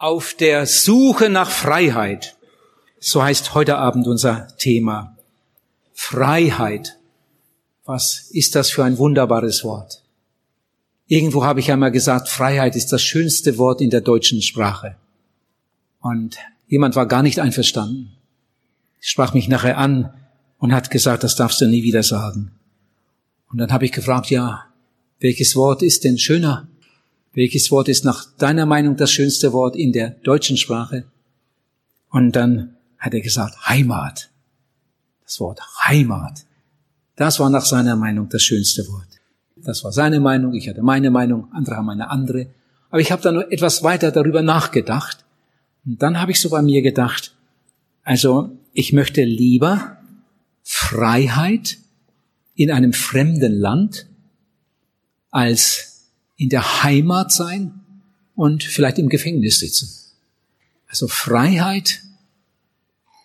Auf 0.00 0.32
der 0.32 0.64
Suche 0.64 1.28
nach 1.28 1.50
Freiheit. 1.50 2.38
So 3.00 3.22
heißt 3.22 3.52
heute 3.52 3.76
Abend 3.76 4.06
unser 4.06 4.48
Thema. 4.56 5.14
Freiheit. 5.92 6.96
Was 7.84 8.30
ist 8.30 8.54
das 8.54 8.70
für 8.70 8.82
ein 8.82 8.96
wunderbares 8.96 9.62
Wort? 9.62 10.02
Irgendwo 11.06 11.44
habe 11.44 11.60
ich 11.60 11.70
einmal 11.70 11.92
gesagt, 11.92 12.30
Freiheit 12.30 12.76
ist 12.76 12.94
das 12.94 13.02
schönste 13.02 13.58
Wort 13.58 13.82
in 13.82 13.90
der 13.90 14.00
deutschen 14.00 14.40
Sprache. 14.40 14.96
Und 16.00 16.38
jemand 16.66 16.96
war 16.96 17.04
gar 17.04 17.22
nicht 17.22 17.38
einverstanden. 17.38 18.12
Sprach 19.00 19.34
mich 19.34 19.48
nachher 19.48 19.76
an 19.76 20.14
und 20.56 20.72
hat 20.72 20.90
gesagt, 20.90 21.24
das 21.24 21.36
darfst 21.36 21.60
du 21.60 21.66
nie 21.66 21.82
wieder 21.82 22.02
sagen. 22.02 22.52
Und 23.50 23.58
dann 23.58 23.70
habe 23.70 23.84
ich 23.84 23.92
gefragt, 23.92 24.30
ja, 24.30 24.64
welches 25.18 25.54
Wort 25.56 25.82
ist 25.82 26.04
denn 26.04 26.16
schöner? 26.16 26.69
Welches 27.32 27.70
Wort 27.70 27.88
ist 27.88 28.04
nach 28.04 28.26
deiner 28.38 28.66
Meinung 28.66 28.96
das 28.96 29.12
schönste 29.12 29.52
Wort 29.52 29.76
in 29.76 29.92
der 29.92 30.10
deutschen 30.10 30.56
Sprache? 30.56 31.04
Und 32.10 32.34
dann 32.34 32.76
hat 32.98 33.14
er 33.14 33.20
gesagt, 33.20 33.68
Heimat. 33.68 34.30
Das 35.24 35.38
Wort 35.38 35.60
Heimat. 35.84 36.44
Das 37.14 37.38
war 37.38 37.48
nach 37.50 37.64
seiner 37.64 37.94
Meinung 37.96 38.28
das 38.28 38.42
schönste 38.42 38.86
Wort. 38.88 39.06
Das 39.56 39.84
war 39.84 39.92
seine 39.92 40.20
Meinung, 40.20 40.54
ich 40.54 40.68
hatte 40.68 40.82
meine 40.82 41.10
Meinung, 41.10 41.52
andere 41.52 41.76
haben 41.76 41.90
eine 41.90 42.10
andere. 42.10 42.48
Aber 42.90 43.00
ich 43.00 43.12
habe 43.12 43.22
dann 43.22 43.36
noch 43.36 43.50
etwas 43.50 43.82
weiter 43.82 44.10
darüber 44.10 44.42
nachgedacht. 44.42 45.24
Und 45.84 46.02
dann 46.02 46.20
habe 46.20 46.32
ich 46.32 46.40
so 46.40 46.50
bei 46.50 46.62
mir 46.62 46.82
gedacht, 46.82 47.34
also 48.02 48.50
ich 48.72 48.92
möchte 48.92 49.22
lieber 49.22 49.98
Freiheit 50.62 51.78
in 52.54 52.70
einem 52.70 52.92
fremden 52.92 53.52
Land 53.52 54.06
als 55.30 55.89
in 56.40 56.48
der 56.48 56.82
Heimat 56.82 57.30
sein 57.30 57.80
und 58.34 58.64
vielleicht 58.64 58.98
im 58.98 59.10
Gefängnis 59.10 59.58
sitzen. 59.58 59.90
Also 60.86 61.06
Freiheit, 61.06 62.00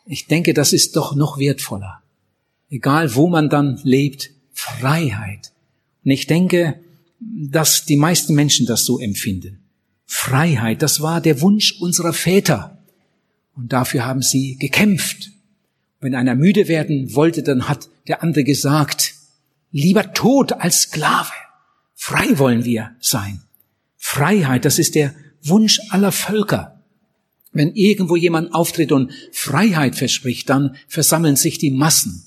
ich 0.05 0.27
denke, 0.27 0.53
das 0.53 0.73
ist 0.73 0.97
doch 0.97 1.16
noch 1.16 1.39
wertvoller. 1.39 2.03
Egal 2.69 3.16
wo 3.16 3.30
man 3.30 3.49
dann 3.49 3.80
lebt, 3.83 4.31
Freiheit. 4.52 5.53
Und 6.03 6.11
ich 6.11 6.27
denke, 6.27 6.77
dass 7.22 7.85
die 7.85 7.95
meisten 7.95 8.35
Menschen 8.35 8.66
das 8.66 8.83
so 8.83 8.99
empfinden. 8.99 9.63
Freiheit, 10.05 10.81
das 10.81 11.00
war 11.00 11.22
der 11.22 11.39
Wunsch 11.39 11.79
unserer 11.79 12.11
Väter. 12.11 12.83
Und 13.55 13.72
dafür 13.72 14.05
haben 14.05 14.23
sie 14.23 14.57
gekämpft. 14.57 15.31
Wenn 16.02 16.16
einer 16.16 16.35
müde 16.35 16.67
werden 16.67 17.16
wollte, 17.16 17.44
dann 17.44 17.69
hat 17.69 17.88
der 18.09 18.23
andere 18.23 18.44
gesagt, 18.44 19.13
lieber 19.72 20.11
tot 20.11 20.52
als 20.52 20.81
Sklave. 20.81 21.31
Frei 22.08 22.38
wollen 22.38 22.66
wir 22.66 22.92
sein. 23.00 23.42
Freiheit, 23.98 24.64
das 24.64 24.78
ist 24.78 24.94
der 24.94 25.16
Wunsch 25.42 25.81
aller 25.89 26.12
Völker. 26.12 26.80
Wenn 27.52 27.73
irgendwo 27.73 28.16
jemand 28.16 28.53
auftritt 28.53 28.92
und 28.92 29.12
Freiheit 29.31 29.95
verspricht, 29.95 30.47
dann 30.52 30.75
versammeln 30.88 31.36
sich 31.36 31.58
die 31.58 31.72
Massen. 31.72 32.23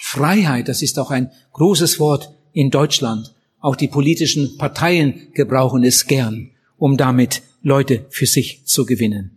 Freiheit, 0.00 0.68
das 0.68 0.80
ist 0.80 0.96
auch 0.96 1.10
ein 1.10 1.32
großes 1.54 1.98
Wort 1.98 2.32
in 2.52 2.70
Deutschland. 2.70 3.34
Auch 3.58 3.74
die 3.74 3.88
politischen 3.88 4.56
Parteien 4.58 5.32
gebrauchen 5.34 5.82
es 5.82 6.06
gern, 6.06 6.52
um 6.78 6.96
damit 6.96 7.42
Leute 7.64 8.06
für 8.10 8.26
sich 8.26 8.64
zu 8.64 8.86
gewinnen. 8.86 9.32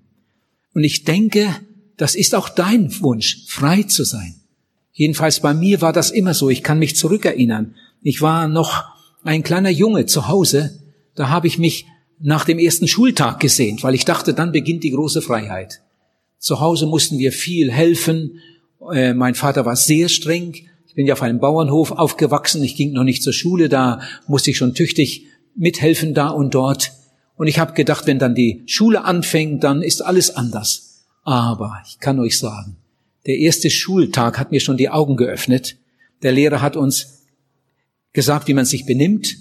Und 0.76 0.84
ich 0.84 1.04
denke, 1.04 1.48
das 1.98 2.14
ist 2.14 2.36
auch 2.36 2.50
dein 2.50 3.02
Wunsch, 3.02 3.44
frei 3.48 3.82
zu 3.82 4.04
sein. 4.04 4.36
Jedenfalls 4.92 5.40
bei 5.40 5.56
mir 5.56 5.82
war 5.82 5.94
das 5.94 6.12
immer 6.12 6.36
so. 6.36 6.52
Ich 6.52 6.62
kann 6.62 6.78
mich 6.78 6.96
zurückerinnern. 6.96 7.74
Ich 8.04 8.22
war 8.22 8.48
noch 8.48 8.94
ein 9.24 9.44
kleiner 9.44 9.70
Junge 9.70 10.06
zu 10.06 10.28
Hause, 10.28 10.80
da 11.16 11.30
habe 11.30 11.48
ich 11.48 11.58
mich 11.58 11.86
nach 12.20 12.46
dem 12.46 12.60
ersten 12.60 12.88
Schultag 12.88 13.40
gesehnt, 13.40 13.84
weil 13.84 13.96
ich 13.96 14.06
dachte, 14.06 14.34
dann 14.34 14.52
beginnt 14.52 14.84
die 14.84 14.92
große 14.92 15.22
Freiheit. 15.22 15.82
Zu 16.40 16.60
Hause 16.60 16.86
mussten 16.88 17.18
wir 17.18 17.32
viel 17.32 17.72
helfen. 17.72 18.40
Äh, 18.94 19.14
mein 19.14 19.36
Vater 19.36 19.66
war 19.66 19.76
sehr 19.76 20.10
streng. 20.10 20.54
Ich 20.88 20.94
bin 20.94 21.06
ja 21.08 21.14
auf 21.14 21.22
einem 21.22 21.40
Bauernhof 21.40 21.92
aufgewachsen. 21.92 22.64
Ich 22.64 22.76
ging 22.76 22.94
noch 22.94 23.04
nicht 23.04 23.24
zur 23.24 23.34
Schule. 23.34 23.70
Da 23.70 24.02
musste 24.28 24.52
ich 24.52 24.58
schon 24.58 24.74
tüchtig 24.74 25.26
mithelfen 25.56 26.14
da 26.14 26.30
und 26.30 26.54
dort. 26.54 26.92
Und 27.36 27.48
ich 27.48 27.60
habe 27.60 27.74
gedacht, 27.74 28.08
wenn 28.08 28.20
dann 28.20 28.36
die 28.36 28.64
Schule 28.66 29.04
anfängt, 29.06 29.64
dann 29.64 29.82
ist 29.82 30.02
alles 30.02 30.36
anders. 30.36 31.06
Aber 31.24 31.82
ich 31.88 32.00
kann 32.00 32.20
euch 32.20 32.38
sagen, 32.38 32.78
der 33.26 33.38
erste 33.38 33.70
Schultag 33.70 34.38
hat 34.38 34.52
mir 34.52 34.60
schon 34.60 34.78
die 34.78 34.90
Augen 34.90 35.16
geöffnet. 35.16 35.78
Der 36.22 36.34
Lehrer 36.34 36.62
hat 36.62 36.76
uns 36.76 37.23
gesagt, 38.14 38.48
wie 38.48 38.54
man 38.54 38.66
sich 38.66 38.86
benimmt 38.86 39.38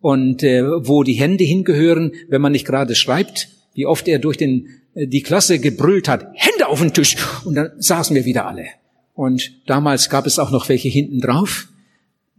und 0.00 0.42
äh, 0.42 0.64
wo 0.64 1.02
die 1.02 1.14
Hände 1.14 1.44
hingehören, 1.44 2.12
wenn 2.28 2.40
man 2.40 2.52
nicht 2.52 2.66
gerade 2.66 2.94
schreibt, 2.94 3.48
wie 3.74 3.86
oft 3.86 4.08
er 4.08 4.18
durch 4.18 4.36
den, 4.36 4.68
äh, 4.94 5.06
die 5.06 5.22
Klasse 5.22 5.58
gebrüllt 5.58 6.08
hat, 6.08 6.26
Hände 6.34 6.66
auf 6.66 6.80
den 6.80 6.92
Tisch 6.92 7.16
und 7.44 7.54
dann 7.54 7.70
saßen 7.78 8.16
wir 8.16 8.24
wieder 8.24 8.46
alle. 8.46 8.66
Und 9.14 9.52
damals 9.66 10.10
gab 10.10 10.26
es 10.26 10.38
auch 10.38 10.50
noch 10.50 10.68
welche 10.68 10.88
hinten 10.88 11.20
drauf. 11.20 11.68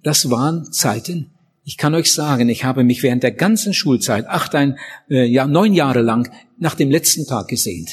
Das 0.03 0.29
waren 0.29 0.71
Zeiten. 0.71 1.31
Ich 1.63 1.77
kann 1.77 1.95
euch 1.95 2.11
sagen, 2.11 2.49
ich 2.49 2.63
habe 2.63 2.83
mich 2.83 3.01
während 3.01 3.23
der 3.23 3.31
ganzen 3.31 3.73
Schulzeit, 3.73 4.27
acht, 4.27 4.53
ein, 4.53 4.77
äh, 5.09 5.25
ja, 5.25 5.47
neun 5.47 5.73
Jahre 5.73 6.01
lang, 6.01 6.29
nach 6.59 6.75
dem 6.75 6.91
letzten 6.91 7.25
Tag 7.25 7.47
gesehnt. 7.47 7.89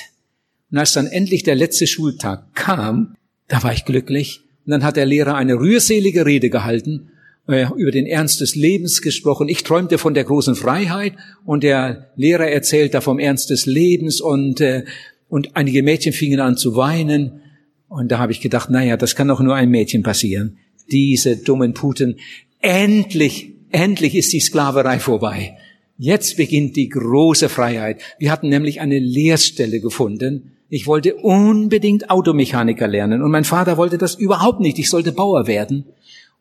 Und 0.70 0.78
als 0.78 0.92
dann 0.92 1.06
endlich 1.06 1.42
der 1.42 1.54
letzte 1.54 1.86
Schultag 1.86 2.54
kam, 2.54 3.14
da 3.48 3.62
war 3.62 3.72
ich 3.72 3.84
glücklich. 3.84 4.40
Und 4.66 4.72
dann 4.72 4.84
hat 4.84 4.96
der 4.96 5.06
Lehrer 5.06 5.36
eine 5.36 5.54
rührselige 5.54 6.26
Rede 6.26 6.50
gehalten 6.50 7.08
äh, 7.48 7.66
über 7.76 7.90
den 7.90 8.06
Ernst 8.06 8.40
des 8.40 8.54
Lebens 8.54 9.02
gesprochen. 9.02 9.48
Ich 9.48 9.64
träumte 9.64 9.98
von 9.98 10.14
der 10.14 10.24
großen 10.24 10.54
Freiheit 10.54 11.14
und 11.44 11.62
der 11.62 12.12
Lehrer 12.16 12.48
erzählt 12.48 12.94
da 12.94 13.00
vom 13.00 13.18
Ernst 13.18 13.50
des 13.50 13.66
Lebens 13.66 14.20
und, 14.20 14.60
äh, 14.60 14.84
und 15.28 15.56
einige 15.56 15.82
Mädchen 15.82 16.12
fingen 16.12 16.40
an 16.40 16.56
zu 16.56 16.76
weinen. 16.76 17.40
Und 17.88 18.12
da 18.12 18.18
habe 18.18 18.32
ich 18.32 18.40
gedacht, 18.40 18.70
naja, 18.70 18.96
das 18.96 19.16
kann 19.16 19.28
doch 19.28 19.40
nur 19.40 19.54
ein 19.54 19.70
Mädchen 19.70 20.02
passieren. 20.02 20.58
Diese 20.90 21.36
dummen 21.36 21.74
Puten. 21.74 22.16
Endlich, 22.60 23.52
endlich 23.70 24.14
ist 24.14 24.32
die 24.32 24.40
Sklaverei 24.40 24.98
vorbei. 24.98 25.56
Jetzt 25.98 26.36
beginnt 26.36 26.76
die 26.76 26.88
große 26.88 27.48
Freiheit. 27.48 28.00
Wir 28.18 28.30
hatten 28.30 28.48
nämlich 28.48 28.80
eine 28.80 28.98
Lehrstelle 28.98 29.80
gefunden. 29.80 30.52
Ich 30.68 30.86
wollte 30.86 31.16
unbedingt 31.16 32.08
Automechaniker 32.08 32.88
lernen 32.88 33.22
und 33.22 33.30
mein 33.30 33.44
Vater 33.44 33.76
wollte 33.76 33.98
das 33.98 34.14
überhaupt 34.14 34.60
nicht. 34.60 34.78
Ich 34.78 34.88
sollte 34.88 35.12
Bauer 35.12 35.46
werden. 35.46 35.84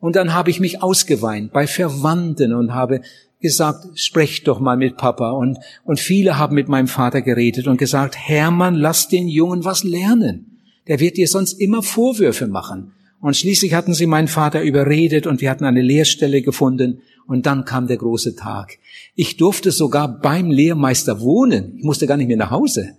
Und 0.02 0.16
dann 0.16 0.34
habe 0.34 0.50
ich 0.50 0.58
mich 0.58 0.82
ausgeweint 0.82 1.52
bei 1.52 1.68
Verwandten 1.68 2.52
und 2.54 2.74
habe 2.74 3.02
gesagt, 3.40 3.86
sprech 3.94 4.42
doch 4.42 4.58
mal 4.58 4.76
mit 4.76 4.96
Papa. 4.96 5.30
Und, 5.30 5.58
und 5.84 6.00
viele 6.00 6.38
haben 6.38 6.56
mit 6.56 6.68
meinem 6.68 6.88
Vater 6.88 7.22
geredet 7.22 7.68
und 7.68 7.76
gesagt, 7.76 8.16
Hermann, 8.18 8.74
lass 8.74 9.06
den 9.06 9.28
Jungen 9.28 9.64
was 9.64 9.84
lernen. 9.84 10.58
Der 10.88 10.98
wird 10.98 11.18
dir 11.18 11.28
sonst 11.28 11.52
immer 11.52 11.84
Vorwürfe 11.84 12.48
machen. 12.48 12.90
Und 13.20 13.36
schließlich 13.36 13.74
hatten 13.74 13.94
sie 13.94 14.06
meinen 14.08 14.26
Vater 14.26 14.62
überredet 14.62 15.28
und 15.28 15.40
wir 15.40 15.48
hatten 15.48 15.64
eine 15.64 15.82
Lehrstelle 15.82 16.42
gefunden. 16.42 17.02
Und 17.28 17.46
dann 17.46 17.64
kam 17.64 17.86
der 17.86 17.98
große 17.98 18.34
Tag. 18.34 18.78
Ich 19.14 19.36
durfte 19.36 19.70
sogar 19.70 20.08
beim 20.20 20.50
Lehrmeister 20.50 21.20
wohnen. 21.20 21.76
Ich 21.78 21.84
musste 21.84 22.08
gar 22.08 22.16
nicht 22.16 22.26
mehr 22.26 22.36
nach 22.36 22.50
Hause. 22.50 22.96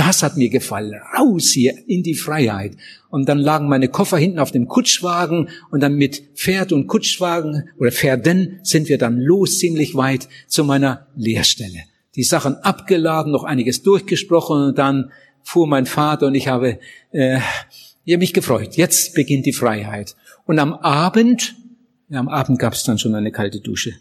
Das 0.00 0.22
hat 0.22 0.38
mir 0.38 0.48
gefallen. 0.48 0.98
Raus 1.14 1.50
hier 1.52 1.74
in 1.86 2.02
die 2.02 2.14
Freiheit. 2.14 2.74
Und 3.10 3.28
dann 3.28 3.36
lagen 3.36 3.68
meine 3.68 3.88
Koffer 3.88 4.16
hinten 4.16 4.38
auf 4.38 4.50
dem 4.50 4.66
Kutschwagen 4.66 5.50
und 5.70 5.80
dann 5.80 5.96
mit 5.96 6.22
Pferd 6.36 6.72
und 6.72 6.86
Kutschwagen 6.86 7.68
oder 7.78 7.92
Pferden 7.92 8.60
sind 8.62 8.88
wir 8.88 8.96
dann 8.96 9.20
los 9.20 9.58
ziemlich 9.58 9.94
weit 9.96 10.26
zu 10.46 10.64
meiner 10.64 11.08
Lehrstelle. 11.16 11.80
Die 12.14 12.22
Sachen 12.22 12.54
abgeladen, 12.56 13.30
noch 13.30 13.44
einiges 13.44 13.82
durchgesprochen 13.82 14.68
und 14.68 14.78
dann 14.78 15.12
fuhr 15.42 15.66
mein 15.66 15.84
Vater 15.84 16.28
und 16.28 16.34
ich 16.34 16.48
habe 16.48 16.78
äh, 17.10 17.38
ja, 18.06 18.16
mich 18.16 18.32
gefreut. 18.32 18.76
Jetzt 18.76 19.14
beginnt 19.14 19.44
die 19.44 19.52
Freiheit. 19.52 20.16
Und 20.46 20.58
am 20.60 20.72
Abend, 20.72 21.56
ja, 22.08 22.20
am 22.20 22.28
Abend 22.28 22.58
gab 22.58 22.72
es 22.72 22.84
dann 22.84 22.98
schon 22.98 23.14
eine 23.14 23.32
kalte 23.32 23.60
Dusche. 23.60 23.92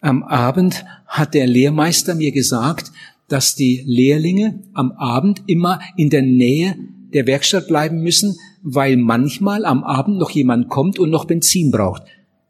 Am 0.00 0.22
Abend 0.22 0.86
hat 1.06 1.34
der 1.34 1.46
Lehrmeister 1.46 2.14
mir 2.14 2.32
gesagt, 2.32 2.90
dass 3.28 3.54
die 3.54 3.82
Lehrlinge 3.84 4.62
am 4.72 4.92
Abend 4.92 5.42
immer 5.46 5.80
in 5.96 6.10
der 6.10 6.22
Nähe 6.22 6.76
der 7.12 7.26
Werkstatt 7.26 7.68
bleiben 7.68 8.02
müssen, 8.02 8.36
weil 8.62 8.96
manchmal 8.96 9.64
am 9.64 9.84
Abend 9.84 10.18
noch 10.18 10.30
jemand 10.30 10.68
kommt 10.68 10.98
und 10.98 11.10
noch 11.10 11.24
Benzin 11.24 11.70
braucht. 11.70 12.02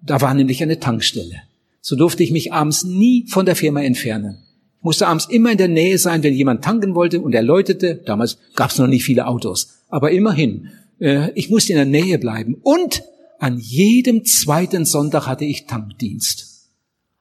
Da 0.03 0.21
war 0.21 0.35
nämlich 0.35 0.63
eine 0.63 0.81
Tankstelle. 0.81 1.43
So 1.81 1.97
durfte 1.97 2.23
ich 2.23 2.33
mich 2.33 2.53
abends 2.53 2.85
nie 2.85 3.27
von 3.29 3.47
der 3.47 3.57
Firma 3.57 3.83
entfernen. 3.83 4.39
Ich 4.79 4.85
musste 4.85 5.07
abends 5.07 5.27
immer 5.27 5.53
in 5.53 5.59
der 5.59 5.69
Nähe 5.69 5.99
sein, 5.99 6.23
wenn 6.23 6.35
jemand 6.35 6.65
tanken 6.65 6.95
wollte 6.95 7.21
und 7.21 7.35
er 7.35 7.43
läutete. 7.43 8.03
Damals 8.07 8.39
gab 8.55 8.71
es 8.71 8.79
noch 8.79 8.87
nicht 8.87 9.05
viele 9.05 9.27
Autos. 9.27 9.83
Aber 9.89 10.11
immerhin, 10.11 10.69
äh, 11.01 11.31
ich 11.35 11.51
musste 11.51 11.73
in 11.73 11.77
der 11.77 11.87
Nähe 11.87 12.19
bleiben. 12.19 12.57
Und 12.63 13.03
an 13.39 13.59
jedem 13.59 14.25
zweiten 14.25 14.85
Sonntag 14.85 15.27
hatte 15.27 15.45
ich 15.45 15.67
Tankdienst. 15.67 16.71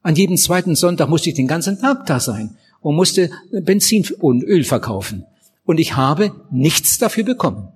An 0.01 0.15
jedem 0.15 0.37
zweiten 0.37 0.75
Sonntag 0.75 1.09
musste 1.09 1.29
ich 1.29 1.35
den 1.35 1.47
ganzen 1.47 1.79
Tag 1.79 2.05
da 2.05 2.19
sein 2.19 2.57
und 2.85 2.95
musste 2.95 3.31
Benzin 3.51 4.05
und 4.19 4.43
Öl 4.43 4.63
verkaufen. 4.63 5.25
Und 5.63 5.79
ich 5.79 5.95
habe 5.95 6.35
nichts 6.51 6.99
dafür 6.99 7.23
bekommen. 7.23 7.69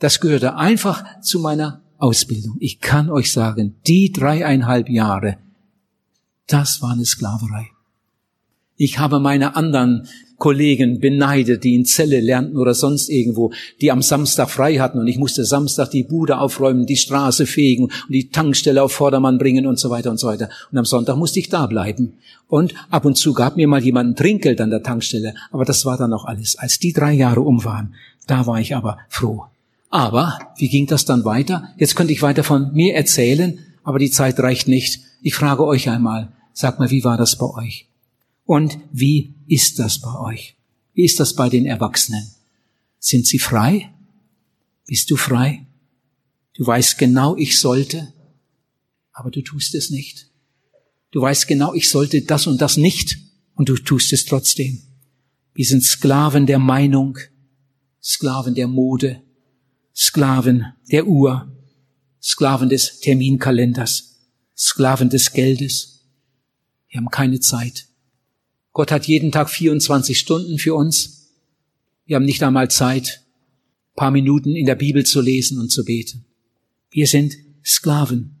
Das 0.00 0.18
gehörte 0.18 0.56
einfach 0.56 1.04
zu 1.20 1.38
meiner 1.38 1.80
Ausbildung. 1.98 2.56
Ich 2.58 2.80
kann 2.80 3.08
euch 3.08 3.30
sagen, 3.30 3.76
die 3.86 4.10
dreieinhalb 4.10 4.88
Jahre, 4.88 5.38
das 6.48 6.82
war 6.82 6.90
eine 6.90 7.04
Sklaverei. 7.04 7.68
Ich 8.76 8.98
habe 8.98 9.20
meine 9.20 9.54
anderen 9.54 10.08
Kollegen 10.42 10.98
beneidet, 10.98 11.62
die 11.62 11.76
in 11.76 11.84
Zelle 11.84 12.18
lernten 12.18 12.56
oder 12.56 12.74
sonst 12.74 13.08
irgendwo, 13.08 13.52
die 13.80 13.92
am 13.92 14.02
Samstag 14.02 14.50
frei 14.50 14.78
hatten 14.78 14.98
und 14.98 15.06
ich 15.06 15.16
musste 15.16 15.44
Samstag 15.44 15.92
die 15.92 16.02
Bude 16.02 16.38
aufräumen, 16.38 16.84
die 16.84 16.96
Straße 16.96 17.46
fegen 17.46 17.84
und 17.84 18.08
die 18.08 18.28
Tankstelle 18.28 18.82
auf 18.82 18.90
Vordermann 18.90 19.38
bringen 19.38 19.68
und 19.68 19.78
so 19.78 19.88
weiter 19.88 20.10
und 20.10 20.18
so 20.18 20.26
weiter. 20.26 20.48
Und 20.72 20.78
am 20.78 20.84
Sonntag 20.84 21.14
musste 21.14 21.38
ich 21.38 21.48
da 21.48 21.68
bleiben. 21.68 22.14
Und 22.48 22.74
ab 22.90 23.04
und 23.04 23.16
zu 23.16 23.34
gab 23.34 23.56
mir 23.56 23.68
mal 23.68 23.84
jemand 23.84 24.10
ein 24.10 24.16
Trinkgeld 24.16 24.60
an 24.60 24.70
der 24.70 24.82
Tankstelle, 24.82 25.34
aber 25.52 25.64
das 25.64 25.84
war 25.84 25.96
dann 25.96 26.12
auch 26.12 26.24
alles. 26.24 26.58
Als 26.58 26.80
die 26.80 26.92
drei 26.92 27.12
Jahre 27.12 27.42
um 27.42 27.64
waren, 27.64 27.94
da 28.26 28.44
war 28.44 28.58
ich 28.58 28.74
aber 28.74 28.98
froh. 29.08 29.44
Aber 29.90 30.40
wie 30.56 30.68
ging 30.68 30.88
das 30.88 31.04
dann 31.04 31.24
weiter? 31.24 31.68
Jetzt 31.76 31.94
könnte 31.94 32.12
ich 32.12 32.20
weiter 32.20 32.42
von 32.42 32.72
mir 32.72 32.96
erzählen, 32.96 33.60
aber 33.84 34.00
die 34.00 34.10
Zeit 34.10 34.40
reicht 34.40 34.66
nicht. 34.66 35.02
Ich 35.22 35.36
frage 35.36 35.64
euch 35.64 35.88
einmal, 35.88 36.32
sag 36.52 36.80
mal, 36.80 36.90
wie 36.90 37.04
war 37.04 37.16
das 37.16 37.38
bei 37.38 37.46
euch? 37.46 37.86
Und 38.44 38.76
wie 38.90 39.34
ist 39.52 39.78
das 39.78 40.00
bei 40.00 40.18
euch? 40.18 40.56
Wie 40.94 41.04
ist 41.04 41.20
das 41.20 41.34
bei 41.34 41.50
den 41.50 41.66
Erwachsenen? 41.66 42.30
Sind 42.98 43.26
sie 43.26 43.38
frei? 43.38 43.92
Bist 44.86 45.10
du 45.10 45.16
frei? 45.16 45.66
Du 46.54 46.66
weißt 46.66 46.96
genau, 46.96 47.36
ich 47.36 47.58
sollte, 47.60 48.14
aber 49.12 49.30
du 49.30 49.42
tust 49.42 49.74
es 49.74 49.90
nicht. 49.90 50.30
Du 51.10 51.20
weißt 51.20 51.46
genau, 51.48 51.74
ich 51.74 51.90
sollte 51.90 52.22
das 52.22 52.46
und 52.46 52.62
das 52.62 52.78
nicht 52.78 53.18
und 53.54 53.68
du 53.68 53.76
tust 53.76 54.14
es 54.14 54.24
trotzdem. 54.24 54.80
Wir 55.54 55.66
sind 55.66 55.84
Sklaven 55.84 56.46
der 56.46 56.58
Meinung, 56.58 57.18
Sklaven 58.02 58.54
der 58.54 58.68
Mode, 58.68 59.22
Sklaven 59.94 60.72
der 60.90 61.06
Uhr, 61.06 61.54
Sklaven 62.22 62.70
des 62.70 63.00
Terminkalenders, 63.00 64.16
Sklaven 64.56 65.10
des 65.10 65.32
Geldes. 65.32 66.06
Wir 66.88 66.98
haben 67.00 67.10
keine 67.10 67.40
Zeit. 67.40 67.91
Gott 68.72 68.90
hat 68.90 69.06
jeden 69.06 69.32
Tag 69.32 69.50
24 69.50 70.18
Stunden 70.18 70.58
für 70.58 70.74
uns. 70.74 71.28
Wir 72.06 72.16
haben 72.16 72.24
nicht 72.24 72.42
einmal 72.42 72.70
Zeit, 72.70 73.22
paar 73.94 74.10
Minuten 74.10 74.56
in 74.56 74.66
der 74.66 74.74
Bibel 74.74 75.04
zu 75.04 75.20
lesen 75.20 75.58
und 75.58 75.70
zu 75.70 75.84
beten. 75.84 76.24
Wir 76.90 77.06
sind 77.06 77.36
Sklaven. 77.64 78.36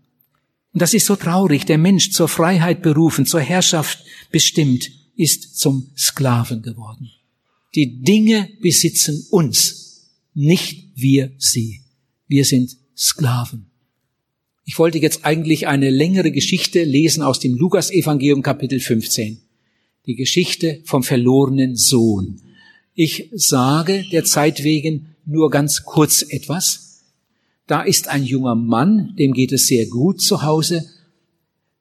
Und 0.72 0.80
das 0.80 0.94
ist 0.94 1.06
so 1.06 1.16
traurig. 1.16 1.66
Der 1.66 1.78
Mensch 1.78 2.12
zur 2.12 2.28
Freiheit 2.28 2.82
berufen, 2.82 3.26
zur 3.26 3.40
Herrschaft 3.40 4.04
bestimmt, 4.30 4.90
ist 5.16 5.58
zum 5.58 5.90
Sklaven 5.96 6.62
geworden. 6.62 7.10
Die 7.74 8.02
Dinge 8.02 8.48
besitzen 8.60 9.26
uns, 9.30 10.10
nicht 10.34 10.92
wir 10.94 11.32
sie. 11.38 11.82
Wir 12.26 12.44
sind 12.44 12.76
Sklaven. 12.96 13.66
Ich 14.64 14.78
wollte 14.78 14.98
jetzt 14.98 15.24
eigentlich 15.24 15.66
eine 15.66 15.90
längere 15.90 16.30
Geschichte 16.30 16.84
lesen 16.84 17.22
aus 17.22 17.40
dem 17.40 17.54
Lukas-Evangelium 17.56 18.42
Kapitel 18.42 18.80
15. 18.80 19.40
Die 20.06 20.16
Geschichte 20.16 20.80
vom 20.84 21.04
verlorenen 21.04 21.76
Sohn. 21.76 22.40
Ich 22.94 23.30
sage 23.32 24.04
der 24.10 24.24
Zeit 24.24 24.64
wegen 24.64 25.14
nur 25.24 25.48
ganz 25.48 25.84
kurz 25.84 26.22
etwas. 26.28 27.04
Da 27.68 27.82
ist 27.82 28.08
ein 28.08 28.24
junger 28.24 28.56
Mann, 28.56 29.14
dem 29.16 29.32
geht 29.32 29.52
es 29.52 29.68
sehr 29.68 29.86
gut 29.86 30.20
zu 30.20 30.42
Hause. 30.42 30.84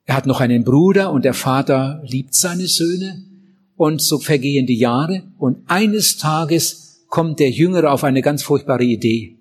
Er 0.06 0.16
hat 0.16 0.28
noch 0.28 0.40
einen 0.40 0.64
Bruder 0.64 1.12
und 1.12 1.26
der 1.26 1.34
Vater 1.34 2.04
liebt 2.06 2.36
seine 2.36 2.68
Söhne. 2.68 3.24
Und 3.76 4.04
so 4.04 4.20
vergehen 4.20 4.68
die 4.68 4.78
Jahre 4.78 5.24
und 5.40 5.58
eines 5.66 6.18
Tages 6.18 7.06
kommt 7.08 7.40
der 7.40 7.50
Jüngere 7.50 7.92
auf 7.92 8.04
eine 8.04 8.22
ganz 8.22 8.44
furchtbare 8.44 8.84
Idee. 8.84 9.38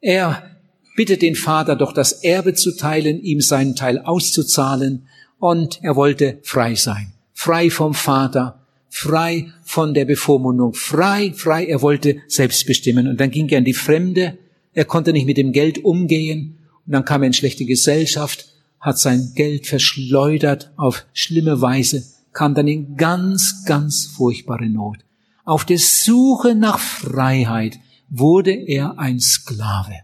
Er 0.00 0.50
bittet 0.96 1.22
den 1.22 1.36
Vater 1.36 1.76
doch 1.76 1.92
das 1.92 2.24
Erbe 2.24 2.54
zu 2.54 2.76
teilen, 2.76 3.22
ihm 3.22 3.40
seinen 3.40 3.76
Teil 3.76 4.00
auszuzahlen 4.00 5.06
und 5.38 5.78
er 5.82 5.94
wollte 5.94 6.40
frei 6.42 6.74
sein 6.74 7.12
frei 7.40 7.70
vom 7.70 7.94
Vater, 7.94 8.66
frei 8.90 9.50
von 9.64 9.94
der 9.94 10.04
Bevormundung, 10.04 10.74
frei, 10.74 11.32
frei, 11.34 11.64
er 11.64 11.80
wollte 11.80 12.18
selbst 12.28 12.66
bestimmen. 12.66 13.08
Und 13.08 13.18
dann 13.18 13.30
ging 13.30 13.48
er 13.48 13.58
in 13.58 13.64
die 13.64 13.72
Fremde, 13.72 14.36
er 14.74 14.84
konnte 14.84 15.14
nicht 15.14 15.24
mit 15.24 15.38
dem 15.38 15.52
Geld 15.52 15.82
umgehen, 15.82 16.58
und 16.84 16.92
dann 16.92 17.06
kam 17.06 17.22
er 17.22 17.28
in 17.28 17.32
schlechte 17.32 17.64
Gesellschaft, 17.64 18.52
hat 18.78 18.98
sein 18.98 19.32
Geld 19.36 19.66
verschleudert 19.66 20.70
auf 20.76 21.06
schlimme 21.14 21.62
Weise, 21.62 22.04
kam 22.34 22.54
dann 22.54 22.68
in 22.68 22.96
ganz, 22.96 23.64
ganz 23.64 24.04
furchtbare 24.04 24.68
Not. 24.68 24.98
Auf 25.46 25.64
der 25.64 25.78
Suche 25.78 26.54
nach 26.54 26.78
Freiheit 26.78 27.78
wurde 28.10 28.52
er 28.52 28.98
ein 28.98 29.18
Sklave. 29.18 29.94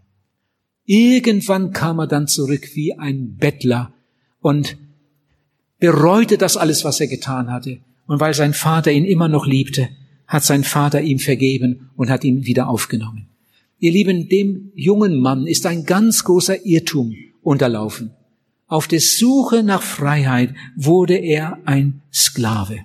Irgendwann 0.86 1.72
kam 1.72 1.98
er 1.98 2.06
dann 2.06 2.28
zurück 2.28 2.70
wie 2.72 2.98
ein 2.98 3.36
Bettler 3.36 3.92
und 4.40 4.78
bereute 5.78 6.38
das 6.38 6.56
alles, 6.56 6.84
was 6.84 7.00
er 7.00 7.06
getan 7.06 7.50
hatte. 7.50 7.78
Und 8.06 8.20
weil 8.20 8.34
sein 8.34 8.54
Vater 8.54 8.92
ihn 8.92 9.04
immer 9.04 9.28
noch 9.28 9.46
liebte, 9.46 9.88
hat 10.26 10.44
sein 10.44 10.64
Vater 10.64 11.00
ihm 11.02 11.18
vergeben 11.18 11.90
und 11.96 12.10
hat 12.10 12.24
ihn 12.24 12.46
wieder 12.46 12.68
aufgenommen. 12.68 13.28
Ihr 13.78 13.92
Lieben, 13.92 14.28
dem 14.28 14.72
jungen 14.74 15.20
Mann 15.20 15.46
ist 15.46 15.66
ein 15.66 15.84
ganz 15.84 16.24
großer 16.24 16.64
Irrtum 16.64 17.14
unterlaufen. 17.42 18.12
Auf 18.66 18.88
der 18.88 19.00
Suche 19.00 19.62
nach 19.62 19.82
Freiheit 19.82 20.54
wurde 20.76 21.16
er 21.16 21.58
ein 21.66 22.02
Sklave. 22.12 22.78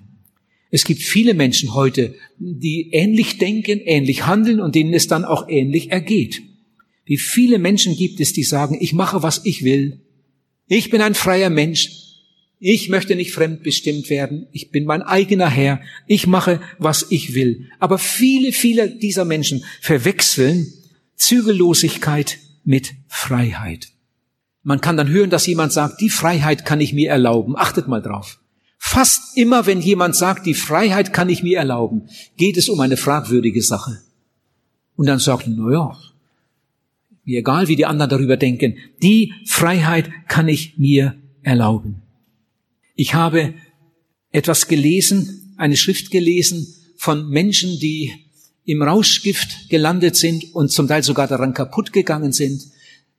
Es 0.69 0.85
gibt 0.85 1.01
viele 1.01 1.33
Menschen 1.33 1.73
heute, 1.73 2.15
die 2.39 2.89
ähnlich 2.91 3.37
denken, 3.37 3.79
ähnlich 3.79 4.25
handeln 4.25 4.59
und 4.59 4.75
denen 4.75 4.93
es 4.93 5.07
dann 5.07 5.25
auch 5.25 5.49
ähnlich 5.49 5.91
ergeht. 5.91 6.41
Wie 7.05 7.17
viele 7.17 7.57
Menschen 7.57 7.95
gibt 7.95 8.19
es, 8.19 8.31
die 8.31 8.43
sagen, 8.43 8.77
ich 8.79 8.93
mache, 8.93 9.23
was 9.23 9.41
ich 9.45 9.63
will. 9.63 10.01
Ich 10.67 10.89
bin 10.89 11.01
ein 11.01 11.15
freier 11.15 11.49
Mensch. 11.49 11.89
Ich 12.63 12.89
möchte 12.89 13.15
nicht 13.15 13.33
fremdbestimmt 13.33 14.11
werden. 14.11 14.45
Ich 14.51 14.69
bin 14.69 14.85
mein 14.85 15.01
eigener 15.01 15.49
Herr. 15.49 15.81
Ich 16.05 16.27
mache, 16.27 16.61
was 16.77 17.07
ich 17.09 17.33
will. 17.33 17.71
Aber 17.79 17.97
viele, 17.97 18.51
viele 18.51 18.87
dieser 18.87 19.25
Menschen 19.25 19.65
verwechseln 19.81 20.71
Zügellosigkeit 21.15 22.37
mit 22.63 22.93
Freiheit. 23.07 23.87
Man 24.61 24.79
kann 24.79 24.95
dann 24.95 25.09
hören, 25.09 25.31
dass 25.31 25.47
jemand 25.47 25.73
sagt, 25.73 26.01
die 26.01 26.11
Freiheit 26.11 26.63
kann 26.63 26.79
ich 26.81 26.93
mir 26.93 27.09
erlauben. 27.09 27.57
Achtet 27.57 27.87
mal 27.87 27.99
drauf. 27.99 28.39
Fast 28.77 29.35
immer, 29.35 29.65
wenn 29.65 29.81
jemand 29.81 30.15
sagt, 30.15 30.45
die 30.45 30.53
Freiheit 30.53 31.13
kann 31.13 31.29
ich 31.29 31.41
mir 31.41 31.57
erlauben, 31.57 32.09
geht 32.37 32.57
es 32.57 32.69
um 32.69 32.79
eine 32.79 32.95
fragwürdige 32.95 33.63
Sache. 33.63 34.01
Und 34.95 35.07
dann 35.07 35.17
sagt, 35.17 35.47
na 35.47 35.71
ja, 35.71 35.97
mir 37.25 37.39
egal, 37.39 37.67
wie 37.69 37.75
die 37.75 37.87
anderen 37.87 38.11
darüber 38.11 38.37
denken, 38.37 38.77
die 39.01 39.33
Freiheit 39.47 40.11
kann 40.27 40.47
ich 40.47 40.77
mir 40.77 41.15
erlauben. 41.41 42.03
Ich 43.01 43.15
habe 43.15 43.55
etwas 44.31 44.67
gelesen, 44.67 45.55
eine 45.57 45.75
Schrift 45.75 46.11
gelesen 46.11 46.67
von 46.97 47.27
Menschen, 47.27 47.79
die 47.79 48.13
im 48.63 48.83
Rauschgift 48.83 49.69
gelandet 49.69 50.15
sind 50.15 50.53
und 50.53 50.71
zum 50.71 50.87
Teil 50.87 51.01
sogar 51.01 51.27
daran 51.27 51.55
kaputt 51.55 51.93
gegangen 51.93 52.31
sind. 52.31 52.61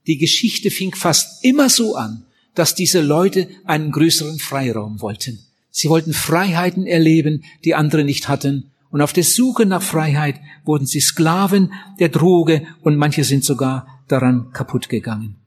Die 0.06 0.18
Geschichte 0.18 0.70
fing 0.70 0.94
fast 0.94 1.44
immer 1.44 1.68
so 1.68 1.96
an, 1.96 2.26
dass 2.54 2.76
diese 2.76 3.00
Leute 3.00 3.48
einen 3.64 3.90
größeren 3.90 4.38
Freiraum 4.38 5.00
wollten. 5.00 5.40
Sie 5.72 5.88
wollten 5.88 6.12
Freiheiten 6.12 6.86
erleben, 6.86 7.42
die 7.64 7.74
andere 7.74 8.04
nicht 8.04 8.28
hatten. 8.28 8.70
Und 8.92 9.00
auf 9.00 9.12
der 9.12 9.24
Suche 9.24 9.66
nach 9.66 9.82
Freiheit 9.82 10.36
wurden 10.64 10.86
sie 10.86 11.00
Sklaven 11.00 11.72
der 11.98 12.10
Droge 12.10 12.68
und 12.82 12.94
manche 12.94 13.24
sind 13.24 13.42
sogar 13.42 13.88
daran 14.06 14.52
kaputt 14.52 14.88
gegangen. 14.88 15.41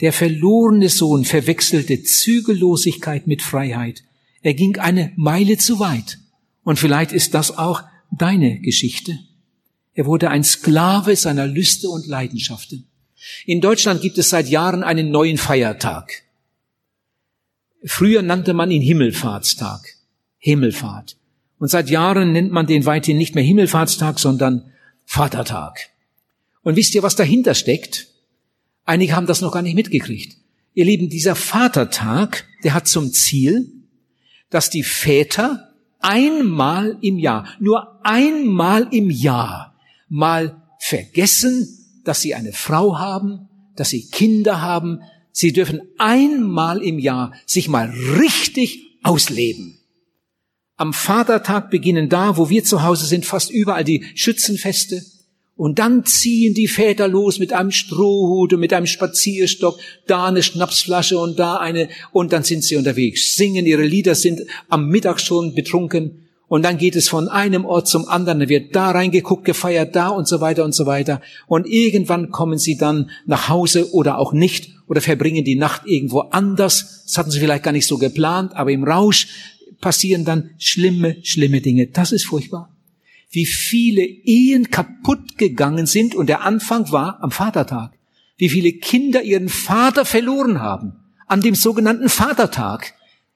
Der 0.00 0.12
verlorene 0.12 0.88
Sohn 0.88 1.24
verwechselte 1.24 2.02
Zügellosigkeit 2.02 3.26
mit 3.26 3.42
Freiheit. 3.42 4.04
Er 4.42 4.54
ging 4.54 4.78
eine 4.78 5.12
Meile 5.16 5.58
zu 5.58 5.80
weit. 5.80 6.18
Und 6.62 6.78
vielleicht 6.78 7.12
ist 7.12 7.34
das 7.34 7.56
auch 7.56 7.82
deine 8.10 8.60
Geschichte. 8.60 9.18
Er 9.94 10.06
wurde 10.06 10.30
ein 10.30 10.44
Sklave 10.44 11.16
seiner 11.16 11.46
Lüste 11.46 11.88
und 11.88 12.06
Leidenschaften. 12.06 12.86
In 13.46 13.60
Deutschland 13.60 14.00
gibt 14.00 14.16
es 14.18 14.30
seit 14.30 14.48
Jahren 14.48 14.84
einen 14.84 15.10
neuen 15.10 15.38
Feiertag. 15.38 16.22
Früher 17.84 18.22
nannte 18.22 18.54
man 18.54 18.70
ihn 18.70 18.82
Himmelfahrtstag. 18.82 19.96
Himmelfahrt. 20.38 21.16
Und 21.58 21.68
seit 21.68 21.90
Jahren 21.90 22.32
nennt 22.32 22.52
man 22.52 22.66
den 22.66 22.86
weithin 22.86 23.18
nicht 23.18 23.34
mehr 23.34 23.42
Himmelfahrtstag, 23.42 24.20
sondern 24.20 24.72
Vatertag. 25.04 25.90
Und 26.62 26.76
wisst 26.76 26.94
ihr, 26.94 27.02
was 27.02 27.16
dahinter 27.16 27.54
steckt? 27.54 28.06
Einige 28.88 29.14
haben 29.14 29.26
das 29.26 29.42
noch 29.42 29.52
gar 29.52 29.60
nicht 29.60 29.74
mitgekriegt. 29.74 30.38
Ihr 30.72 30.86
Lieben, 30.86 31.10
dieser 31.10 31.34
Vatertag, 31.34 32.46
der 32.64 32.72
hat 32.72 32.88
zum 32.88 33.12
Ziel, 33.12 33.70
dass 34.48 34.70
die 34.70 34.82
Väter 34.82 35.74
einmal 36.00 36.96
im 37.02 37.18
Jahr, 37.18 37.46
nur 37.60 38.00
einmal 38.02 38.88
im 38.90 39.10
Jahr, 39.10 39.76
mal 40.08 40.62
vergessen, 40.80 41.68
dass 42.04 42.22
sie 42.22 42.34
eine 42.34 42.54
Frau 42.54 42.98
haben, 42.98 43.50
dass 43.76 43.90
sie 43.90 44.08
Kinder 44.08 44.62
haben. 44.62 45.02
Sie 45.32 45.52
dürfen 45.52 45.82
einmal 45.98 46.82
im 46.82 46.98
Jahr 46.98 47.34
sich 47.44 47.68
mal 47.68 47.90
richtig 48.18 48.86
ausleben. 49.02 49.78
Am 50.76 50.94
Vatertag 50.94 51.70
beginnen 51.70 52.08
da, 52.08 52.38
wo 52.38 52.48
wir 52.48 52.64
zu 52.64 52.82
Hause 52.82 53.04
sind, 53.04 53.26
fast 53.26 53.50
überall 53.50 53.84
die 53.84 54.06
Schützenfeste. 54.14 55.04
Und 55.58 55.80
dann 55.80 56.04
ziehen 56.04 56.54
die 56.54 56.68
Väter 56.68 57.08
los 57.08 57.40
mit 57.40 57.52
einem 57.52 57.72
Strohhut 57.72 58.52
und 58.52 58.60
mit 58.60 58.72
einem 58.72 58.86
Spazierstock, 58.86 59.76
da 60.06 60.26
eine 60.26 60.44
Schnapsflasche 60.44 61.18
und 61.18 61.36
da 61.36 61.56
eine, 61.56 61.88
und 62.12 62.32
dann 62.32 62.44
sind 62.44 62.62
sie 62.62 62.76
unterwegs, 62.76 63.34
singen 63.34 63.66
ihre 63.66 63.82
Lieder, 63.82 64.14
sind 64.14 64.42
am 64.68 64.88
Mittag 64.88 65.20
schon 65.20 65.54
betrunken 65.54 66.28
Und 66.46 66.64
dann 66.64 66.78
geht 66.78 66.94
es 66.94 67.08
von 67.08 67.26
einem 67.26 67.64
Ort 67.64 67.88
zum 67.88 68.06
anderen, 68.06 68.38
dann 68.38 68.48
wird 68.48 68.76
da 68.76 68.92
reingeguckt, 68.92 69.44
gefeiert, 69.44 69.96
da 69.96 70.10
und 70.10 70.28
so 70.28 70.40
weiter 70.40 70.64
und 70.64 70.76
so 70.76 70.86
weiter. 70.86 71.20
Und 71.48 71.66
irgendwann 71.66 72.30
kommen 72.30 72.58
sie 72.58 72.76
dann 72.76 73.10
nach 73.26 73.48
Hause 73.48 73.92
oder 73.92 74.18
auch 74.18 74.32
nicht 74.32 74.70
oder 74.86 75.00
verbringen 75.00 75.44
die 75.44 75.56
Nacht 75.56 75.82
irgendwo 75.86 76.20
anders. 76.20 77.02
Das 77.04 77.18
hatten 77.18 77.32
sie 77.32 77.40
vielleicht 77.40 77.64
gar 77.64 77.72
nicht 77.72 77.88
so 77.88 77.98
geplant, 77.98 78.54
aber 78.54 78.70
im 78.70 78.84
Rausch 78.84 79.26
passieren 79.80 80.24
dann 80.24 80.50
schlimme, 80.56 81.16
schlimme 81.22 81.60
Dinge. 81.60 81.88
Das 81.88 82.12
ist 82.12 82.26
furchtbar. 82.26 82.77
Wie 83.30 83.46
viele 83.46 84.02
Ehen 84.02 84.70
kaputt 84.70 85.36
gegangen 85.36 85.86
sind 85.86 86.14
und 86.14 86.28
der 86.28 86.42
Anfang 86.42 86.90
war 86.92 87.22
am 87.22 87.30
Vatertag. 87.30 87.92
Wie 88.36 88.48
viele 88.48 88.72
Kinder 88.72 89.22
ihren 89.22 89.48
Vater 89.48 90.04
verloren 90.04 90.60
haben 90.60 90.94
an 91.26 91.40
dem 91.40 91.54
sogenannten 91.54 92.08
Vatertag. 92.08 92.94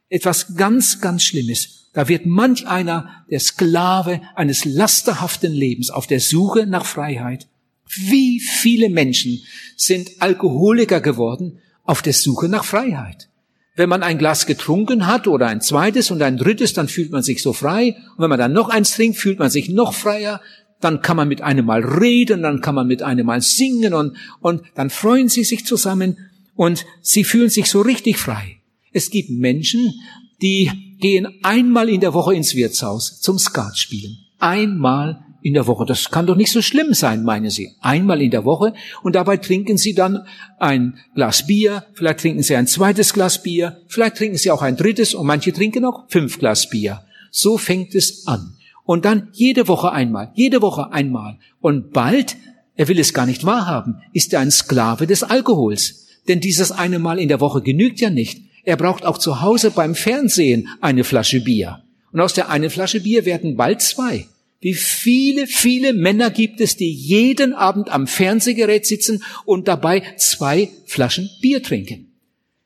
Etwas 0.08 0.56
ganz, 0.56 1.00
ganz 1.00 1.22
Schlimmes. 1.22 1.90
Da 1.92 2.08
wird 2.08 2.26
manch 2.26 2.66
einer 2.66 3.24
der 3.30 3.40
Sklave 3.40 4.22
eines 4.34 4.64
lasterhaften 4.64 5.52
Lebens 5.52 5.90
auf 5.90 6.06
der 6.06 6.20
Suche 6.20 6.66
nach 6.66 6.86
Freiheit. 6.86 7.48
Wie 7.86 8.40
viele 8.40 8.88
Menschen 8.88 9.42
sind 9.76 10.10
Alkoholiker 10.20 11.00
geworden 11.00 11.58
auf 11.84 12.00
der 12.00 12.14
Suche 12.14 12.48
nach 12.48 12.64
Freiheit? 12.64 13.28
Wenn 13.74 13.88
man 13.88 14.02
ein 14.02 14.18
Glas 14.18 14.44
getrunken 14.44 15.06
hat 15.06 15.26
oder 15.26 15.46
ein 15.46 15.62
zweites 15.62 16.10
und 16.10 16.20
ein 16.22 16.36
drittes, 16.36 16.74
dann 16.74 16.88
fühlt 16.88 17.10
man 17.10 17.22
sich 17.22 17.42
so 17.42 17.52
frei. 17.52 17.96
Und 18.16 18.22
wenn 18.22 18.30
man 18.30 18.38
dann 18.38 18.52
noch 18.52 18.68
eins 18.68 18.92
trinkt, 18.92 19.18
fühlt 19.18 19.38
man 19.38 19.50
sich 19.50 19.70
noch 19.70 19.94
freier. 19.94 20.42
Dann 20.80 21.00
kann 21.00 21.16
man 21.16 21.28
mit 21.28 21.40
einem 21.40 21.64
mal 21.64 21.80
reden, 21.82 22.42
dann 22.42 22.60
kann 22.60 22.74
man 22.74 22.86
mit 22.86 23.02
einem 23.02 23.26
mal 23.26 23.40
singen 23.40 23.94
und, 23.94 24.16
und 24.40 24.62
dann 24.74 24.90
freuen 24.90 25.28
sie 25.28 25.44
sich 25.44 25.64
zusammen 25.64 26.18
und 26.54 26.84
sie 27.00 27.24
fühlen 27.24 27.48
sich 27.48 27.66
so 27.66 27.80
richtig 27.80 28.18
frei. 28.18 28.58
Es 28.92 29.10
gibt 29.10 29.30
Menschen, 29.30 29.94
die 30.42 30.70
gehen 31.00 31.28
einmal 31.42 31.88
in 31.88 32.00
der 32.00 32.14
Woche 32.14 32.34
ins 32.34 32.54
Wirtshaus 32.54 33.20
zum 33.20 33.38
Skat 33.38 33.78
spielen. 33.78 34.18
Einmal 34.38 35.24
in 35.42 35.54
der 35.54 35.66
Woche. 35.66 35.84
Das 35.84 36.10
kann 36.10 36.26
doch 36.26 36.36
nicht 36.36 36.52
so 36.52 36.62
schlimm 36.62 36.94
sein, 36.94 37.24
meinen 37.24 37.50
Sie. 37.50 37.72
Einmal 37.80 38.22
in 38.22 38.30
der 38.30 38.44
Woche 38.44 38.74
und 39.02 39.14
dabei 39.14 39.36
trinken 39.36 39.76
Sie 39.76 39.94
dann 39.94 40.26
ein 40.58 40.98
Glas 41.14 41.46
Bier, 41.46 41.84
vielleicht 41.94 42.20
trinken 42.20 42.42
Sie 42.42 42.56
ein 42.56 42.66
zweites 42.66 43.12
Glas 43.12 43.42
Bier, 43.42 43.80
vielleicht 43.88 44.16
trinken 44.16 44.38
Sie 44.38 44.50
auch 44.50 44.62
ein 44.62 44.76
drittes 44.76 45.14
und 45.14 45.26
manche 45.26 45.52
trinken 45.52 45.84
auch 45.84 46.04
fünf 46.08 46.38
Glas 46.38 46.70
Bier. 46.70 47.02
So 47.30 47.58
fängt 47.58 47.94
es 47.94 48.26
an. 48.26 48.54
Und 48.84 49.04
dann 49.04 49.28
jede 49.32 49.68
Woche 49.68 49.92
einmal, 49.92 50.32
jede 50.34 50.60
Woche 50.60 50.92
einmal. 50.92 51.38
Und 51.60 51.92
bald, 51.92 52.36
er 52.74 52.88
will 52.88 52.98
es 52.98 53.14
gar 53.14 53.26
nicht 53.26 53.44
wahrhaben, 53.44 54.02
ist 54.12 54.32
er 54.32 54.40
ein 54.40 54.50
Sklave 54.50 55.06
des 55.06 55.22
Alkohols. 55.22 56.06
Denn 56.28 56.40
dieses 56.40 56.72
eine 56.72 56.98
Mal 56.98 57.18
in 57.18 57.28
der 57.28 57.40
Woche 57.40 57.62
genügt 57.62 58.00
ja 58.00 58.10
nicht. 58.10 58.42
Er 58.64 58.76
braucht 58.76 59.04
auch 59.04 59.18
zu 59.18 59.40
Hause 59.40 59.70
beim 59.70 59.94
Fernsehen 59.94 60.68
eine 60.80 61.04
Flasche 61.04 61.40
Bier. 61.40 61.82
Und 62.12 62.20
aus 62.20 62.34
der 62.34 62.48
einen 62.48 62.70
Flasche 62.70 63.00
Bier 63.00 63.24
werden 63.24 63.56
bald 63.56 63.80
zwei. 63.80 64.26
Wie 64.62 64.74
viele, 64.74 65.48
viele 65.48 65.92
Männer 65.92 66.30
gibt 66.30 66.60
es, 66.60 66.76
die 66.76 66.92
jeden 66.92 67.52
Abend 67.52 67.90
am 67.90 68.06
Fernsehgerät 68.06 68.86
sitzen 68.86 69.24
und 69.44 69.66
dabei 69.66 70.02
zwei 70.16 70.70
Flaschen 70.86 71.28
Bier 71.40 71.64
trinken. 71.64 72.12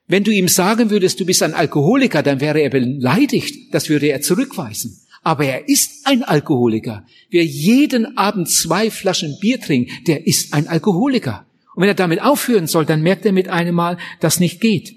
Wenn 0.06 0.22
du 0.22 0.30
ihm 0.30 0.46
sagen 0.46 0.90
würdest, 0.90 1.18
du 1.18 1.24
bist 1.24 1.42
ein 1.42 1.54
Alkoholiker, 1.54 2.22
dann 2.22 2.40
wäre 2.40 2.60
er 2.60 2.68
beleidigt. 2.68 3.74
Das 3.74 3.88
würde 3.88 4.08
er 4.08 4.20
zurückweisen. 4.20 5.00
Aber 5.22 5.46
er 5.46 5.70
ist 5.70 6.06
ein 6.06 6.22
Alkoholiker. 6.22 7.06
Wer 7.30 7.44
jeden 7.46 8.18
Abend 8.18 8.50
zwei 8.50 8.90
Flaschen 8.90 9.38
Bier 9.40 9.58
trinkt, 9.58 10.06
der 10.06 10.26
ist 10.26 10.52
ein 10.52 10.68
Alkoholiker. 10.68 11.46
Und 11.74 11.80
wenn 11.80 11.88
er 11.88 11.94
damit 11.94 12.20
aufhören 12.20 12.66
soll, 12.66 12.84
dann 12.84 13.02
merkt 13.02 13.24
er 13.24 13.32
mit 13.32 13.48
einem 13.48 13.74
Mal, 13.74 13.96
dass 14.20 14.38
nicht 14.38 14.60
geht. 14.60 14.96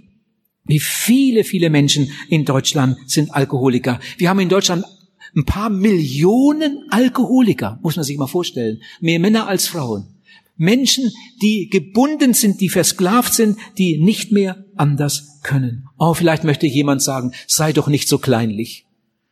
Wie 0.65 0.82
viele, 0.82 1.46
viele 1.46 1.70
Menschen 1.70 2.12
in 2.29 2.44
Deutschland 2.44 2.98
sind 3.08 3.34
Alkoholiker. 3.34 4.01
Wir 4.18 4.29
haben 4.29 4.39
in 4.39 4.50
Deutschland 4.50 4.84
ein 5.36 5.46
paar 5.46 5.70
Millionen 5.70 6.86
Alkoholiker, 6.90 7.80
muss 7.82 7.96
man 7.96 8.06
sich 8.06 8.18
mal 8.18 8.28
vorstellen. 8.28 8.82
Mehr 9.00 9.20
Männer 9.20 9.48
als 9.48 9.68
Frauen. 9.68 10.08
Menschen, 10.58 11.10
die 11.42 11.70
gebunden 11.70 12.34
sind, 12.34 12.60
die 12.60 12.70
versklavt 12.70 13.34
sind, 13.34 13.58
die 13.78 13.98
nicht 13.98 14.32
mehr 14.32 14.66
anders 14.76 15.40
können. 15.42 15.88
Oh, 15.98 16.14
vielleicht 16.14 16.44
möchte 16.44 16.68
jemand 16.68 17.02
sagen, 17.02 17.32
sei 17.48 17.72
doch 17.72 17.88
nicht 17.88 18.10
so 18.10 18.18
kleinlich. 18.18 18.86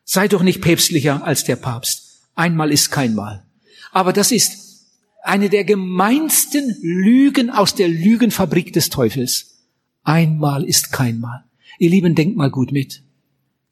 Sei 0.06 0.30
doch 0.30 0.42
nicht 0.42 0.62
päpstlicher 0.62 1.25
als 1.25 1.44
der 1.44 1.58
Papst. 1.58 2.22
Einmal 2.36 2.72
ist 2.72 2.92
kein 2.92 3.13
Mal. 3.13 3.46
Aber 3.92 4.13
das 4.13 4.32
ist 4.32 4.86
eine 5.22 5.50
der 5.50 5.66
gemeinsten 5.66 6.77
Lügen 6.82 7.50
aus 7.50 7.75
der 7.75 7.89
Lügenfabrik 7.89 8.72
des 8.72 8.89
Teufels. 8.89 9.58
Einmal 10.04 10.63
ist 10.63 10.94
kein 10.94 11.20
Mal. 11.20 11.44
Ihr 11.80 11.89
Lieben, 11.89 12.16
denkt 12.16 12.38
mal 12.38 12.50
gut 12.50 12.72
mit. 12.72 13.04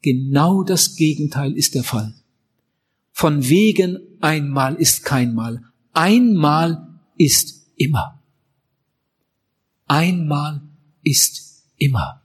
Genau 0.06 0.62
das 0.62 0.94
Gegenteil 0.94 1.52
ist 1.52 1.74
der 1.74 1.82
Fall. 1.82 2.14
Von 3.10 3.48
wegen 3.48 3.98
einmal 4.20 4.76
ist 4.76 5.04
kein 5.04 5.34
Mal. 5.34 5.64
Einmal 5.92 7.00
ist 7.18 7.66
immer. 7.76 8.22
Einmal 9.86 10.62
ist 11.02 11.64
immer. 11.76 12.22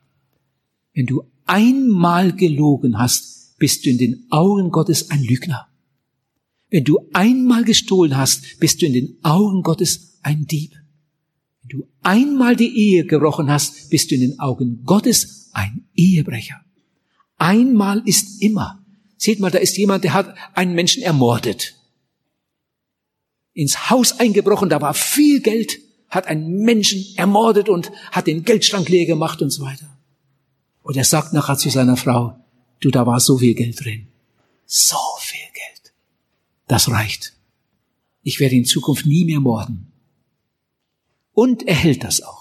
Wenn 0.93 1.07
du 1.07 1.23
einmal 1.45 2.33
gelogen 2.33 2.99
hast, 2.99 3.57
bist 3.57 3.85
du 3.85 3.89
in 3.89 3.97
den 3.97 4.25
Augen 4.29 4.69
Gottes 4.69 5.09
ein 5.09 5.23
Lügner. 5.23 5.67
Wenn 6.69 6.83
du 6.83 6.99
einmal 7.13 7.63
gestohlen 7.63 8.15
hast, 8.15 8.59
bist 8.59 8.81
du 8.81 8.85
in 8.85 8.93
den 8.93 9.17
Augen 9.23 9.63
Gottes 9.63 10.19
ein 10.21 10.45
Dieb 10.45 10.75
du 11.71 11.87
einmal 12.01 12.55
die 12.55 12.75
Ehe 12.75 13.05
gebrochen 13.05 13.49
hast, 13.49 13.89
bist 13.89 14.11
du 14.11 14.15
in 14.15 14.21
den 14.21 14.39
Augen 14.39 14.83
Gottes 14.83 15.49
ein 15.53 15.87
Ehebrecher. 15.95 16.61
Einmal 17.41 18.03
ist 18.05 18.39
immer. 18.39 18.85
Seht 19.17 19.39
mal, 19.39 19.49
da 19.49 19.57
ist 19.57 19.75
jemand, 19.75 20.03
der 20.03 20.13
hat 20.13 20.35
einen 20.53 20.75
Menschen 20.75 21.01
ermordet. 21.01 21.73
Ins 23.53 23.89
Haus 23.89 24.19
eingebrochen, 24.19 24.69
da 24.69 24.79
war 24.79 24.93
viel 24.93 25.41
Geld, 25.41 25.79
hat 26.07 26.27
einen 26.27 26.59
Menschen 26.59 27.03
ermordet 27.17 27.67
und 27.67 27.91
hat 28.11 28.27
den 28.27 28.43
Geldschrank 28.43 28.87
leer 28.89 29.07
gemacht 29.07 29.41
und 29.41 29.49
so 29.49 29.63
weiter. 29.63 29.89
Und 30.83 30.97
er 30.97 31.03
sagt 31.03 31.33
nachher 31.33 31.57
zu 31.57 31.71
seiner 31.71 31.97
Frau, 31.97 32.39
du, 32.79 32.91
da 32.91 33.07
war 33.07 33.19
so 33.19 33.39
viel 33.39 33.55
Geld 33.55 33.83
drin. 33.83 34.07
So 34.67 34.99
viel 35.19 35.39
Geld. 35.51 35.93
Das 36.67 36.91
reicht. 36.91 37.33
Ich 38.21 38.39
werde 38.39 38.55
in 38.55 38.65
Zukunft 38.65 39.07
nie 39.07 39.25
mehr 39.25 39.39
morden. 39.39 39.91
Und 41.33 41.67
er 41.67 41.75
hält 41.75 42.03
das 42.03 42.21
auch. 42.21 42.40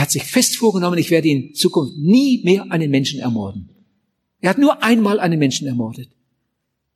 Er 0.00 0.04
hat 0.04 0.12
sich 0.12 0.24
fest 0.24 0.56
vorgenommen, 0.56 0.96
ich 0.96 1.10
werde 1.10 1.28
in 1.28 1.52
Zukunft 1.52 1.98
nie 1.98 2.40
mehr 2.42 2.72
einen 2.72 2.90
Menschen 2.90 3.20
ermorden. 3.20 3.68
Er 4.40 4.48
hat 4.48 4.56
nur 4.56 4.82
einmal 4.82 5.20
einen 5.20 5.38
Menschen 5.38 5.66
ermordet. 5.66 6.08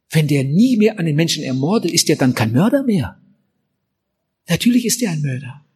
Wenn 0.08 0.26
der 0.26 0.42
nie 0.42 0.78
mehr 0.78 0.98
einen 0.98 1.14
Menschen 1.14 1.44
ermordet, 1.44 1.90
ist 1.90 2.08
er 2.08 2.16
dann 2.16 2.34
kein 2.34 2.52
Mörder 2.52 2.82
mehr. 2.82 3.20
Natürlich 4.48 4.86
ist 4.86 5.02
er 5.02 5.10
ein 5.10 5.20
Mörder. 5.20 5.66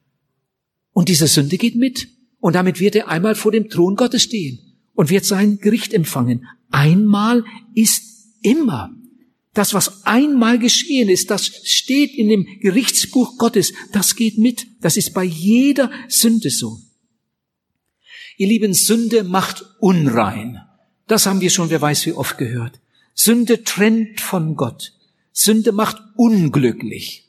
Und 0.95 1.11
diese 1.11 1.27
Sünde 1.27 1.59
geht 1.59 1.77
mit. 1.77 2.09
Und 2.41 2.55
damit 2.55 2.81
wird 2.81 2.97
er 2.97 3.09
einmal 3.09 3.35
vor 3.35 3.53
dem 3.53 3.69
Thron 3.69 3.97
Gottes 3.97 4.23
stehen 4.23 4.61
und 4.95 5.11
wird 5.11 5.27
sein 5.27 5.59
Gericht 5.59 5.93
empfangen. 5.93 6.47
Einmal 6.71 7.45
ist 7.75 8.05
immer. 8.41 8.91
Das, 9.53 9.75
was 9.75 10.07
einmal 10.07 10.59
geschehen 10.59 11.11
ist, 11.11 11.31
das 11.31 11.45
steht 11.65 12.15
in 12.15 12.31
dem 12.31 12.47
Gerichtsbuch 12.63 13.37
Gottes, 13.37 13.75
das 13.93 14.17
geht 14.17 14.39
mit. 14.39 14.67
Das 14.81 14.97
ist 14.97 15.13
bei 15.13 15.25
jeder 15.25 15.91
Sünde 16.09 16.49
so. 16.49 16.79
Ihr 18.39 18.47
lieben, 18.47 18.73
Sünde 18.73 19.25
macht 19.25 19.65
unrein. 19.81 20.61
Das 21.09 21.27
haben 21.27 21.41
wir 21.41 21.51
schon, 21.51 21.71
wer 21.71 21.83
weiß 21.83 22.07
wie 22.07 22.13
oft 22.13 22.39
gehört. 22.39 22.81
Sünde 23.13 23.65
trennt 23.65 24.21
von 24.21 24.55
Gott. 24.55 24.93
Sünde 25.33 25.73
macht 25.73 26.01
unglücklich. 26.15 27.25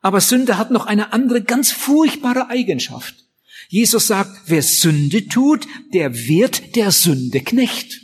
Aber 0.00 0.20
Sünde 0.20 0.56
hat 0.56 0.70
noch 0.70 0.86
eine 0.86 1.12
andere 1.12 1.42
ganz 1.42 1.72
furchtbare 1.72 2.50
Eigenschaft. 2.50 3.16
Jesus 3.68 4.06
sagt, 4.06 4.42
wer 4.46 4.62
Sünde 4.62 5.26
tut, 5.26 5.66
der 5.92 6.14
wird 6.28 6.76
der 6.76 6.92
Sünde 6.92 7.40
Knecht. 7.40 8.00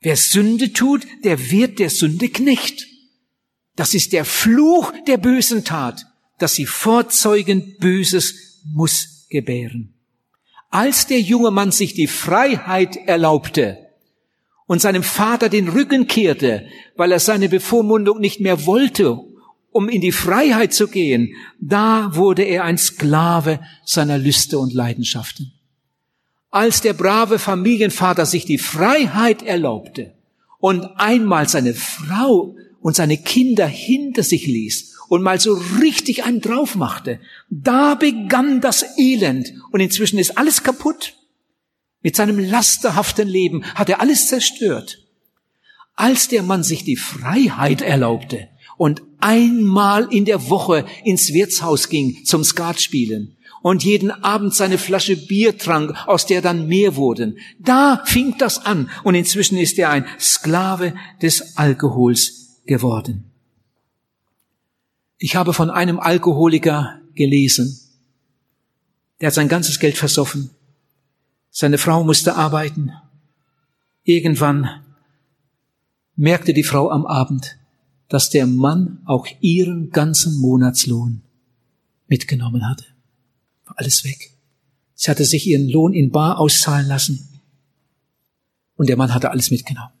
Wer 0.00 0.16
Sünde 0.16 0.72
tut, 0.72 1.06
der 1.22 1.50
wird 1.50 1.80
der 1.80 1.90
Sünde 1.90 2.30
Knecht. 2.30 2.86
Das 3.76 3.92
ist 3.92 4.14
der 4.14 4.24
Fluch 4.24 4.94
der 5.06 5.18
bösen 5.18 5.64
Tat, 5.64 6.06
dass 6.38 6.54
sie 6.54 6.66
vorzeugend 6.66 7.78
Böses 7.78 8.62
muss 8.64 9.26
gebären. 9.28 9.97
Als 10.70 11.06
der 11.06 11.20
junge 11.20 11.50
Mann 11.50 11.72
sich 11.72 11.94
die 11.94 12.06
Freiheit 12.06 12.96
erlaubte 12.96 13.78
und 14.66 14.82
seinem 14.82 15.02
Vater 15.02 15.48
den 15.48 15.68
Rücken 15.68 16.06
kehrte, 16.06 16.66
weil 16.96 17.10
er 17.10 17.20
seine 17.20 17.48
Bevormundung 17.48 18.20
nicht 18.20 18.40
mehr 18.40 18.66
wollte, 18.66 19.18
um 19.70 19.88
in 19.88 20.00
die 20.00 20.12
Freiheit 20.12 20.74
zu 20.74 20.88
gehen, 20.88 21.34
da 21.60 22.14
wurde 22.14 22.42
er 22.42 22.64
ein 22.64 22.78
Sklave 22.78 23.60
seiner 23.84 24.18
Lüste 24.18 24.58
und 24.58 24.74
Leidenschaften. 24.74 25.52
Als 26.50 26.80
der 26.80 26.94
brave 26.94 27.38
Familienvater 27.38 28.26
sich 28.26 28.44
die 28.44 28.58
Freiheit 28.58 29.42
erlaubte 29.42 30.14
und 30.58 30.84
einmal 30.96 31.48
seine 31.48 31.74
Frau 31.74 32.56
und 32.80 32.96
seine 32.96 33.18
Kinder 33.18 33.66
hinter 33.66 34.22
sich 34.22 34.46
ließ 34.46 34.97
und 35.08 35.22
mal 35.22 35.40
so 35.40 35.54
richtig 35.80 36.24
einen 36.24 36.40
drauf 36.40 36.74
machte, 36.74 37.20
da 37.50 37.94
begann 37.94 38.60
das 38.60 38.84
Elend 38.98 39.52
und 39.70 39.80
inzwischen 39.80 40.18
ist 40.18 40.38
alles 40.38 40.62
kaputt. 40.62 41.14
Mit 42.02 42.14
seinem 42.14 42.38
lasterhaften 42.38 43.26
Leben 43.26 43.64
hat 43.74 43.88
er 43.88 44.00
alles 44.00 44.28
zerstört. 44.28 44.98
Als 45.94 46.28
der 46.28 46.42
Mann 46.42 46.62
sich 46.62 46.84
die 46.84 46.96
Freiheit 46.96 47.82
erlaubte 47.82 48.48
und 48.76 49.02
einmal 49.20 50.06
in 50.12 50.24
der 50.24 50.48
Woche 50.48 50.86
ins 51.04 51.32
Wirtshaus 51.32 51.88
ging 51.88 52.24
zum 52.24 52.44
Skatspielen 52.44 53.36
und 53.62 53.82
jeden 53.82 54.10
Abend 54.10 54.54
seine 54.54 54.78
Flasche 54.78 55.16
Bier 55.16 55.58
trank, 55.58 55.94
aus 56.06 56.26
der 56.26 56.40
dann 56.40 56.68
mehr 56.68 56.94
wurden, 56.94 57.38
da 57.58 58.02
fing 58.04 58.36
das 58.38 58.64
an 58.64 58.88
und 59.02 59.16
inzwischen 59.16 59.58
ist 59.58 59.78
er 59.78 59.90
ein 59.90 60.06
Sklave 60.20 60.94
des 61.20 61.56
Alkohols 61.56 62.60
geworden. 62.66 63.27
Ich 65.18 65.36
habe 65.36 65.52
von 65.52 65.70
einem 65.70 65.98
Alkoholiker 65.98 67.00
gelesen, 67.14 67.80
der 69.20 69.28
hat 69.28 69.34
sein 69.34 69.48
ganzes 69.48 69.80
Geld 69.80 69.96
versoffen. 69.96 70.50
Seine 71.50 71.78
Frau 71.78 72.04
musste 72.04 72.36
arbeiten. 72.36 72.92
Irgendwann 74.04 74.84
merkte 76.14 76.54
die 76.54 76.62
Frau 76.62 76.90
am 76.90 77.04
Abend, 77.04 77.58
dass 78.08 78.30
der 78.30 78.46
Mann 78.46 79.02
auch 79.06 79.26
ihren 79.40 79.90
ganzen 79.90 80.38
Monatslohn 80.38 81.22
mitgenommen 82.06 82.68
hatte. 82.68 82.84
War 83.66 83.78
alles 83.78 84.04
weg. 84.04 84.32
Sie 84.94 85.10
hatte 85.10 85.24
sich 85.24 85.46
ihren 85.46 85.68
Lohn 85.68 85.94
in 85.94 86.10
Bar 86.10 86.38
auszahlen 86.38 86.86
lassen. 86.86 87.28
Und 88.76 88.88
der 88.88 88.96
Mann 88.96 89.12
hatte 89.12 89.30
alles 89.30 89.50
mitgenommen. 89.50 89.92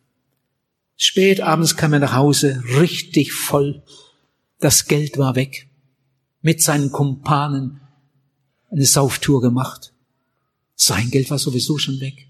Spät 0.96 1.40
abends 1.40 1.76
kam 1.76 1.92
er 1.92 1.98
nach 2.00 2.14
Hause, 2.14 2.62
richtig 2.78 3.32
voll. 3.32 3.82
Das 4.60 4.86
Geld 4.86 5.18
war 5.18 5.36
weg. 5.36 5.68
Mit 6.40 6.62
seinen 6.62 6.90
Kumpanen 6.90 7.80
eine 8.70 8.84
Sauftour 8.84 9.40
gemacht. 9.40 9.92
Sein 10.74 11.10
Geld 11.10 11.30
war 11.30 11.38
sowieso 11.38 11.78
schon 11.78 12.00
weg. 12.00 12.26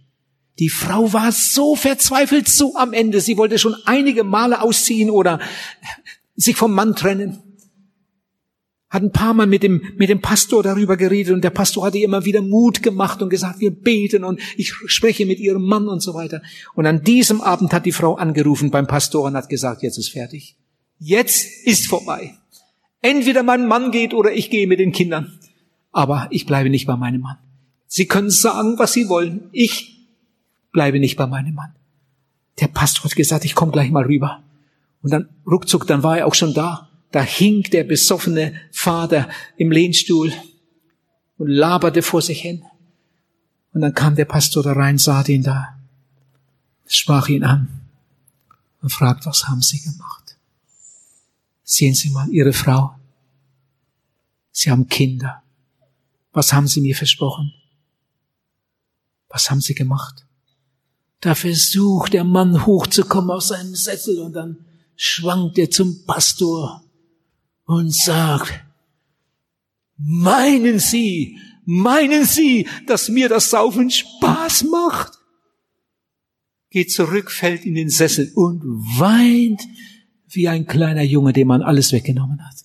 Die 0.59 0.69
Frau 0.69 1.13
war 1.13 1.31
so 1.31 1.77
verzweifelt, 1.77 2.49
so 2.49 2.75
am 2.77 2.93
Ende. 2.93 3.21
Sie 3.21 3.37
wollte 3.37 3.59
schon 3.59 3.77
einige 3.85 4.25
Male 4.25 4.61
ausziehen 4.61 5.11
oder 5.11 5.41
sich 6.35 6.57
vom 6.57 6.73
Mann 6.73 6.97
trennen. 6.97 7.39
Hat 8.91 9.03
ein 9.03 9.13
paar 9.13 9.35
Mal 9.35 9.47
mit 9.47 9.63
dem, 9.63 9.83
mit 9.97 10.09
dem 10.09 10.23
Pastor 10.23 10.63
darüber 10.63 10.97
geredet 10.97 11.35
und 11.35 11.45
der 11.45 11.51
Pastor 11.51 11.85
hatte 11.85 11.99
ihr 11.99 12.07
immer 12.07 12.25
wieder 12.25 12.41
Mut 12.41 12.83
gemacht 12.83 13.21
und 13.21 13.29
gesagt, 13.29 13.61
wir 13.61 13.71
beten 13.71 14.25
und 14.25 14.41
ich 14.57 14.73
spreche 14.87 15.27
mit 15.27 15.39
ihrem 15.39 15.63
Mann 15.63 15.89
und 15.89 16.01
so 16.01 16.15
weiter. 16.15 16.41
Und 16.75 16.87
an 16.87 17.05
diesem 17.05 17.43
Abend 17.43 17.73
hat 17.75 17.85
die 17.85 17.93
Frau 17.93 18.15
angerufen 18.15 18.71
beim 18.71 18.87
Pastor 18.87 19.25
und 19.25 19.35
hat 19.35 19.51
gesagt, 19.51 19.83
jetzt 19.83 19.99
ist 19.99 20.11
fertig. 20.11 20.57
Jetzt 20.99 21.67
ist 21.67 21.87
vorbei. 21.87 22.35
Entweder 23.01 23.43
mein 23.43 23.67
Mann 23.67 23.91
geht 23.91 24.15
oder 24.15 24.33
ich 24.33 24.51
gehe 24.51 24.67
mit 24.67 24.81
den 24.81 24.93
Kindern 24.93 25.39
aber 25.93 26.29
ich 26.31 26.47
bleibe 26.47 26.71
nicht 26.71 26.87
bei 26.87 26.97
meinem 26.97 27.23
Mann. 27.23 27.39
Sie 27.87 28.07
können 28.07 28.31
sagen, 28.31 28.79
was 28.79 28.93
Sie 28.93 29.09
wollen. 29.09 29.49
Ich 29.53 30.07
bleibe 30.73 31.01
nicht 31.01 31.17
bei 31.17 31.27
meinem 31.27 31.55
Mann. 31.55 31.75
Der 32.61 32.69
Pastor 32.69 33.05
hat 33.05 33.17
gesagt, 33.17 33.45
ich 33.45 33.55
komme 33.55 33.73
gleich 33.73 33.91
mal 33.91 34.05
rüber. 34.05 34.43
Und 35.03 35.11
dann 35.11 35.29
ruckzuck, 35.47 35.87
dann 35.87 36.03
war 36.03 36.19
er 36.19 36.27
auch 36.27 36.35
schon 36.35 36.55
da. 36.55 36.89
Da 37.11 37.23
hing 37.23 37.63
der 37.73 37.85
besoffene 37.85 38.53
Vater 38.71 39.29
im 39.57 39.71
Lehnstuhl 39.71 40.33
und 41.39 41.49
laberte 41.49 42.03
vor 42.03 42.21
sich 42.21 42.43
hin. 42.43 42.63
Und 43.73 43.81
dann 43.81 43.95
kam 43.95 44.17
der 44.17 44.25
Pastor 44.27 44.63
da 44.63 44.73
rein, 44.73 44.99
sah 44.99 45.25
ihn 45.27 45.43
da, 45.43 45.79
sprach 46.87 47.29
ihn 47.29 47.45
an 47.45 47.69
und 48.83 48.91
fragt, 48.91 49.25
was 49.25 49.49
haben 49.49 49.63
Sie 49.63 49.81
gemacht? 49.81 50.18
Sehen 51.71 51.95
Sie 51.95 52.09
mal 52.09 52.31
Ihre 52.31 52.55
Frau. 52.55 52.95
Sie 54.51 54.71
haben 54.71 54.89
Kinder. 54.89 55.43
Was 56.33 56.55
haben 56.55 56.67
Sie 56.67 56.81
mir 56.81 56.97
versprochen? 56.97 57.53
Was 59.29 59.51
haben 59.51 59.61
Sie 59.61 59.75
gemacht? 59.75 60.25
Da 61.21 61.35
versucht 61.35 62.15
der 62.15 62.25
Mann 62.25 62.65
hochzukommen 62.65 63.31
aus 63.31 63.49
seinem 63.49 63.75
Sessel 63.75 64.19
und 64.21 64.33
dann 64.33 64.65
schwankt 64.97 65.59
er 65.59 65.71
zum 65.71 66.07
Pastor 66.07 66.83
und 67.67 67.95
sagt, 67.95 68.65
meinen 69.99 70.79
Sie, 70.79 71.39
meinen 71.67 72.25
Sie, 72.25 72.67
dass 72.87 73.11
mir 73.11 73.29
das 73.29 73.51
Saufen 73.51 73.91
Spaß 73.91 74.65
macht? 74.65 75.19
Geht 76.71 76.91
zurück, 76.93 77.31
fällt 77.31 77.67
in 77.67 77.75
den 77.75 77.91
Sessel 77.91 78.33
und 78.35 78.63
weint 78.99 79.61
wie 80.31 80.49
ein 80.49 80.67
kleiner 80.67 81.03
Junge, 81.03 81.33
dem 81.33 81.49
man 81.49 81.63
alles 81.63 81.93
weggenommen 81.93 82.47
hat. 82.47 82.57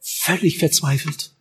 Völlig 0.00 0.58
verzweifelt. 0.58 1.32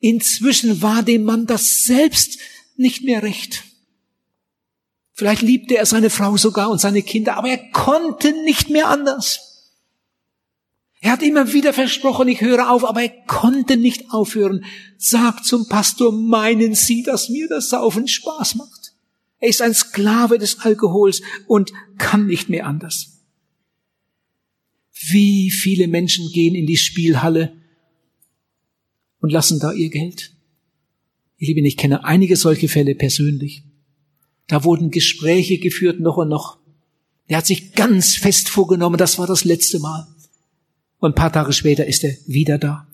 Inzwischen 0.00 0.82
war 0.82 1.02
dem 1.02 1.24
Mann 1.24 1.46
das 1.46 1.84
selbst 1.84 2.38
nicht 2.76 3.04
mehr 3.04 3.22
recht. 3.22 3.64
Vielleicht 5.12 5.42
liebte 5.42 5.76
er 5.76 5.86
seine 5.86 6.10
Frau 6.10 6.36
sogar 6.36 6.70
und 6.70 6.80
seine 6.80 7.02
Kinder, 7.02 7.36
aber 7.36 7.48
er 7.48 7.70
konnte 7.72 8.32
nicht 8.44 8.68
mehr 8.68 8.88
anders. 8.88 9.72
Er 11.00 11.12
hat 11.12 11.22
immer 11.22 11.52
wieder 11.52 11.72
versprochen, 11.72 12.28
ich 12.28 12.40
höre 12.40 12.70
auf, 12.70 12.84
aber 12.84 13.02
er 13.02 13.24
konnte 13.26 13.76
nicht 13.76 14.10
aufhören. 14.10 14.64
Sagt 14.98 15.46
zum 15.46 15.68
Pastor, 15.68 16.12
meinen 16.12 16.74
Sie, 16.74 17.02
dass 17.02 17.28
mir 17.28 17.48
das 17.48 17.70
Saufen 17.70 18.08
Spaß 18.08 18.56
macht? 18.56 18.85
Er 19.38 19.48
ist 19.48 19.62
ein 19.62 19.74
Sklave 19.74 20.38
des 20.38 20.60
Alkohols 20.60 21.22
und 21.46 21.72
kann 21.98 22.26
nicht 22.26 22.48
mehr 22.48 22.66
anders. 22.66 23.20
Wie 24.92 25.50
viele 25.50 25.88
Menschen 25.88 26.30
gehen 26.32 26.54
in 26.54 26.66
die 26.66 26.78
Spielhalle 26.78 27.52
und 29.20 29.30
lassen 29.30 29.60
da 29.60 29.72
ihr 29.72 29.90
Geld. 29.90 30.32
Ihr 31.38 31.48
Lieben, 31.48 31.66
ich 31.66 31.76
kenne 31.76 32.04
einige 32.04 32.36
solche 32.36 32.68
Fälle 32.68 32.94
persönlich. 32.94 33.62
Da 34.46 34.64
wurden 34.64 34.90
Gespräche 34.90 35.58
geführt, 35.58 36.00
noch 36.00 36.16
und 36.16 36.28
noch. 36.28 36.58
Er 37.26 37.38
hat 37.38 37.46
sich 37.46 37.72
ganz 37.72 38.14
fest 38.14 38.48
vorgenommen, 38.48 38.96
das 38.96 39.18
war 39.18 39.26
das 39.26 39.44
letzte 39.44 39.80
Mal. 39.80 40.06
Und 40.98 41.12
ein 41.12 41.14
paar 41.14 41.32
Tage 41.32 41.52
später 41.52 41.86
ist 41.86 42.04
er 42.04 42.16
wieder 42.26 42.56
da. 42.56 42.86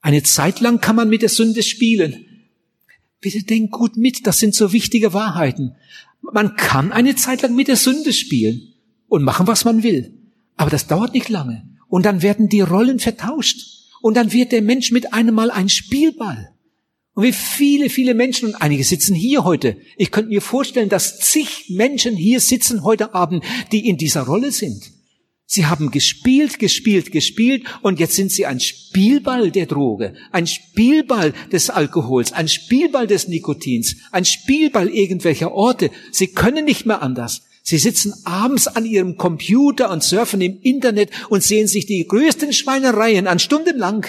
Eine 0.00 0.22
Zeit 0.22 0.60
lang 0.60 0.80
kann 0.80 0.96
man 0.96 1.10
mit 1.10 1.22
der 1.22 1.28
Sünde 1.28 1.62
spielen. 1.62 2.24
Bitte 3.20 3.42
denk 3.42 3.70
gut 3.70 3.96
mit, 3.96 4.26
das 4.26 4.38
sind 4.38 4.54
so 4.54 4.72
wichtige 4.72 5.12
Wahrheiten. 5.12 5.74
Man 6.22 6.56
kann 6.56 6.92
eine 6.92 7.16
Zeit 7.16 7.42
lang 7.42 7.54
mit 7.54 7.68
der 7.68 7.76
Sünde 7.76 8.12
spielen 8.12 8.74
und 9.08 9.24
machen, 9.24 9.46
was 9.46 9.64
man 9.64 9.82
will. 9.82 10.14
Aber 10.56 10.70
das 10.70 10.86
dauert 10.86 11.14
nicht 11.14 11.28
lange. 11.28 11.68
Und 11.88 12.06
dann 12.06 12.22
werden 12.22 12.48
die 12.48 12.60
Rollen 12.60 12.98
vertauscht. 12.98 13.88
Und 14.00 14.16
dann 14.16 14.32
wird 14.32 14.52
der 14.52 14.62
Mensch 14.62 14.92
mit 14.92 15.12
einem 15.12 15.34
Mal 15.34 15.50
ein 15.50 15.68
Spielball. 15.68 16.50
Und 17.14 17.24
wie 17.24 17.32
viele, 17.32 17.90
viele 17.90 18.14
Menschen, 18.14 18.48
und 18.48 18.54
einige 18.54 18.84
sitzen 18.84 19.14
hier 19.14 19.44
heute. 19.44 19.76
Ich 19.96 20.10
könnte 20.10 20.30
mir 20.30 20.40
vorstellen, 20.40 20.88
dass 20.88 21.18
zig 21.18 21.66
Menschen 21.68 22.16
hier 22.16 22.40
sitzen 22.40 22.84
heute 22.84 23.14
Abend, 23.14 23.44
die 23.72 23.88
in 23.88 23.96
dieser 23.96 24.22
Rolle 24.22 24.52
sind. 24.52 24.92
Sie 25.52 25.66
haben 25.66 25.90
gespielt, 25.90 26.60
gespielt, 26.60 27.10
gespielt 27.10 27.64
und 27.82 27.98
jetzt 27.98 28.14
sind 28.14 28.30
sie 28.30 28.46
ein 28.46 28.60
Spielball 28.60 29.50
der 29.50 29.66
Droge, 29.66 30.14
ein 30.30 30.46
Spielball 30.46 31.34
des 31.50 31.70
Alkohols, 31.70 32.30
ein 32.30 32.46
Spielball 32.46 33.08
des 33.08 33.26
Nikotins, 33.26 33.96
ein 34.12 34.24
Spielball 34.24 34.88
irgendwelcher 34.88 35.50
Orte. 35.50 35.90
Sie 36.12 36.28
können 36.28 36.66
nicht 36.66 36.86
mehr 36.86 37.02
anders. 37.02 37.42
Sie 37.64 37.78
sitzen 37.78 38.14
abends 38.22 38.68
an 38.68 38.86
ihrem 38.86 39.16
Computer 39.16 39.90
und 39.90 40.04
surfen 40.04 40.40
im 40.40 40.60
Internet 40.62 41.10
und 41.30 41.42
sehen 41.42 41.66
sich 41.66 41.84
die 41.84 42.06
größten 42.06 42.52
Schweinereien 42.52 43.26
an 43.26 43.40
stundenlang. 43.40 44.06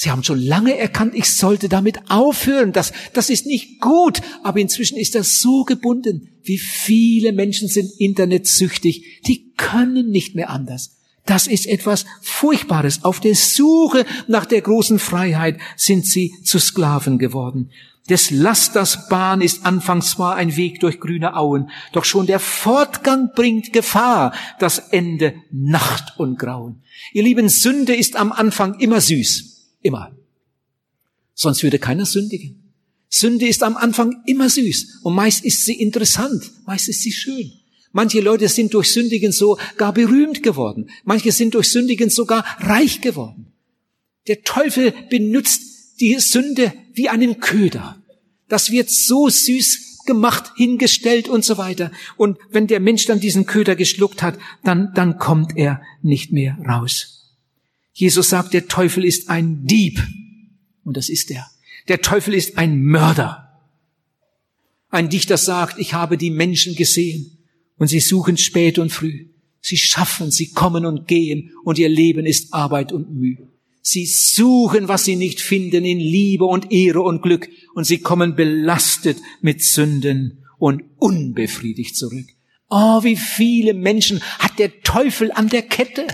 Sie 0.00 0.12
haben 0.12 0.22
schon 0.22 0.40
lange 0.40 0.78
erkannt, 0.78 1.16
ich 1.16 1.28
sollte 1.28 1.68
damit 1.68 2.08
aufhören. 2.08 2.72
Das, 2.72 2.92
das 3.14 3.30
ist 3.30 3.46
nicht 3.46 3.80
gut. 3.80 4.20
Aber 4.44 4.60
inzwischen 4.60 4.96
ist 4.96 5.16
das 5.16 5.40
so 5.40 5.64
gebunden. 5.64 6.38
Wie 6.44 6.58
viele 6.58 7.32
Menschen 7.32 7.66
sind 7.66 7.90
internetsüchtig. 7.98 9.22
Die 9.26 9.50
können 9.56 10.10
nicht 10.10 10.36
mehr 10.36 10.50
anders. 10.50 10.98
Das 11.26 11.48
ist 11.48 11.66
etwas 11.66 12.04
Furchtbares. 12.22 13.02
Auf 13.02 13.18
der 13.18 13.34
Suche 13.34 14.06
nach 14.28 14.46
der 14.46 14.60
großen 14.60 15.00
Freiheit 15.00 15.58
sind 15.74 16.06
sie 16.06 16.32
zu 16.44 16.60
Sklaven 16.60 17.18
geworden. 17.18 17.72
Des 18.08 18.30
Lasters 18.30 19.08
Bahn 19.08 19.40
ist 19.40 19.66
anfangs 19.66 20.12
zwar 20.12 20.36
ein 20.36 20.54
Weg 20.54 20.78
durch 20.78 21.00
grüne 21.00 21.34
Auen, 21.34 21.70
doch 21.92 22.04
schon 22.04 22.26
der 22.26 22.38
Fortgang 22.38 23.32
bringt 23.34 23.72
Gefahr, 23.72 24.32
das 24.60 24.78
Ende 24.78 25.34
Nacht 25.50 26.20
und 26.20 26.38
Grauen. 26.38 26.84
Ihr 27.12 27.24
lieben, 27.24 27.48
Sünde 27.48 27.96
ist 27.96 28.14
am 28.14 28.30
Anfang 28.30 28.78
immer 28.78 29.00
süß. 29.00 29.57
Immer. 29.80 30.16
Sonst 31.34 31.62
würde 31.62 31.78
keiner 31.78 32.06
sündigen. 32.06 32.72
Sünde 33.08 33.46
ist 33.46 33.62
am 33.62 33.76
Anfang 33.76 34.22
immer 34.26 34.50
süß 34.50 35.00
und 35.02 35.14
meist 35.14 35.44
ist 35.44 35.64
sie 35.64 35.74
interessant, 35.74 36.50
meist 36.66 36.88
ist 36.88 37.02
sie 37.02 37.12
schön. 37.12 37.52
Manche 37.92 38.20
Leute 38.20 38.48
sind 38.48 38.74
durch 38.74 38.92
Sündigen 38.92 39.32
sogar 39.32 39.94
berühmt 39.94 40.42
geworden. 40.42 40.90
Manche 41.04 41.32
sind 41.32 41.54
durch 41.54 41.68
Sündigen 41.68 42.10
sogar 42.10 42.44
reich 42.58 43.00
geworden. 43.00 43.52
Der 44.26 44.42
Teufel 44.42 44.92
benutzt 45.08 45.62
die 46.00 46.18
Sünde 46.18 46.72
wie 46.92 47.08
einen 47.08 47.40
Köder. 47.40 48.02
Das 48.48 48.70
wird 48.70 48.90
so 48.90 49.28
süß 49.28 50.04
gemacht, 50.06 50.52
hingestellt 50.56 51.28
und 51.28 51.44
so 51.44 51.56
weiter. 51.58 51.90
Und 52.16 52.38
wenn 52.50 52.66
der 52.66 52.80
Mensch 52.80 53.06
dann 53.06 53.20
diesen 53.20 53.46
Köder 53.46 53.74
geschluckt 53.74 54.22
hat, 54.22 54.38
dann, 54.64 54.92
dann 54.94 55.18
kommt 55.18 55.56
er 55.56 55.82
nicht 56.02 56.32
mehr 56.32 56.58
raus. 56.68 57.17
Jesus 57.98 58.28
sagt, 58.28 58.54
der 58.54 58.68
Teufel 58.68 59.04
ist 59.04 59.28
ein 59.28 59.66
Dieb. 59.66 60.00
Und 60.84 60.96
das 60.96 61.08
ist 61.08 61.32
er. 61.32 61.50
Der 61.88 62.00
Teufel 62.00 62.32
ist 62.32 62.56
ein 62.56 62.84
Mörder. 62.84 63.60
Ein 64.88 65.08
Dichter 65.08 65.36
sagt, 65.36 65.80
ich 65.80 65.94
habe 65.94 66.16
die 66.16 66.30
Menschen 66.30 66.76
gesehen 66.76 67.38
und 67.76 67.88
sie 67.88 67.98
suchen 67.98 68.36
spät 68.36 68.78
und 68.78 68.92
früh. 68.92 69.30
Sie 69.60 69.76
schaffen, 69.76 70.30
sie 70.30 70.52
kommen 70.52 70.86
und 70.86 71.08
gehen 71.08 71.50
und 71.64 71.76
ihr 71.76 71.88
Leben 71.88 72.24
ist 72.24 72.54
Arbeit 72.54 72.92
und 72.92 73.12
Mühe. 73.12 73.48
Sie 73.82 74.06
suchen, 74.06 74.86
was 74.86 75.04
sie 75.04 75.16
nicht 75.16 75.40
finden, 75.40 75.84
in 75.84 75.98
Liebe 75.98 76.44
und 76.44 76.70
Ehre 76.70 77.02
und 77.02 77.20
Glück 77.20 77.48
und 77.74 77.82
sie 77.82 77.98
kommen 77.98 78.36
belastet 78.36 79.18
mit 79.40 79.64
Sünden 79.64 80.44
und 80.58 80.84
unbefriedigt 80.98 81.96
zurück. 81.96 82.28
Oh, 82.70 83.02
wie 83.02 83.16
viele 83.16 83.74
Menschen 83.74 84.20
hat 84.38 84.60
der 84.60 84.82
Teufel 84.82 85.32
an 85.32 85.48
der 85.48 85.62
Kette 85.62 86.06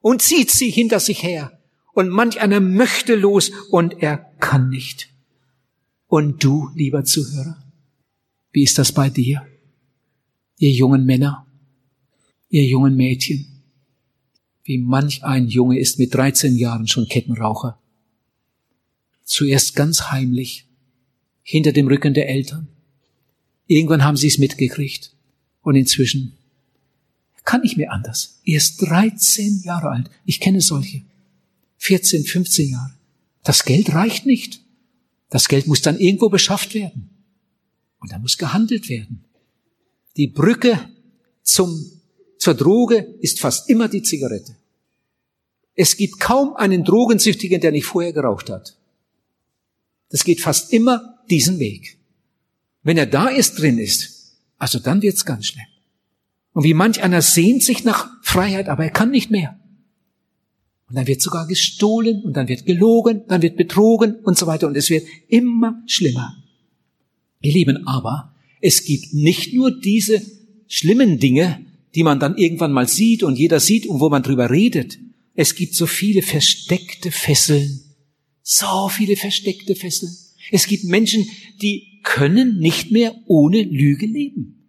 und 0.00 0.22
zieht 0.22 0.50
sie 0.50 0.70
hinter 0.70 1.00
sich 1.00 1.22
her. 1.22 1.58
Und 1.92 2.08
manch 2.08 2.40
einer 2.40 2.60
möchte 2.60 3.14
los 3.14 3.50
und 3.70 4.02
er 4.02 4.18
kann 4.38 4.70
nicht. 4.70 5.08
Und 6.06 6.42
du, 6.42 6.70
lieber 6.74 7.04
Zuhörer, 7.04 7.62
wie 8.52 8.62
ist 8.62 8.78
das 8.78 8.92
bei 8.92 9.10
dir? 9.10 9.46
Ihr 10.58 10.70
jungen 10.72 11.04
Männer, 11.04 11.46
ihr 12.48 12.64
jungen 12.64 12.96
Mädchen, 12.96 13.62
wie 14.64 14.78
manch 14.78 15.24
ein 15.24 15.48
Junge 15.48 15.78
ist 15.78 15.98
mit 15.98 16.14
13 16.14 16.56
Jahren 16.56 16.86
schon 16.86 17.08
Kettenraucher. 17.08 17.78
Zuerst 19.24 19.74
ganz 19.74 20.10
heimlich, 20.10 20.66
hinter 21.42 21.72
dem 21.72 21.88
Rücken 21.88 22.14
der 22.14 22.28
Eltern. 22.28 22.68
Irgendwann 23.66 24.04
haben 24.04 24.16
sie 24.16 24.28
es 24.28 24.38
mitgekriegt. 24.38 25.14
Und 25.62 25.76
inzwischen 25.76 26.36
kann 27.50 27.64
ich 27.64 27.76
mir 27.76 27.90
anders. 27.90 28.38
Er 28.44 28.58
ist 28.58 28.80
13 28.80 29.62
Jahre 29.64 29.90
alt. 29.90 30.08
Ich 30.24 30.38
kenne 30.38 30.60
solche. 30.60 31.02
14, 31.78 32.22
15 32.22 32.70
Jahre. 32.70 32.94
Das 33.42 33.64
Geld 33.64 33.92
reicht 33.92 34.24
nicht. 34.24 34.60
Das 35.30 35.48
Geld 35.48 35.66
muss 35.66 35.82
dann 35.82 35.98
irgendwo 35.98 36.28
beschafft 36.28 36.74
werden. 36.74 37.10
Und 37.98 38.12
da 38.12 38.20
muss 38.20 38.38
gehandelt 38.38 38.88
werden. 38.88 39.24
Die 40.16 40.28
Brücke 40.28 40.78
zum, 41.42 41.90
zur 42.38 42.54
Droge 42.54 42.98
ist 43.20 43.40
fast 43.40 43.68
immer 43.68 43.88
die 43.88 44.02
Zigarette. 44.02 44.54
Es 45.74 45.96
gibt 45.96 46.20
kaum 46.20 46.54
einen 46.54 46.84
Drogensüchtigen, 46.84 47.60
der 47.60 47.72
nicht 47.72 47.86
vorher 47.86 48.12
geraucht 48.12 48.48
hat. 48.48 48.76
Das 50.10 50.22
geht 50.22 50.40
fast 50.40 50.72
immer 50.72 51.18
diesen 51.28 51.58
Weg. 51.58 51.98
Wenn 52.84 52.96
er 52.96 53.06
da 53.06 53.28
erst 53.28 53.58
drin 53.58 53.78
ist, 53.78 54.36
also 54.56 54.78
dann 54.78 55.02
wird's 55.02 55.24
ganz 55.24 55.46
schlimm. 55.46 55.66
Und 56.60 56.64
wie 56.64 56.74
manch 56.74 57.02
einer 57.02 57.22
sehnt 57.22 57.62
sich 57.62 57.84
nach 57.84 58.10
Freiheit, 58.22 58.68
aber 58.68 58.84
er 58.84 58.90
kann 58.90 59.10
nicht 59.10 59.30
mehr. 59.30 59.58
Und 60.90 60.96
dann 60.96 61.06
wird 61.06 61.22
sogar 61.22 61.46
gestohlen 61.46 62.20
und 62.22 62.36
dann 62.36 62.48
wird 62.48 62.66
gelogen, 62.66 63.22
dann 63.28 63.40
wird 63.40 63.56
betrogen 63.56 64.16
und 64.16 64.36
so 64.36 64.46
weiter 64.46 64.66
und 64.66 64.76
es 64.76 64.90
wird 64.90 65.06
immer 65.28 65.82
schlimmer. 65.86 66.36
Ihr 67.40 67.54
Lieben, 67.54 67.86
aber 67.86 68.34
es 68.60 68.84
gibt 68.84 69.14
nicht 69.14 69.54
nur 69.54 69.70
diese 69.70 70.20
schlimmen 70.66 71.18
Dinge, 71.18 71.64
die 71.94 72.02
man 72.02 72.20
dann 72.20 72.36
irgendwann 72.36 72.72
mal 72.72 72.86
sieht 72.86 73.22
und 73.22 73.38
jeder 73.38 73.58
sieht 73.58 73.86
und 73.86 74.00
wo 74.00 74.10
man 74.10 74.22
drüber 74.22 74.50
redet. 74.50 74.98
Es 75.34 75.54
gibt 75.54 75.74
so 75.74 75.86
viele 75.86 76.20
versteckte 76.20 77.10
Fesseln. 77.10 77.80
So 78.42 78.90
viele 78.90 79.16
versteckte 79.16 79.74
Fesseln. 79.74 80.12
Es 80.50 80.66
gibt 80.66 80.84
Menschen, 80.84 81.26
die 81.62 82.02
können 82.02 82.58
nicht 82.58 82.90
mehr 82.90 83.14
ohne 83.24 83.62
Lüge 83.62 84.04
leben. 84.04 84.59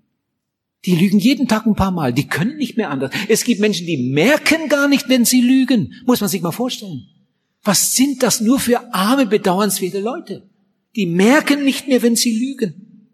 Die 0.85 0.95
lügen 0.95 1.19
jeden 1.19 1.47
Tag 1.47 1.65
ein 1.65 1.75
paar 1.75 1.91
Mal. 1.91 2.13
Die 2.13 2.27
können 2.27 2.57
nicht 2.57 2.75
mehr 2.77 2.89
anders. 2.89 3.11
Es 3.27 3.43
gibt 3.43 3.61
Menschen, 3.61 3.85
die 3.85 3.97
merken 3.97 4.67
gar 4.67 4.87
nicht, 4.87 5.09
wenn 5.09 5.25
sie 5.25 5.41
lügen. 5.41 5.93
Muss 6.05 6.21
man 6.21 6.29
sich 6.29 6.41
mal 6.41 6.51
vorstellen. 6.51 7.07
Was 7.63 7.95
sind 7.95 8.23
das 8.23 8.41
nur 8.41 8.59
für 8.59 8.93
arme, 8.93 9.27
bedauernswerte 9.27 9.99
Leute? 9.99 10.49
Die 10.95 11.05
merken 11.05 11.63
nicht 11.63 11.87
mehr, 11.87 12.01
wenn 12.01 12.15
sie 12.15 12.35
lügen. 12.35 13.09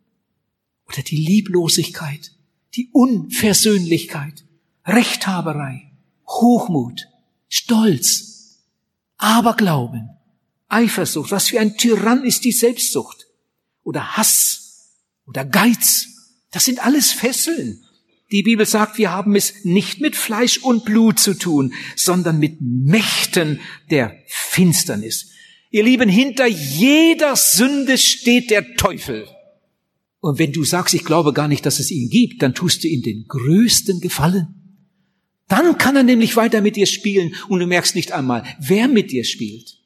Oder 0.87 1.01
die 1.03 1.17
Lieblosigkeit, 1.17 2.31
die 2.75 2.89
Unversöhnlichkeit, 2.93 4.45
Rechthaberei, 4.85 5.91
Hochmut, 6.25 7.07
Stolz, 7.49 8.61
Aberglauben, 9.17 10.09
Eifersucht. 10.69 11.31
Was 11.31 11.49
für 11.49 11.59
ein 11.59 11.77
Tyrann 11.77 12.23
ist 12.23 12.45
die 12.45 12.53
Selbstsucht? 12.53 13.27
Oder 13.83 14.15
Hass 14.15 14.93
oder 15.25 15.43
Geiz 15.43 16.16
das 16.51 16.65
sind 16.65 16.85
alles 16.85 17.11
Fesseln. 17.11 17.83
Die 18.31 18.43
Bibel 18.43 18.65
sagt, 18.65 18.97
wir 18.97 19.11
haben 19.11 19.35
es 19.35 19.63
nicht 19.63 20.01
mit 20.01 20.15
Fleisch 20.15 20.57
und 20.57 20.83
Blut 20.83 21.19
zu 21.19 21.33
tun, 21.33 21.73
sondern 21.95 22.39
mit 22.39 22.57
Mächten 22.59 23.61
der 23.89 24.17
Finsternis. 24.27 25.31
Ihr 25.69 25.83
Lieben, 25.83 26.09
hinter 26.09 26.45
jeder 26.45 27.35
Sünde 27.35 27.97
steht 27.97 28.49
der 28.49 28.75
Teufel. 28.75 29.27
Und 30.19 30.39
wenn 30.39 30.51
du 30.51 30.63
sagst, 30.63 30.93
ich 30.93 31.05
glaube 31.05 31.31
gar 31.31 31.47
nicht, 31.47 31.65
dass 31.65 31.79
es 31.79 31.91
ihn 31.91 32.09
gibt, 32.09 32.41
dann 32.41 32.53
tust 32.53 32.83
du 32.83 32.87
ihm 32.87 33.01
den 33.01 33.25
größten 33.27 34.01
Gefallen. 34.01 34.47
Dann 35.47 35.77
kann 35.77 35.95
er 35.95 36.03
nämlich 36.03 36.35
weiter 36.35 36.61
mit 36.61 36.75
dir 36.75 36.85
spielen 36.85 37.33
und 37.47 37.59
du 37.59 37.67
merkst 37.67 37.95
nicht 37.95 38.11
einmal, 38.11 38.43
wer 38.59 38.89
mit 38.89 39.11
dir 39.11 39.23
spielt. 39.23 39.77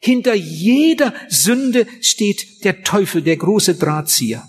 Hinter 0.00 0.34
jeder 0.34 1.14
Sünde 1.28 1.86
steht 2.00 2.64
der 2.64 2.82
Teufel, 2.82 3.22
der 3.22 3.36
große 3.36 3.74
Drahtzieher. 3.74 4.48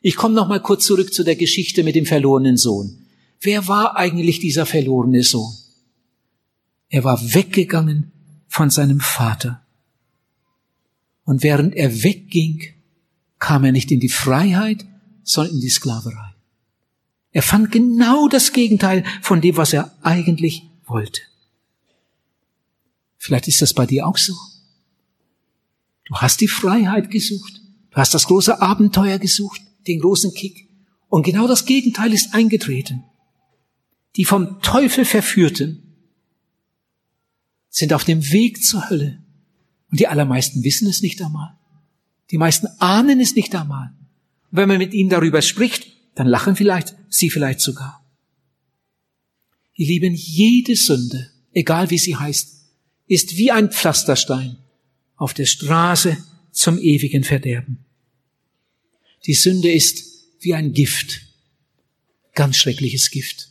Ich 0.00 0.16
komme 0.16 0.34
noch 0.34 0.48
mal 0.48 0.62
kurz 0.62 0.86
zurück 0.86 1.12
zu 1.12 1.24
der 1.24 1.36
Geschichte 1.36 1.82
mit 1.82 1.94
dem 1.94 2.06
verlorenen 2.06 2.56
Sohn. 2.56 3.06
Wer 3.40 3.66
war 3.68 3.96
eigentlich 3.96 4.38
dieser 4.38 4.66
verlorene 4.66 5.22
Sohn? 5.22 5.52
Er 6.88 7.04
war 7.04 7.20
weggegangen 7.34 8.12
von 8.48 8.70
seinem 8.70 9.00
Vater. 9.00 9.62
Und 11.24 11.42
während 11.42 11.74
er 11.74 12.02
wegging, 12.02 12.62
kam 13.38 13.64
er 13.64 13.72
nicht 13.72 13.90
in 13.90 14.00
die 14.00 14.08
Freiheit, 14.08 14.86
sondern 15.22 15.54
in 15.54 15.60
die 15.60 15.68
Sklaverei. 15.68 16.34
Er 17.30 17.42
fand 17.42 17.70
genau 17.70 18.28
das 18.28 18.52
Gegenteil 18.52 19.04
von 19.20 19.40
dem, 19.40 19.56
was 19.56 19.72
er 19.72 19.94
eigentlich 20.02 20.62
wollte. 20.86 21.20
Vielleicht 23.18 23.48
ist 23.48 23.60
das 23.60 23.74
bei 23.74 23.84
dir 23.84 24.06
auch 24.06 24.16
so. 24.16 24.34
Du 26.06 26.14
hast 26.16 26.40
die 26.40 26.48
Freiheit 26.48 27.10
gesucht. 27.10 27.60
Du 27.90 27.96
hast 27.96 28.14
das 28.14 28.26
große 28.26 28.62
Abenteuer 28.62 29.18
gesucht 29.18 29.60
den 29.88 30.00
großen 30.00 30.32
Kick. 30.34 30.68
Und 31.08 31.22
genau 31.22 31.48
das 31.48 31.64
Gegenteil 31.64 32.12
ist 32.12 32.34
eingetreten. 32.34 33.04
Die 34.16 34.24
vom 34.24 34.60
Teufel 34.62 35.04
verführten 35.04 35.82
sind 37.68 37.92
auf 37.92 38.04
dem 38.04 38.30
Weg 38.32 38.62
zur 38.64 38.90
Hölle. 38.90 39.22
Und 39.90 40.00
die 40.00 40.08
allermeisten 40.08 40.64
wissen 40.64 40.88
es 40.88 41.02
nicht 41.02 41.22
einmal. 41.22 41.56
Die 42.30 42.38
meisten 42.38 42.66
ahnen 42.78 43.20
es 43.20 43.34
nicht 43.34 43.54
einmal. 43.54 43.94
Und 44.50 44.58
wenn 44.58 44.68
man 44.68 44.78
mit 44.78 44.92
ihnen 44.92 45.10
darüber 45.10 45.42
spricht, 45.42 45.86
dann 46.14 46.26
lachen 46.26 46.56
vielleicht 46.56 46.94
sie 47.08 47.30
vielleicht 47.30 47.60
sogar. 47.60 48.04
Ihr 49.74 49.86
Lieben, 49.86 50.14
jede 50.14 50.74
Sünde, 50.74 51.30
egal 51.52 51.90
wie 51.90 51.98
sie 51.98 52.16
heißt, 52.16 52.58
ist 53.06 53.36
wie 53.36 53.50
ein 53.50 53.70
Pflasterstein 53.70 54.56
auf 55.16 55.32
der 55.32 55.46
Straße 55.46 56.18
zum 56.50 56.78
ewigen 56.78 57.24
Verderben. 57.24 57.84
Die 59.26 59.34
Sünde 59.34 59.70
ist 59.72 60.04
wie 60.40 60.54
ein 60.54 60.72
Gift, 60.72 61.22
ganz 62.34 62.56
schreckliches 62.56 63.10
Gift. 63.10 63.50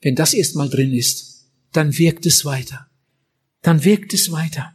Wenn 0.00 0.14
das 0.14 0.34
erstmal 0.34 0.68
drin 0.68 0.92
ist, 0.92 1.46
dann 1.72 1.96
wirkt 1.98 2.26
es 2.26 2.44
weiter. 2.44 2.88
Dann 3.62 3.84
wirkt 3.84 4.14
es 4.14 4.32
weiter. 4.32 4.74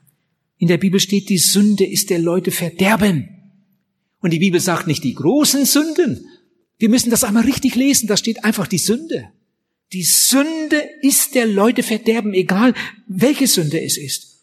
In 0.57 0.67
der 0.67 0.77
Bibel 0.77 0.99
steht, 0.99 1.29
die 1.29 1.37
Sünde 1.37 1.85
ist 1.85 2.09
der 2.09 2.19
Leute 2.19 2.51
Verderben. 2.51 3.29
Und 4.19 4.31
die 4.31 4.39
Bibel 4.39 4.59
sagt 4.59 4.87
nicht 4.87 5.03
die 5.03 5.13
großen 5.13 5.65
Sünden. 5.65 6.27
Wir 6.77 6.89
müssen 6.89 7.09
das 7.09 7.23
einmal 7.23 7.43
richtig 7.43 7.75
lesen. 7.75 8.07
Da 8.07 8.17
steht 8.17 8.43
einfach 8.43 8.67
die 8.67 8.77
Sünde. 8.77 9.29
Die 9.93 10.03
Sünde 10.03 10.81
ist 11.01 11.35
der 11.35 11.45
Leute 11.45 11.83
Verderben, 11.83 12.33
egal 12.33 12.73
welche 13.07 13.47
Sünde 13.47 13.81
es 13.81 13.97
ist. 13.97 14.41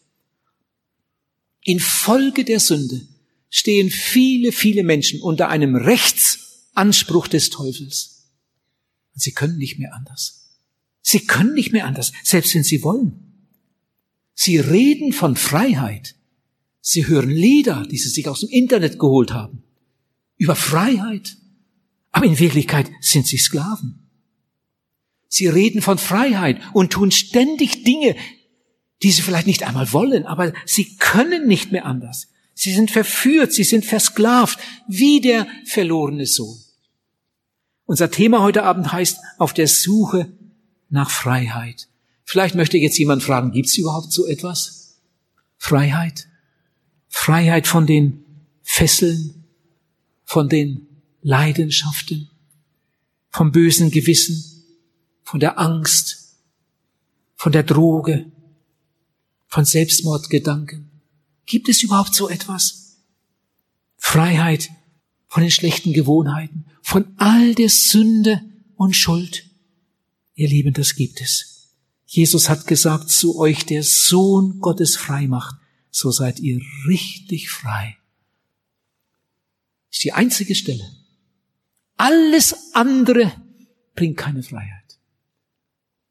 Infolge 1.63 2.43
der 2.43 2.59
Sünde 2.59 3.01
stehen 3.55 3.91
viele, 3.91 4.51
viele 4.51 4.81
Menschen 4.81 5.21
unter 5.21 5.47
einem 5.47 5.75
Rechtsanspruch 5.75 7.27
des 7.27 7.51
Teufels. 7.51 8.31
Und 9.13 9.21
sie 9.21 9.31
können 9.31 9.59
nicht 9.59 9.77
mehr 9.77 9.93
anders. 9.93 10.57
Sie 11.03 11.19
können 11.19 11.53
nicht 11.53 11.71
mehr 11.71 11.85
anders, 11.85 12.13
selbst 12.23 12.55
wenn 12.55 12.63
sie 12.63 12.81
wollen. 12.81 13.45
Sie 14.33 14.57
reden 14.57 15.13
von 15.13 15.35
Freiheit. 15.35 16.15
Sie 16.81 17.05
hören 17.05 17.29
Lieder, 17.29 17.85
die 17.85 17.99
sie 17.99 18.09
sich 18.09 18.27
aus 18.27 18.39
dem 18.39 18.49
Internet 18.49 18.97
geholt 18.97 19.31
haben, 19.31 19.61
über 20.37 20.55
Freiheit. 20.55 21.37
Aber 22.09 22.25
in 22.25 22.39
Wirklichkeit 22.39 22.89
sind 23.01 23.27
sie 23.27 23.37
Sklaven. 23.37 24.09
Sie 25.27 25.45
reden 25.45 25.83
von 25.83 25.99
Freiheit 25.99 26.59
und 26.73 26.91
tun 26.91 27.11
ständig 27.11 27.83
Dinge, 27.83 28.15
die 29.03 29.11
sie 29.11 29.21
vielleicht 29.21 29.47
nicht 29.47 29.61
einmal 29.61 29.93
wollen, 29.93 30.25
aber 30.25 30.53
sie 30.65 30.95
können 30.97 31.47
nicht 31.47 31.71
mehr 31.71 31.85
anders. 31.85 32.32
Sie 32.53 32.73
sind 32.73 32.91
verführt, 32.91 33.51
sie 33.53 33.63
sind 33.63 33.85
versklavt, 33.85 34.59
wie 34.87 35.21
der 35.21 35.47
verlorene 35.65 36.25
Sohn. 36.25 36.57
Unser 37.85 38.11
Thema 38.11 38.41
heute 38.41 38.63
Abend 38.63 38.91
heißt 38.91 39.19
auf 39.37 39.53
der 39.53 39.67
Suche 39.67 40.31
nach 40.89 41.09
Freiheit. 41.09 41.89
Vielleicht 42.23 42.55
möchte 42.55 42.77
jetzt 42.77 42.97
jemand 42.97 43.23
fragen, 43.23 43.51
gibt 43.51 43.67
es 43.67 43.77
überhaupt 43.77 44.11
so 44.11 44.25
etwas? 44.25 45.01
Freiheit? 45.57 46.27
Freiheit 47.09 47.67
von 47.67 47.85
den 47.85 48.23
Fesseln, 48.61 49.45
von 50.23 50.49
den 50.49 50.87
Leidenschaften, 51.21 52.29
vom 53.29 53.51
bösen 53.51 53.91
Gewissen, 53.91 54.63
von 55.23 55.39
der 55.39 55.59
Angst, 55.59 56.37
von 57.35 57.51
der 57.51 57.63
Droge, 57.63 58.25
von 59.47 59.65
Selbstmordgedanken. 59.65 60.92
Gibt 61.45 61.69
es 61.69 61.83
überhaupt 61.83 62.15
so 62.15 62.29
etwas? 62.29 62.97
Freiheit 63.97 64.69
von 65.27 65.41
den 65.43 65.51
schlechten 65.51 65.93
Gewohnheiten, 65.93 66.65
von 66.81 67.13
all 67.17 67.55
der 67.55 67.69
Sünde 67.69 68.41
und 68.75 68.95
Schuld. 68.95 69.49
Ihr 70.35 70.47
Lieben, 70.47 70.73
das 70.73 70.95
gibt 70.95 71.21
es. 71.21 71.71
Jesus 72.05 72.49
hat 72.49 72.67
gesagt 72.67 73.09
zu 73.09 73.37
euch, 73.39 73.65
der 73.65 73.81
Sohn 73.83 74.59
Gottes 74.59 74.95
frei 74.95 75.27
macht, 75.27 75.55
so 75.89 76.11
seid 76.11 76.39
ihr 76.39 76.61
richtig 76.87 77.49
frei. 77.49 77.97
Das 79.89 79.97
ist 79.97 80.03
die 80.03 80.13
einzige 80.13 80.53
Stelle. 80.53 80.87
Alles 81.97 82.55
andere 82.73 83.31
bringt 83.95 84.17
keine 84.17 84.43
Freiheit. 84.43 84.99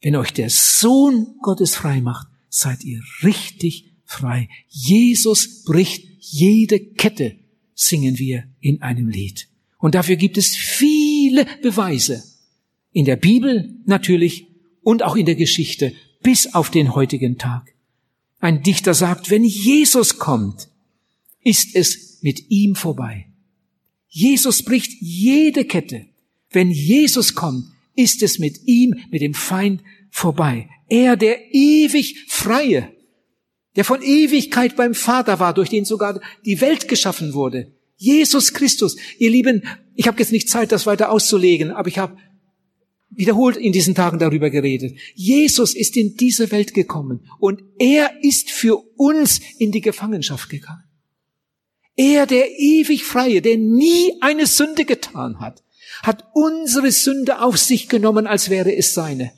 Wenn 0.01 0.17
euch 0.17 0.33
der 0.33 0.51
Sohn 0.51 1.37
Gottes 1.43 1.77
frei 1.77 2.01
macht, 2.01 2.27
seid 2.49 2.83
ihr 2.83 3.01
richtig 3.23 3.92
frei. 4.13 4.49
Jesus 4.69 5.65
bricht 5.65 6.05
jede 6.19 6.79
Kette, 6.81 7.37
singen 7.75 8.19
wir 8.19 8.45
in 8.61 8.83
einem 8.83 9.09
Lied. 9.09 9.49
Und 9.79 9.95
dafür 9.95 10.17
gibt 10.17 10.39
es 10.39 10.55
viele 10.55 11.47
Beweise. 11.61 12.23
In 12.93 13.05
der 13.05 13.17
Bibel 13.17 13.75
natürlich 13.85 14.47
und 14.83 15.03
auch 15.03 15.17
in 15.17 15.27
der 15.27 15.35
Geschichte 15.35 15.93
bis 16.23 16.55
auf 16.55 16.71
den 16.71 16.95
heutigen 16.95 17.39
Tag. 17.39 17.75
Ein 18.39 18.63
Dichter 18.63 18.95
sagt, 18.95 19.31
wenn 19.31 19.45
Jesus 19.45 20.19
kommt, 20.19 20.69
ist 21.43 21.75
es 21.75 22.23
mit 22.23 22.51
ihm 22.51 22.75
vorbei. 22.75 23.27
Jesus 24.09 24.63
bricht 24.63 24.93
jede 25.01 25.65
Kette. 25.65 26.07
Wenn 26.51 26.71
Jesus 26.71 27.35
kommt, 27.35 27.67
ist 27.95 28.23
es 28.23 28.39
mit 28.39 28.67
ihm, 28.67 28.95
mit 29.11 29.23
dem 29.23 29.35
Feind 29.35 29.83
vorbei. 30.11 30.69
Er, 30.89 31.17
der 31.17 31.55
ewig 31.55 32.27
Freie, 32.29 32.93
der 33.77 33.85
von 33.85 34.03
Ewigkeit 34.03 34.77
beim 34.77 34.95
Vater 34.95 35.41
war, 35.41 35.55
durch 35.55 35.71
den 35.71 35.85
sogar 35.85 36.21
die 36.45 36.61
Welt 36.61 36.89
geschaffen 36.89 37.35
wurde. 37.35 37.73
Jesus 37.97 38.53
Christus. 38.53 38.97
Ihr 39.19 39.31
Lieben, 39.31 39.65
ich 39.95 40.09
habe 40.09 40.19
jetzt 40.19 40.33
nicht 40.33 40.49
Zeit, 40.49 40.73
das 40.73 40.87
weiter 40.87 41.11
auszulegen, 41.11 41.71
aber 41.71 41.89
ich 41.89 41.99
habe 41.99 42.17
wiederholt 43.11 43.57
in 43.57 43.73
diesen 43.73 43.95
Tagen 43.95 44.19
darüber 44.19 44.51
geredet. 44.51 44.99
Jesus 45.15 45.75
ist 45.75 45.97
in 45.97 46.17
diese 46.17 46.51
Welt 46.51 46.75
gekommen 46.75 47.29
und 47.39 47.63
er 47.79 48.23
ist 48.23 48.51
für 48.51 48.83
uns 48.97 49.41
in 49.59 49.71
die 49.71 49.83
Gefangenschaft 49.83 50.49
gegangen. 50.49 50.85
Er, 51.95 52.27
der 52.27 52.59
ewig 52.59 53.05
Freie, 53.05 53.43
der 53.43 53.59
nie 53.59 54.15
eine 54.21 54.47
Sünde 54.47 54.85
getan 54.85 55.41
hat, 55.41 55.63
hat 56.03 56.25
unsere 56.33 56.91
Sünde 56.91 57.43
auf 57.43 57.59
sich 57.59 57.89
genommen, 57.89 58.27
als 58.27 58.49
wäre 58.49 58.75
es 58.75 58.95
seine. 58.95 59.33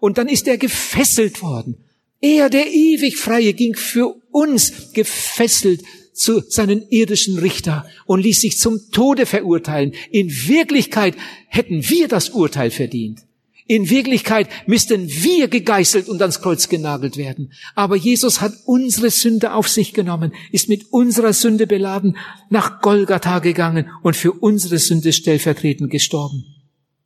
Und 0.00 0.16
dann 0.16 0.28
ist 0.28 0.48
er 0.48 0.56
gefesselt 0.56 1.42
worden. 1.42 1.84
Er, 2.20 2.50
der 2.50 2.66
ewig 2.72 3.16
Freie, 3.16 3.52
ging 3.54 3.74
für 3.74 4.14
uns 4.30 4.92
gefesselt 4.92 5.82
zu 6.12 6.42
seinen 6.48 6.88
irdischen 6.88 7.38
Richter 7.38 7.86
und 8.06 8.20
ließ 8.20 8.40
sich 8.40 8.58
zum 8.58 8.90
Tode 8.90 9.24
verurteilen. 9.24 9.92
In 10.10 10.28
Wirklichkeit 10.30 11.14
hätten 11.46 11.88
wir 11.88 12.08
das 12.08 12.30
Urteil 12.30 12.70
verdient. 12.70 13.20
In 13.68 13.90
Wirklichkeit 13.90 14.48
müssten 14.66 15.08
wir 15.10 15.46
gegeißelt 15.46 16.08
und 16.08 16.22
ans 16.22 16.40
Kreuz 16.40 16.70
genagelt 16.70 17.18
werden. 17.18 17.52
Aber 17.74 17.96
Jesus 17.96 18.40
hat 18.40 18.54
unsere 18.64 19.10
Sünde 19.10 19.52
auf 19.52 19.68
sich 19.68 19.92
genommen, 19.92 20.32
ist 20.50 20.70
mit 20.70 20.90
unserer 20.90 21.34
Sünde 21.34 21.66
beladen, 21.66 22.16
nach 22.48 22.80
Golgatha 22.80 23.40
gegangen 23.40 23.90
und 24.02 24.16
für 24.16 24.32
unsere 24.32 24.78
Sünde 24.78 25.12
stellvertretend 25.12 25.90
gestorben. 25.90 26.46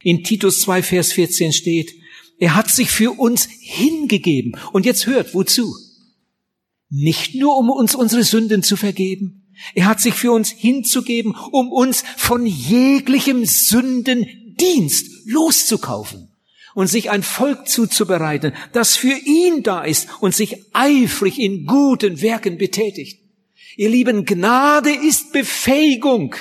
In 0.02 0.22
Titus 0.22 0.60
2, 0.60 0.82
Vers 0.84 1.12
14 1.12 1.52
steht, 1.52 1.94
er 2.42 2.56
hat 2.56 2.68
sich 2.72 2.90
für 2.90 3.20
uns 3.20 3.46
hingegeben. 3.60 4.56
Und 4.72 4.84
jetzt 4.84 5.06
hört, 5.06 5.32
wozu? 5.32 5.76
Nicht 6.90 7.36
nur, 7.36 7.56
um 7.56 7.70
uns 7.70 7.94
unsere 7.94 8.24
Sünden 8.24 8.64
zu 8.64 8.76
vergeben. 8.76 9.46
Er 9.74 9.86
hat 9.86 10.00
sich 10.00 10.14
für 10.14 10.32
uns 10.32 10.50
hinzugeben, 10.50 11.36
um 11.52 11.70
uns 11.70 12.02
von 12.16 12.44
jeglichem 12.44 13.44
Sündendienst 13.44 15.24
loszukaufen 15.24 16.32
und 16.74 16.88
sich 16.88 17.10
ein 17.10 17.22
Volk 17.22 17.68
zuzubereiten, 17.68 18.54
das 18.72 18.96
für 18.96 19.16
ihn 19.24 19.62
da 19.62 19.84
ist 19.84 20.08
und 20.18 20.34
sich 20.34 20.56
eifrig 20.72 21.38
in 21.38 21.64
guten 21.64 22.22
Werken 22.22 22.58
betätigt. 22.58 23.20
Ihr 23.76 23.90
lieben, 23.90 24.24
Gnade 24.24 24.90
ist 24.90 25.32
Befähigung. 25.32 26.34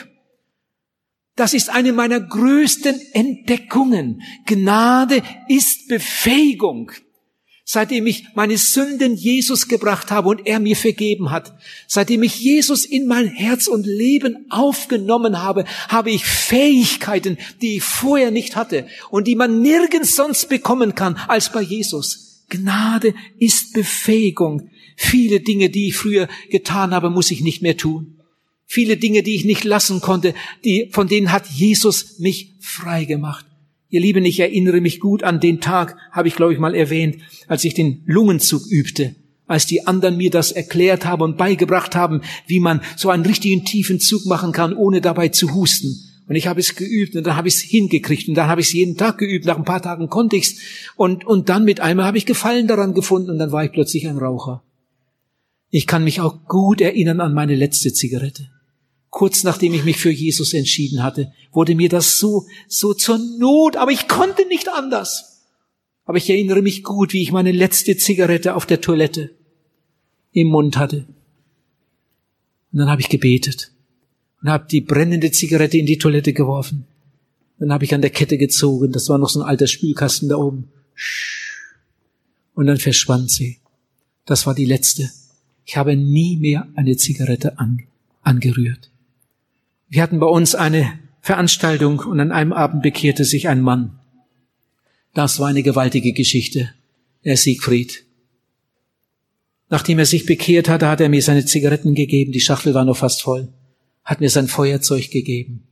Das 1.35 1.53
ist 1.53 1.69
eine 1.69 1.93
meiner 1.93 2.19
größten 2.19 2.99
Entdeckungen. 3.13 4.21
Gnade 4.45 5.23
ist 5.47 5.87
Befähigung. 5.87 6.91
Seitdem 7.63 8.05
ich 8.05 8.25
meine 8.35 8.57
Sünden 8.57 9.15
Jesus 9.15 9.69
gebracht 9.69 10.11
habe 10.11 10.27
und 10.27 10.45
er 10.45 10.59
mir 10.59 10.75
vergeben 10.75 11.31
hat, 11.31 11.53
seitdem 11.87 12.21
ich 12.23 12.41
Jesus 12.41 12.83
in 12.83 13.07
mein 13.07 13.27
Herz 13.27 13.67
und 13.67 13.85
Leben 13.85 14.45
aufgenommen 14.49 15.41
habe, 15.41 15.63
habe 15.87 16.11
ich 16.11 16.25
Fähigkeiten, 16.25 17.37
die 17.61 17.77
ich 17.77 17.83
vorher 17.83 18.29
nicht 18.29 18.57
hatte 18.57 18.87
und 19.09 19.25
die 19.25 19.35
man 19.35 19.61
nirgends 19.61 20.17
sonst 20.17 20.49
bekommen 20.49 20.95
kann 20.95 21.15
als 21.29 21.49
bei 21.49 21.61
Jesus. 21.61 22.43
Gnade 22.49 23.13
ist 23.39 23.71
Befähigung. 23.71 24.69
Viele 24.97 25.39
Dinge, 25.39 25.69
die 25.69 25.87
ich 25.87 25.95
früher 25.95 26.27
getan 26.49 26.93
habe, 26.93 27.09
muss 27.09 27.31
ich 27.31 27.39
nicht 27.39 27.61
mehr 27.61 27.77
tun. 27.77 28.20
Viele 28.73 28.95
Dinge, 28.95 29.21
die 29.21 29.35
ich 29.35 29.43
nicht 29.43 29.65
lassen 29.65 29.99
konnte, 29.99 30.33
die, 30.63 30.87
von 30.91 31.09
denen 31.09 31.33
hat 31.33 31.45
Jesus 31.47 32.19
mich 32.19 32.53
frei 32.61 33.03
gemacht. 33.03 33.45
Ihr 33.89 33.99
Lieben, 33.99 34.23
ich 34.23 34.39
erinnere 34.39 34.79
mich 34.79 35.01
gut 35.01 35.23
an 35.23 35.41
den 35.41 35.59
Tag, 35.59 35.97
habe 36.09 36.29
ich 36.29 36.37
glaube 36.37 36.53
ich 36.53 36.59
mal 36.59 36.73
erwähnt, 36.73 37.17
als 37.49 37.65
ich 37.65 37.73
den 37.73 38.01
Lungenzug 38.05 38.65
übte, 38.71 39.13
als 39.45 39.65
die 39.65 39.85
anderen 39.87 40.15
mir 40.15 40.29
das 40.29 40.53
erklärt 40.53 41.03
haben 41.03 41.21
und 41.21 41.37
beigebracht 41.37 41.97
haben, 41.97 42.21
wie 42.47 42.61
man 42.61 42.79
so 42.95 43.09
einen 43.09 43.25
richtigen 43.25 43.65
tiefen 43.65 43.99
Zug 43.99 44.25
machen 44.25 44.53
kann, 44.53 44.73
ohne 44.73 45.01
dabei 45.01 45.27
zu 45.27 45.53
husten. 45.53 45.99
Und 46.29 46.35
ich 46.35 46.47
habe 46.47 46.61
es 46.61 46.77
geübt 46.77 47.17
und 47.17 47.27
dann 47.27 47.35
habe 47.35 47.49
ich 47.49 47.55
es 47.55 47.59
hingekriegt 47.59 48.29
und 48.29 48.35
dann 48.35 48.47
habe 48.47 48.61
ich 48.61 48.67
es 48.67 48.73
jeden 48.73 48.95
Tag 48.95 49.17
geübt. 49.17 49.47
Nach 49.47 49.57
ein 49.57 49.65
paar 49.65 49.81
Tagen 49.81 50.07
konnte 50.07 50.37
ich 50.37 50.45
es 50.45 50.55
und, 50.95 51.27
und 51.27 51.49
dann 51.49 51.65
mit 51.65 51.81
einmal 51.81 52.05
habe 52.05 52.17
ich 52.17 52.25
Gefallen 52.25 52.69
daran 52.69 52.93
gefunden 52.93 53.31
und 53.31 53.37
dann 53.37 53.51
war 53.51 53.65
ich 53.65 53.73
plötzlich 53.73 54.07
ein 54.07 54.17
Raucher. 54.17 54.63
Ich 55.71 55.87
kann 55.87 56.05
mich 56.05 56.21
auch 56.21 56.45
gut 56.47 56.79
erinnern 56.79 57.19
an 57.19 57.33
meine 57.33 57.55
letzte 57.55 57.91
Zigarette 57.91 58.49
kurz 59.11 59.43
nachdem 59.43 59.73
ich 59.75 59.83
mich 59.83 59.97
für 59.97 60.09
Jesus 60.09 60.53
entschieden 60.53 61.03
hatte, 61.03 61.31
wurde 61.51 61.75
mir 61.75 61.89
das 61.89 62.17
so, 62.17 62.47
so 62.67 62.95
zur 62.95 63.19
Not, 63.19 63.75
aber 63.75 63.91
ich 63.91 64.07
konnte 64.07 64.47
nicht 64.47 64.69
anders. 64.69 65.43
Aber 66.05 66.17
ich 66.17 66.29
erinnere 66.29 66.63
mich 66.63 66.83
gut, 66.83 67.13
wie 67.13 67.21
ich 67.21 67.31
meine 67.31 67.51
letzte 67.51 67.95
Zigarette 67.97 68.55
auf 68.55 68.65
der 68.65 68.81
Toilette 68.81 69.31
im 70.31 70.47
Mund 70.47 70.77
hatte. 70.77 71.05
Und 72.71 72.79
dann 72.79 72.89
habe 72.89 73.01
ich 73.01 73.09
gebetet 73.09 73.71
und 74.41 74.49
habe 74.49 74.65
die 74.69 74.81
brennende 74.81 75.31
Zigarette 75.31 75.77
in 75.77 75.85
die 75.85 75.97
Toilette 75.97 76.33
geworfen. 76.33 76.85
Dann 77.59 77.71
habe 77.71 77.83
ich 77.83 77.93
an 77.93 78.01
der 78.01 78.09
Kette 78.09 78.37
gezogen, 78.37 78.91
das 78.91 79.09
war 79.09 79.17
noch 79.17 79.29
so 79.29 79.41
ein 79.41 79.47
alter 79.47 79.67
Spülkasten 79.67 80.29
da 80.29 80.37
oben. 80.37 80.69
Und 82.55 82.65
dann 82.65 82.77
verschwand 82.77 83.29
sie. 83.29 83.59
Das 84.25 84.47
war 84.47 84.55
die 84.55 84.65
letzte. 84.65 85.11
Ich 85.65 85.77
habe 85.77 85.95
nie 85.95 86.37
mehr 86.37 86.67
eine 86.75 86.97
Zigarette 86.97 87.59
an, 87.59 87.83
angerührt. 88.21 88.90
Wir 89.91 90.01
hatten 90.01 90.19
bei 90.19 90.27
uns 90.27 90.55
eine 90.55 90.97
Veranstaltung 91.19 91.99
und 91.99 92.21
an 92.21 92.31
einem 92.31 92.53
Abend 92.53 92.81
bekehrte 92.81 93.25
sich 93.25 93.49
ein 93.49 93.59
Mann. 93.59 93.99
Das 95.13 95.37
war 95.41 95.49
eine 95.49 95.63
gewaltige 95.63 96.13
Geschichte. 96.13 96.73
Er 97.23 97.35
Siegfried. 97.35 98.05
Nachdem 99.69 99.99
er 99.99 100.05
sich 100.05 100.25
bekehrt 100.25 100.69
hatte, 100.69 100.87
hat 100.87 101.01
er 101.01 101.09
mir 101.09 101.21
seine 101.21 101.43
Zigaretten 101.43 101.93
gegeben. 101.93 102.31
Die 102.31 102.39
Schachtel 102.39 102.73
war 102.73 102.85
noch 102.85 102.95
fast 102.95 103.21
voll. 103.21 103.49
Hat 104.05 104.21
mir 104.21 104.29
sein 104.29 104.47
Feuerzeug 104.47 105.11
gegeben. 105.11 105.67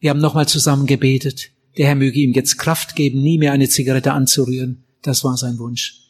Wir 0.00 0.10
haben 0.10 0.20
nochmal 0.20 0.48
zusammen 0.48 0.86
gebetet. 0.86 1.52
Der 1.78 1.86
Herr 1.86 1.94
möge 1.94 2.18
ihm 2.18 2.32
jetzt 2.32 2.58
Kraft 2.58 2.96
geben, 2.96 3.22
nie 3.22 3.38
mehr 3.38 3.52
eine 3.52 3.68
Zigarette 3.68 4.14
anzurühren. 4.14 4.82
Das 5.02 5.22
war 5.22 5.36
sein 5.36 5.58
Wunsch. 5.58 6.00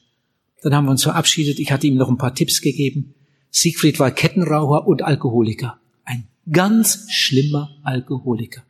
Dann 0.63 0.75
haben 0.75 0.87
wir 0.87 0.93
uns 0.93 1.03
verabschiedet. 1.03 1.59
Ich 1.59 1.71
hatte 1.73 1.87
ihm 1.87 1.97
noch 1.97 2.09
ein 2.09 2.17
paar 2.17 2.35
Tipps 2.35 2.63
gegeben. 2.63 3.13
Siegfried 3.51 3.99
war 3.99 4.11
Kettenraucher 4.13 4.87
und 4.87 5.03
Alkoholiker. 5.03 5.79
Ganz 6.51 7.11
schlimmer 7.11 7.77
Alkoholiker. 7.83 8.65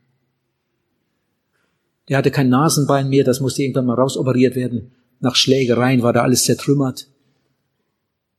Der 2.07 2.17
hatte 2.17 2.31
kein 2.31 2.49
Nasenbein 2.49 3.09
mehr, 3.09 3.23
das 3.23 3.41
musste 3.41 3.63
irgendwann 3.63 3.87
mal 3.87 3.95
rausoperiert 3.99 4.55
werden. 4.55 4.91
Nach 5.19 5.35
Schlägereien 5.35 6.01
war 6.01 6.13
da 6.13 6.21
alles 6.21 6.43
zertrümmert. 6.43 7.07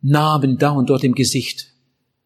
Narben 0.00 0.58
da 0.58 0.70
und 0.70 0.88
dort 0.88 1.04
im 1.04 1.14
Gesicht. 1.14 1.72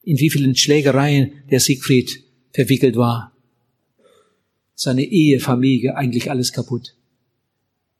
In 0.02 0.18
wie 0.18 0.30
vielen 0.30 0.54
Schlägereien 0.54 1.32
der 1.50 1.60
Siegfried 1.60 2.24
verwickelt 2.52 2.96
war. 2.96 3.32
Seine 4.74 5.02
Ehe, 5.02 5.40
Familie, 5.40 5.96
eigentlich 5.96 6.30
alles 6.30 6.52
kaputt. 6.52 6.94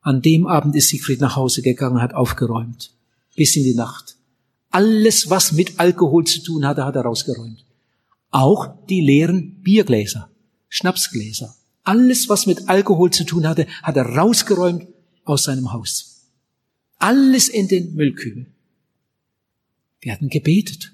An 0.02 0.22
dem 0.22 0.46
Abend 0.46 0.76
ist 0.76 0.88
Siegfried 0.88 1.20
nach 1.20 1.36
Hause 1.36 1.62
gegangen, 1.62 2.00
hat 2.00 2.14
aufgeräumt. 2.14 2.92
Bis 3.36 3.56
in 3.56 3.64
die 3.64 3.74
Nacht. 3.74 4.16
Alles, 4.70 5.30
was 5.30 5.52
mit 5.52 5.78
Alkohol 5.78 6.24
zu 6.24 6.42
tun 6.42 6.66
hatte, 6.66 6.84
hat 6.84 6.96
er 6.96 7.02
rausgeräumt. 7.02 7.64
Auch 8.30 8.86
die 8.86 9.00
leeren 9.00 9.60
Biergläser, 9.62 10.30
Schnapsgläser. 10.68 11.56
Alles, 11.82 12.28
was 12.28 12.46
mit 12.46 12.68
Alkohol 12.68 13.10
zu 13.10 13.24
tun 13.24 13.46
hatte, 13.46 13.66
hat 13.82 13.96
er 13.96 14.04
rausgeräumt 14.04 14.86
aus 15.24 15.44
seinem 15.44 15.72
Haus. 15.72 16.28
Alles 16.96 17.48
in 17.48 17.68
den 17.68 17.94
Müllkübel. 17.94 18.46
Wir 20.00 20.12
hatten 20.12 20.28
gebetet. 20.28 20.92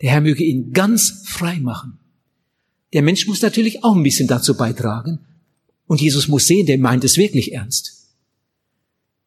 Der 0.00 0.10
Herr 0.10 0.20
möge 0.20 0.44
ihn 0.44 0.72
ganz 0.72 1.22
frei 1.26 1.60
machen. 1.60 1.98
Der 2.92 3.02
Mensch 3.02 3.26
muss 3.26 3.42
natürlich 3.42 3.84
auch 3.84 3.94
ein 3.94 4.02
bisschen 4.02 4.28
dazu 4.28 4.56
beitragen. 4.56 5.20
Und 5.86 6.00
Jesus 6.00 6.28
muss 6.28 6.46
sehen, 6.46 6.66
der 6.66 6.78
meint 6.78 7.04
es 7.04 7.16
wirklich 7.16 7.52
ernst. 7.52 7.94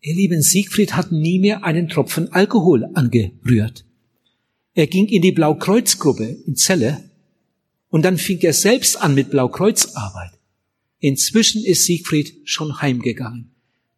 Ihr 0.02 0.16
lieben 0.16 0.42
Siegfried 0.42 0.94
hat 0.94 1.12
nie 1.12 1.40
mehr 1.40 1.64
einen 1.64 1.90
Tropfen 1.90 2.32
Alkohol 2.32 2.90
angerührt. 2.94 3.86
Er 4.74 4.88
ging 4.88 5.08
in 5.08 5.22
die 5.22 5.32
Blaukreuzgruppe 5.32 6.38
in 6.46 6.56
Celle 6.56 7.07
und 7.90 8.04
dann 8.04 8.18
fing 8.18 8.40
er 8.40 8.54
selbst 8.54 9.02
an 9.02 9.16
mit 9.16 9.30
Blaukreuzarbeit. 9.30 10.32
Inzwischen 11.00 11.64
ist 11.64 11.86
Siegfried 11.86 12.42
schon 12.46 12.82
heimgegangen. 12.82 13.52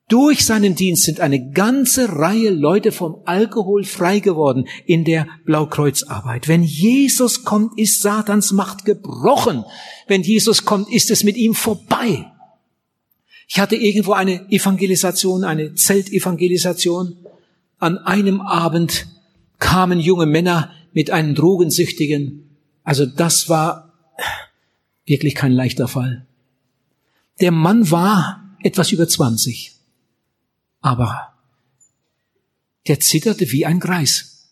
Durch 0.09 0.43
seinen 0.43 0.73
Dienst 0.73 1.03
sind 1.03 1.19
eine 1.19 1.51
ganze 1.51 2.17
Reihe 2.17 2.49
Leute 2.49 2.91
vom 2.91 3.21
Alkohol 3.25 3.83
frei 3.83 4.19
geworden 4.19 4.67
in 4.87 5.05
der 5.05 5.27
Blaukreuzarbeit. 5.45 6.47
Wenn 6.47 6.63
Jesus 6.63 7.43
kommt, 7.43 7.77
ist 7.77 8.01
Satans 8.01 8.51
Macht 8.51 8.85
gebrochen. 8.85 9.63
Wenn 10.07 10.23
Jesus 10.23 10.65
kommt, 10.65 10.91
ist 10.91 11.11
es 11.11 11.23
mit 11.23 11.37
ihm 11.37 11.53
vorbei. 11.53 12.25
Ich 13.47 13.59
hatte 13.59 13.75
irgendwo 13.75 14.13
eine 14.13 14.51
Evangelisation, 14.51 15.43
eine 15.43 15.75
Zeltevangelisation. 15.75 17.15
An 17.77 17.99
einem 17.99 18.41
Abend 18.41 19.05
kamen 19.59 19.99
junge 19.99 20.25
Männer 20.25 20.71
mit 20.91 21.11
einem 21.11 21.35
Drogensüchtigen. 21.35 22.48
Also 22.89 23.05
das 23.05 23.49
war 23.49 23.93
wirklich 25.05 25.35
kein 25.35 25.51
leichter 25.51 25.87
Fall. 25.87 26.25
Der 27.39 27.51
Mann 27.51 27.91
war 27.91 28.57
etwas 28.63 28.91
über 28.91 29.07
20 29.07 29.79
aber 30.81 31.33
der 32.87 32.99
zitterte 32.99 33.51
wie 33.51 33.65
ein 33.65 33.79
Greis. 33.79 34.49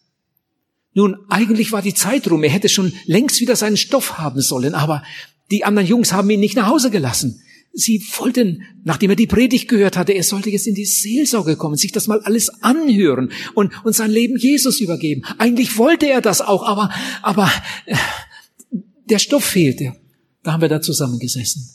Nun, 0.93 1.17
eigentlich 1.29 1.71
war 1.71 1.81
die 1.81 1.93
Zeit 1.93 2.29
rum. 2.29 2.43
Er 2.43 2.49
hätte 2.49 2.69
schon 2.69 2.93
längst 3.05 3.39
wieder 3.39 3.55
seinen 3.55 3.77
Stoff 3.77 4.17
haben 4.17 4.41
sollen, 4.41 4.73
aber 4.73 5.03
die 5.51 5.63
anderen 5.63 5.87
Jungs 5.87 6.11
haben 6.11 6.29
ihn 6.29 6.39
nicht 6.39 6.55
nach 6.55 6.67
Hause 6.67 6.91
gelassen. 6.91 7.41
Sie 7.73 8.03
wollten, 8.17 8.63
nachdem 8.83 9.11
er 9.11 9.15
die 9.15 9.27
Predigt 9.27 9.67
gehört 9.67 9.97
hatte, 9.97 10.13
er 10.13 10.23
sollte 10.23 10.49
jetzt 10.49 10.65
in 10.65 10.73
die 10.73 10.85
Seelsorge 10.85 11.55
kommen, 11.55 11.75
sich 11.75 11.91
das 11.91 12.07
mal 12.07 12.21
alles 12.21 12.49
anhören 12.63 13.31
und, 13.53 13.71
und 13.85 13.93
sein 13.93 14.09
Leben 14.09 14.35
Jesus 14.37 14.79
übergeben. 14.79 15.23
Eigentlich 15.37 15.77
wollte 15.77 16.07
er 16.07 16.21
das 16.21 16.41
auch, 16.41 16.63
aber, 16.63 16.91
aber 17.21 17.51
äh, 17.85 17.95
der 19.09 19.19
Stoff 19.19 19.43
fehlte. 19.43 19.95
Da 20.43 20.53
haben 20.53 20.61
wir 20.61 20.69
da 20.69 20.81
zusammengesessen. 20.81 21.69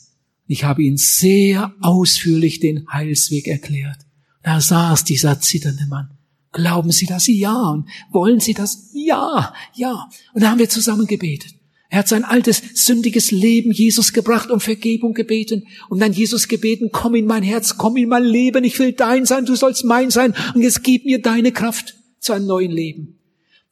Ich 0.47 0.63
habe 0.63 0.83
ihn 0.83 0.97
sehr 0.97 1.73
ausführlich 1.81 2.59
den 2.59 2.85
Heilsweg 2.91 3.47
erklärt. 3.47 3.97
Da 4.43 4.59
saß 4.59 5.05
dieser 5.05 5.39
zitternde 5.39 5.87
Mann. 5.87 6.09
Glauben 6.51 6.91
Sie 6.91 7.05
das? 7.05 7.27
Ja. 7.27 7.71
Und 7.71 7.87
wollen 8.11 8.39
Sie 8.39 8.53
das? 8.53 8.89
Ja, 8.93 9.53
ja. 9.73 10.09
Und 10.33 10.43
da 10.43 10.51
haben 10.51 10.59
wir 10.59 10.69
zusammen 10.69 11.07
gebetet. 11.07 11.55
Er 11.89 11.99
hat 11.99 12.07
sein 12.07 12.23
altes, 12.23 12.61
sündiges 12.73 13.29
Leben 13.29 13.71
Jesus 13.71 14.13
gebracht, 14.13 14.49
um 14.49 14.59
Vergebung 14.59 15.13
gebeten 15.13 15.67
und 15.89 15.99
dann 15.99 16.11
Jesus 16.11 16.47
gebeten, 16.47 16.89
komm 16.91 17.13
in 17.13 17.27
mein 17.27 17.43
Herz, 17.43 17.77
komm 17.77 17.97
in 17.97 18.09
mein 18.09 18.23
Leben, 18.23 18.63
ich 18.63 18.79
will 18.79 18.93
dein 18.93 19.27
sein, 19.27 19.45
du 19.45 19.55
sollst 19.55 19.85
mein 19.85 20.09
sein 20.09 20.33
und 20.55 20.63
jetzt 20.63 20.83
gib 20.83 21.05
mir 21.05 21.21
deine 21.21 21.51
Kraft 21.51 21.93
zu 22.19 22.33
einem 22.33 22.47
neuen 22.47 22.71
Leben. 22.71 23.19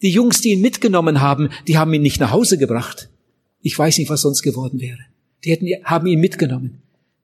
Die 0.04 0.12
Jungs, 0.12 0.40
die 0.42 0.50
ihn 0.50 0.62
mitgenommen 0.62 1.20
haben, 1.20 1.50
die 1.68 1.80
haben 1.80 1.94
ihn 1.96 2.04
nicht 2.04 2.20
nach 2.20 2.32
Hause 2.32 2.60
gebracht. 2.60 3.10
Ich 3.62 3.78
weiß 3.78 3.98
nicht, 3.98 4.10
was 4.10 4.22
sonst 4.22 4.42
geworden 4.42 4.80
wäre. 4.80 5.00
Die 5.44 5.52
hätten, 5.52 5.68
haben 5.84 6.08
ihn 6.08 6.20
mitgenommen. 6.20 6.82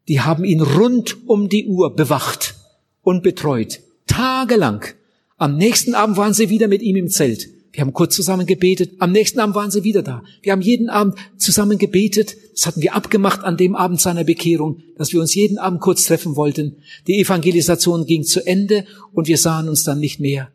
Die 0.07 0.21
haben 0.21 0.43
ihn 0.43 0.61
rund 0.61 1.27
um 1.27 1.49
die 1.49 1.67
Uhr 1.67 1.95
bewacht 1.95 2.55
und 3.01 3.23
betreut. 3.23 3.81
Tagelang. 4.07 4.85
Am 5.37 5.57
nächsten 5.57 5.95
Abend 5.95 6.17
waren 6.17 6.33
sie 6.33 6.49
wieder 6.49 6.67
mit 6.67 6.81
ihm 6.81 6.95
im 6.95 7.09
Zelt. 7.09 7.49
Wir 7.77 7.81
haben 7.81 7.93
kurz 7.93 8.15
zusammen 8.15 8.47
gebetet. 8.47 8.93
Am 8.97 9.11
nächsten 9.11 9.39
Abend 9.39 9.53
waren 9.53 9.69
sie 9.69 9.83
wieder 9.83 10.01
da. 10.01 10.23
Wir 10.41 10.51
haben 10.51 10.61
jeden 10.61 10.89
Abend 10.89 11.15
zusammen 11.37 11.77
gebetet. 11.77 12.35
Das 12.53 12.65
hatten 12.65 12.81
wir 12.81 12.95
abgemacht 12.95 13.43
an 13.43 13.55
dem 13.55 13.75
Abend 13.75 14.01
seiner 14.01 14.23
Bekehrung, 14.23 14.81
dass 14.97 15.13
wir 15.13 15.21
uns 15.21 15.35
jeden 15.35 15.59
Abend 15.59 15.81
kurz 15.81 16.05
treffen 16.05 16.35
wollten. 16.35 16.77
Die 17.05 17.19
Evangelisation 17.19 18.07
ging 18.07 18.23
zu 18.23 18.43
Ende 18.47 18.85
und 19.13 19.27
wir 19.27 19.37
sahen 19.37 19.69
uns 19.69 19.83
dann 19.83 19.99
nicht 19.99 20.19
mehr. 20.19 20.51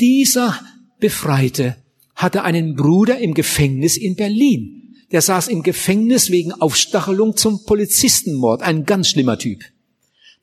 Dieser 0.00 0.58
Befreite 0.98 1.76
hatte 2.16 2.42
einen 2.42 2.74
Bruder 2.74 3.18
im 3.18 3.34
Gefängnis 3.34 3.96
in 3.96 4.16
Berlin. 4.16 4.83
Der 5.14 5.22
saß 5.22 5.46
im 5.46 5.62
Gefängnis 5.62 6.32
wegen 6.32 6.50
Aufstachelung 6.50 7.36
zum 7.36 7.64
Polizistenmord. 7.64 8.62
Ein 8.62 8.84
ganz 8.84 9.10
schlimmer 9.10 9.38
Typ. 9.38 9.60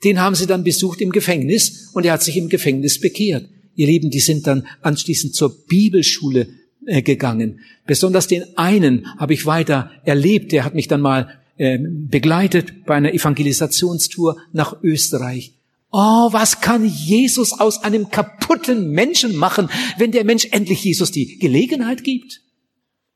Den 0.05 0.21
haben 0.21 0.33
sie 0.33 0.47
dann 0.47 0.63
besucht 0.63 1.01
im 1.01 1.11
Gefängnis 1.11 1.89
und 1.93 2.05
er 2.05 2.13
hat 2.13 2.23
sich 2.23 2.37
im 2.37 2.47
Gefängnis 2.47 3.01
bekehrt. 3.01 3.49
Ihr 3.75 3.87
Lieben, 3.87 4.11
die 4.11 4.21
sind 4.21 4.47
dann 4.47 4.65
anschließend 4.81 5.35
zur 5.35 5.65
Bibelschule 5.67 6.47
äh, 6.85 7.01
gegangen. 7.01 7.59
Besonders 7.85 8.27
den 8.27 8.45
einen 8.57 9.05
habe 9.17 9.33
ich 9.33 9.45
weiter 9.45 9.91
erlebt. 10.05 10.53
Der 10.53 10.63
hat 10.63 10.73
mich 10.73 10.87
dann 10.87 11.01
mal 11.01 11.37
äh, 11.57 11.77
begleitet 11.77 12.85
bei 12.85 12.95
einer 12.95 13.13
Evangelisationstour 13.13 14.37
nach 14.53 14.81
Österreich. 14.83 15.51
Oh, 15.91 16.29
was 16.31 16.61
kann 16.61 16.85
Jesus 16.85 17.51
aus 17.51 17.83
einem 17.83 18.09
kaputten 18.09 18.91
Menschen 18.91 19.35
machen, 19.35 19.67
wenn 19.97 20.13
der 20.13 20.23
Mensch 20.23 20.47
endlich 20.51 20.81
Jesus 20.81 21.11
die 21.11 21.39
Gelegenheit 21.39 22.05
gibt? 22.05 22.39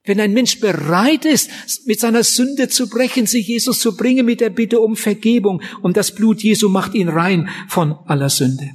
Wenn 0.06 0.20
ein 0.20 0.34
Mensch 0.34 0.60
bereit 0.60 1.26
ist, 1.26 1.50
mit 1.86 2.00
seiner 2.00 2.24
Sünde 2.24 2.70
zu 2.70 2.90
brechen, 2.90 3.26
sich 3.26 3.48
Jesus 3.48 3.80
zu 3.80 3.98
bringen 3.98 4.26
mit 4.26 4.40
der 4.40 4.50
Bitte 4.50 4.80
um 4.80 4.96
Vergebung 4.96 5.62
und 5.82 5.98
das 5.98 6.14
Blut 6.14 6.44
Jesu 6.44 6.70
macht 6.70 6.94
ihn 6.94 7.10
rein 7.10 7.50
von 7.68 7.94
aller 8.06 8.30
Sünde. 8.30 8.72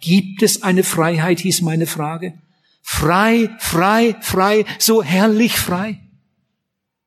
Gibt 0.00 0.42
es 0.42 0.62
eine 0.62 0.82
Freiheit, 0.82 1.40
hieß 1.40 1.62
meine 1.62 1.86
Frage. 1.86 2.34
Frei, 2.82 3.50
frei, 3.60 4.16
frei, 4.20 4.64
so 4.78 5.02
herrlich 5.02 5.52
frei. 5.52 6.00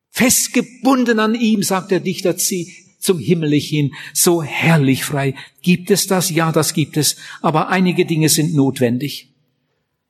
Festgebunden 0.10 1.20
an 1.20 1.36
ihm, 1.36 1.62
sagt 1.62 1.92
der 1.92 2.00
Dichter, 2.00 2.38
zieh 2.38 2.72
zum 3.00 3.20
Himmel 3.20 3.54
hin, 3.60 3.94
so 4.14 4.42
herrlich 4.42 5.04
frei. 5.04 5.36
Gibt 5.62 5.92
es 5.92 6.08
das? 6.08 6.30
Ja, 6.30 6.54
das 6.54 6.74
gibt 6.74 6.96
es. 6.96 7.18
Aber 7.42 7.70
einige 7.70 8.06
Dinge 8.06 8.30
sind 8.30 8.56
notwendig. 8.56 9.34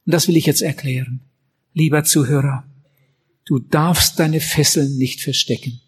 Und 0.06 0.13
das 0.13 0.28
will 0.28 0.38
ich 0.38 0.45
jetzt 0.45 0.62
erklären. 0.62 1.21
Lieber 1.73 2.04
Zuhörer, 2.04 2.63
Du 3.45 3.60
darfst 3.60 4.19
deine 4.19 4.41
Fesseln 4.41 4.97
nicht 4.97 5.21
verstecken. 5.21 5.79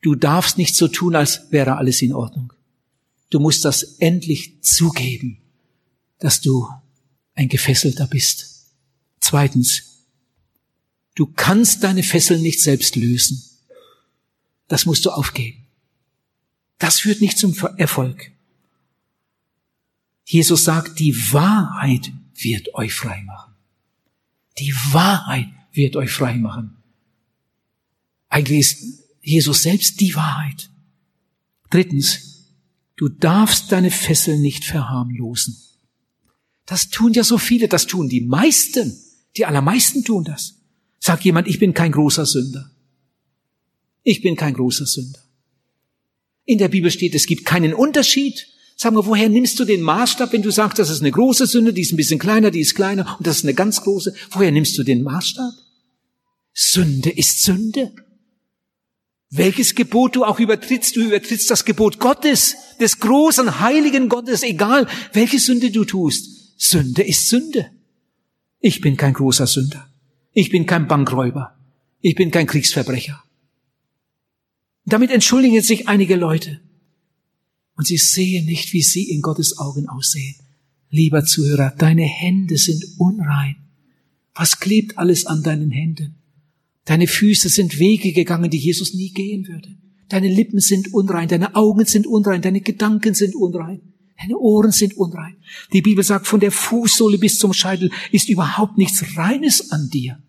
Du 0.00 0.14
darfst 0.14 0.58
nicht 0.58 0.74
so 0.74 0.88
tun, 0.88 1.14
als 1.14 1.50
wäre 1.50 1.76
alles 1.76 2.00
in 2.02 2.12
Ordnung. 2.12 2.52
Du 3.30 3.40
musst 3.40 3.64
das 3.64 3.82
endlich 3.98 4.62
zugeben, 4.62 5.38
dass 6.18 6.40
du 6.40 6.68
ein 7.34 7.48
Gefesselter 7.48 8.06
bist. 8.06 8.72
Zweitens, 9.20 10.04
du 11.14 11.26
kannst 11.26 11.82
deine 11.82 12.02
Fesseln 12.02 12.40
nicht 12.40 12.62
selbst 12.62 12.96
lösen. 12.96 13.42
Das 14.68 14.86
musst 14.86 15.04
du 15.04 15.10
aufgeben. 15.10 15.66
Das 16.78 17.00
führt 17.00 17.20
nicht 17.20 17.38
zum 17.38 17.54
Erfolg. 17.76 18.32
Jesus 20.24 20.64
sagt, 20.64 20.98
die 20.98 21.14
Wahrheit 21.32 22.12
wird 22.34 22.74
euch 22.74 22.94
frei 22.94 23.22
machen. 23.22 23.54
Die 24.58 24.74
Wahrheit 24.92 25.48
wird 25.76 25.96
euch 25.96 26.10
frei 26.10 26.36
machen. 26.36 26.76
Eigentlich 28.28 28.60
ist 28.60 28.84
Jesus 29.22 29.62
selbst 29.62 30.00
die 30.00 30.14
Wahrheit. 30.14 30.70
Drittens, 31.70 32.52
du 32.96 33.08
darfst 33.08 33.72
deine 33.72 33.90
Fesseln 33.90 34.40
nicht 34.40 34.64
verharmlosen. 34.64 35.56
Das 36.64 36.88
tun 36.88 37.12
ja 37.12 37.22
so 37.22 37.38
viele, 37.38 37.68
das 37.68 37.86
tun 37.86 38.08
die 38.08 38.22
meisten. 38.22 38.98
Die 39.36 39.46
allermeisten 39.46 40.04
tun 40.04 40.24
das. 40.24 40.54
Sagt 40.98 41.24
jemand, 41.24 41.46
ich 41.48 41.58
bin 41.58 41.74
kein 41.74 41.92
großer 41.92 42.26
Sünder. 42.26 42.70
Ich 44.02 44.22
bin 44.22 44.36
kein 44.36 44.54
großer 44.54 44.86
Sünder. 44.86 45.20
In 46.44 46.58
der 46.58 46.68
Bibel 46.68 46.90
steht, 46.90 47.14
es 47.14 47.26
gibt 47.26 47.44
keinen 47.44 47.74
Unterschied 47.74 48.46
Sag 48.78 48.92
mal, 48.92 49.06
woher 49.06 49.30
nimmst 49.30 49.58
du 49.58 49.64
den 49.64 49.80
Maßstab, 49.80 50.34
wenn 50.34 50.42
du 50.42 50.50
sagst, 50.50 50.78
das 50.78 50.90
ist 50.90 51.00
eine 51.00 51.10
große 51.10 51.46
Sünde, 51.46 51.72
die 51.72 51.80
ist 51.80 51.92
ein 51.92 51.96
bisschen 51.96 52.18
kleiner, 52.18 52.50
die 52.50 52.60
ist 52.60 52.74
kleiner 52.74 53.16
und 53.18 53.26
das 53.26 53.38
ist 53.38 53.44
eine 53.44 53.54
ganz 53.54 53.80
große? 53.80 54.14
Woher 54.30 54.52
nimmst 54.52 54.76
du 54.76 54.82
den 54.82 55.02
Maßstab? 55.02 55.54
Sünde 56.58 57.10
ist 57.10 57.42
Sünde. 57.42 57.92
Welches 59.28 59.74
Gebot 59.74 60.16
du 60.16 60.24
auch 60.24 60.40
übertrittst, 60.40 60.96
du 60.96 61.02
übertrittst 61.02 61.50
das 61.50 61.66
Gebot 61.66 62.00
Gottes, 62.00 62.56
des 62.80 62.98
großen, 62.98 63.60
heiligen 63.60 64.08
Gottes, 64.08 64.42
egal 64.42 64.88
welche 65.12 65.38
Sünde 65.38 65.70
du 65.70 65.84
tust. 65.84 66.58
Sünde 66.58 67.02
ist 67.02 67.28
Sünde. 67.28 67.70
Ich 68.58 68.80
bin 68.80 68.96
kein 68.96 69.12
großer 69.12 69.46
Sünder. 69.46 69.86
Ich 70.32 70.48
bin 70.48 70.64
kein 70.64 70.88
Bankräuber. 70.88 71.58
Ich 72.00 72.14
bin 72.14 72.30
kein 72.30 72.46
Kriegsverbrecher. 72.46 73.22
Damit 74.86 75.10
entschuldigen 75.10 75.60
sich 75.60 75.88
einige 75.88 76.16
Leute. 76.16 76.62
Und 77.74 77.86
sie 77.86 77.98
sehen 77.98 78.46
nicht, 78.46 78.72
wie 78.72 78.82
sie 78.82 79.10
in 79.10 79.20
Gottes 79.20 79.58
Augen 79.58 79.90
aussehen. 79.90 80.36
Lieber 80.88 81.22
Zuhörer, 81.22 81.74
deine 81.76 82.04
Hände 82.04 82.56
sind 82.56 82.82
unrein. 82.96 83.56
Was 84.34 84.58
klebt 84.58 84.96
alles 84.96 85.26
an 85.26 85.42
deinen 85.42 85.70
Händen? 85.70 86.15
Deine 86.86 87.08
Füße 87.08 87.48
sind 87.48 87.78
Wege 87.78 88.12
gegangen, 88.12 88.48
die 88.48 88.58
Jesus 88.58 88.94
nie 88.94 89.10
gehen 89.10 89.46
würde. 89.46 89.76
Deine 90.08 90.28
Lippen 90.28 90.60
sind 90.60 90.94
unrein, 90.94 91.28
deine 91.28 91.54
Augen 91.56 91.84
sind 91.84 92.06
unrein, 92.06 92.40
deine 92.40 92.60
Gedanken 92.60 93.12
sind 93.14 93.34
unrein, 93.34 93.80
deine 94.20 94.38
Ohren 94.38 94.70
sind 94.70 94.96
unrein. 94.96 95.36
Die 95.72 95.82
Bibel 95.82 96.04
sagt, 96.04 96.28
von 96.28 96.38
der 96.40 96.52
Fußsohle 96.52 97.18
bis 97.18 97.38
zum 97.38 97.52
Scheitel 97.52 97.90
ist 98.12 98.28
überhaupt 98.28 98.78
nichts 98.78 99.16
Reines 99.16 99.72
an 99.72 99.90
dir. 99.90 100.22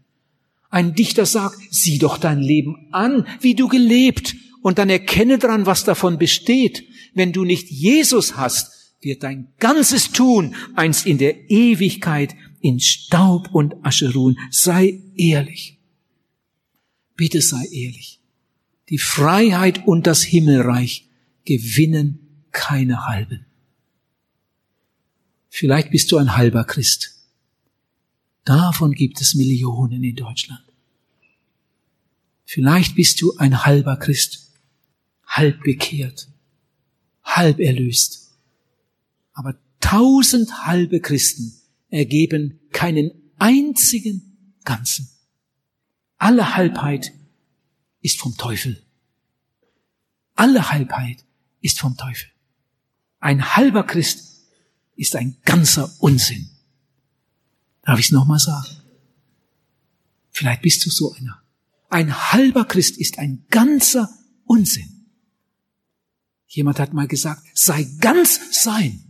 Ein 0.70 0.96
Dichter 0.96 1.28
sagt, 1.28 1.60
sieh 1.70 2.00
doch 2.00 2.18
dein 2.18 2.42
Leben 2.42 2.88
an, 2.92 3.26
wie 3.40 3.56
du 3.56 3.68
gelebt, 3.68 4.36
und 4.64 4.80
dann 4.80 4.90
erkenne 4.90 5.38
dran, 5.38 5.66
was 5.66 5.86
davon 5.86 6.18
besteht. 6.18 6.84
Wenn 7.14 7.32
du 7.32 7.46
nicht 7.46 7.70
Jesus 7.70 8.36
hast, 8.36 8.96
wird 9.00 9.24
dein 9.24 9.48
ganzes 9.60 10.12
Tun 10.12 10.56
einst 10.76 11.06
in 11.06 11.20
der 11.20 11.50
Ewigkeit 11.50 12.36
in 12.60 12.80
Staub 12.80 13.50
und 13.54 13.76
Asche 13.86 14.12
ruhen. 14.14 14.38
Sei 14.50 15.04
ehrlich. 15.16 15.77
Bitte 17.18 17.42
sei 17.42 17.66
ehrlich. 17.66 18.22
Die 18.90 19.00
Freiheit 19.00 19.86
und 19.86 20.08
das 20.08 20.24
Himmelreich 20.24 21.10
gewinnen 21.44 22.46
keine 22.52 23.08
halben. 23.08 23.46
Vielleicht 25.50 25.92
bist 25.92 26.12
du 26.12 26.18
ein 26.18 26.38
halber 26.38 26.64
Christ. 26.64 27.16
Davon 28.46 28.94
gibt 28.94 29.20
es 29.20 29.36
Millionen 29.36 30.04
in 30.04 30.16
Deutschland. 30.16 30.64
Vielleicht 32.46 32.96
bist 32.96 33.20
du 33.22 33.36
ein 33.38 33.66
halber 33.66 33.98
Christ, 33.98 34.52
halb 35.26 35.62
bekehrt, 35.64 36.30
halb 37.24 37.60
erlöst. 37.60 38.30
Aber 39.34 39.60
tausend 39.82 40.66
halbe 40.66 41.02
Christen 41.02 41.54
ergeben 41.90 42.60
keinen 42.72 43.12
einzigen 43.38 44.38
Ganzen. 44.64 45.10
Alle 46.18 46.56
Halbheit 46.56 47.14
ist 48.02 48.20
vom 48.20 48.36
Teufel. 48.38 48.84
Alle 50.36 50.72
Halbheit 50.72 51.26
ist 51.62 51.80
vom 51.80 51.96
Teufel. 51.98 52.30
Ein 53.20 53.56
halber 53.56 53.84
Christ 53.84 54.46
ist 54.96 55.16
ein 55.16 55.38
ganzer 55.46 55.92
Unsinn. 56.00 56.50
Darf 57.84 58.00
ich 58.00 58.08
es 58.08 58.12
nochmal 58.12 58.40
sagen? 58.40 58.68
Vielleicht 60.30 60.62
bist 60.62 60.86
du 60.86 60.90
so 60.90 61.14
einer. 61.14 61.42
Ein 61.90 62.14
halber 62.32 62.66
Christ 62.66 62.98
ist 62.98 63.18
ein 63.18 63.46
ganzer 63.50 64.10
Unsinn. 64.46 65.06
Jemand 66.48 66.80
hat 66.80 66.94
mal 66.94 67.08
gesagt, 67.08 67.44
sei 67.54 67.84
ganz 68.00 68.64
sein 68.64 69.04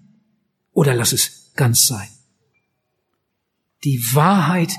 oder 0.72 0.94
lass 0.94 1.12
es 1.12 1.52
ganz 1.56 1.88
sein. 1.88 2.08
Die 3.84 4.14
Wahrheit 4.14 4.72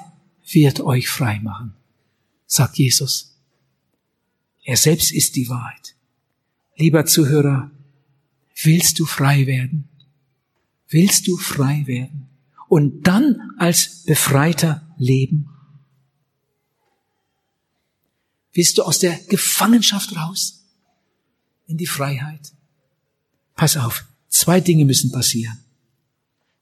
wird 0.50 0.80
euch 0.80 1.08
frei 1.08 1.40
machen 1.40 1.77
sagt 2.48 2.78
Jesus. 2.78 3.36
Er 4.64 4.76
selbst 4.76 5.12
ist 5.12 5.36
die 5.36 5.48
Wahrheit. 5.48 5.94
Lieber 6.76 7.06
Zuhörer, 7.06 7.70
willst 8.62 8.98
du 8.98 9.06
frei 9.06 9.46
werden? 9.46 9.88
Willst 10.88 11.28
du 11.28 11.36
frei 11.36 11.86
werden? 11.86 12.28
Und 12.68 13.06
dann 13.06 13.52
als 13.58 14.02
Befreiter 14.04 14.94
leben? 14.98 15.48
Willst 18.52 18.78
du 18.78 18.82
aus 18.82 18.98
der 18.98 19.16
Gefangenschaft 19.28 20.16
raus? 20.16 20.64
In 21.66 21.76
die 21.76 21.86
Freiheit? 21.86 22.52
Pass 23.54 23.76
auf, 23.76 24.06
zwei 24.28 24.60
Dinge 24.60 24.84
müssen 24.84 25.12
passieren. 25.12 25.58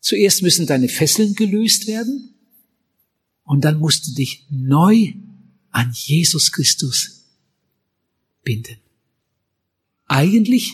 Zuerst 0.01 0.43
müssen 0.43 0.67
deine 0.67 0.89
Fesseln 0.89 1.35
gelöst 1.35 1.87
werden 1.87 2.35
und 3.45 3.65
dann 3.65 3.79
musst 3.79 4.07
du 4.09 4.15
dich 4.15 4.47
neu 4.51 5.15
an 5.77 5.93
Jesus 5.93 6.53
Christus 6.53 7.27
binden. 8.43 8.79
Eigentlich 10.07 10.73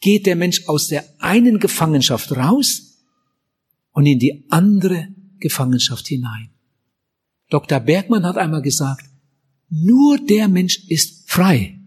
geht 0.00 0.24
der 0.24 0.36
Mensch 0.36 0.66
aus 0.68 0.88
der 0.88 1.04
einen 1.18 1.58
Gefangenschaft 1.58 2.32
raus 2.32 2.96
und 3.92 4.06
in 4.06 4.18
die 4.18 4.46
andere 4.48 5.08
Gefangenschaft 5.38 6.08
hinein. 6.08 6.48
Dr. 7.50 7.78
Bergmann 7.78 8.24
hat 8.24 8.38
einmal 8.38 8.62
gesagt, 8.62 9.04
nur 9.68 10.16
der 10.16 10.48
Mensch 10.48 10.88
ist 10.88 11.28
frei, 11.28 11.78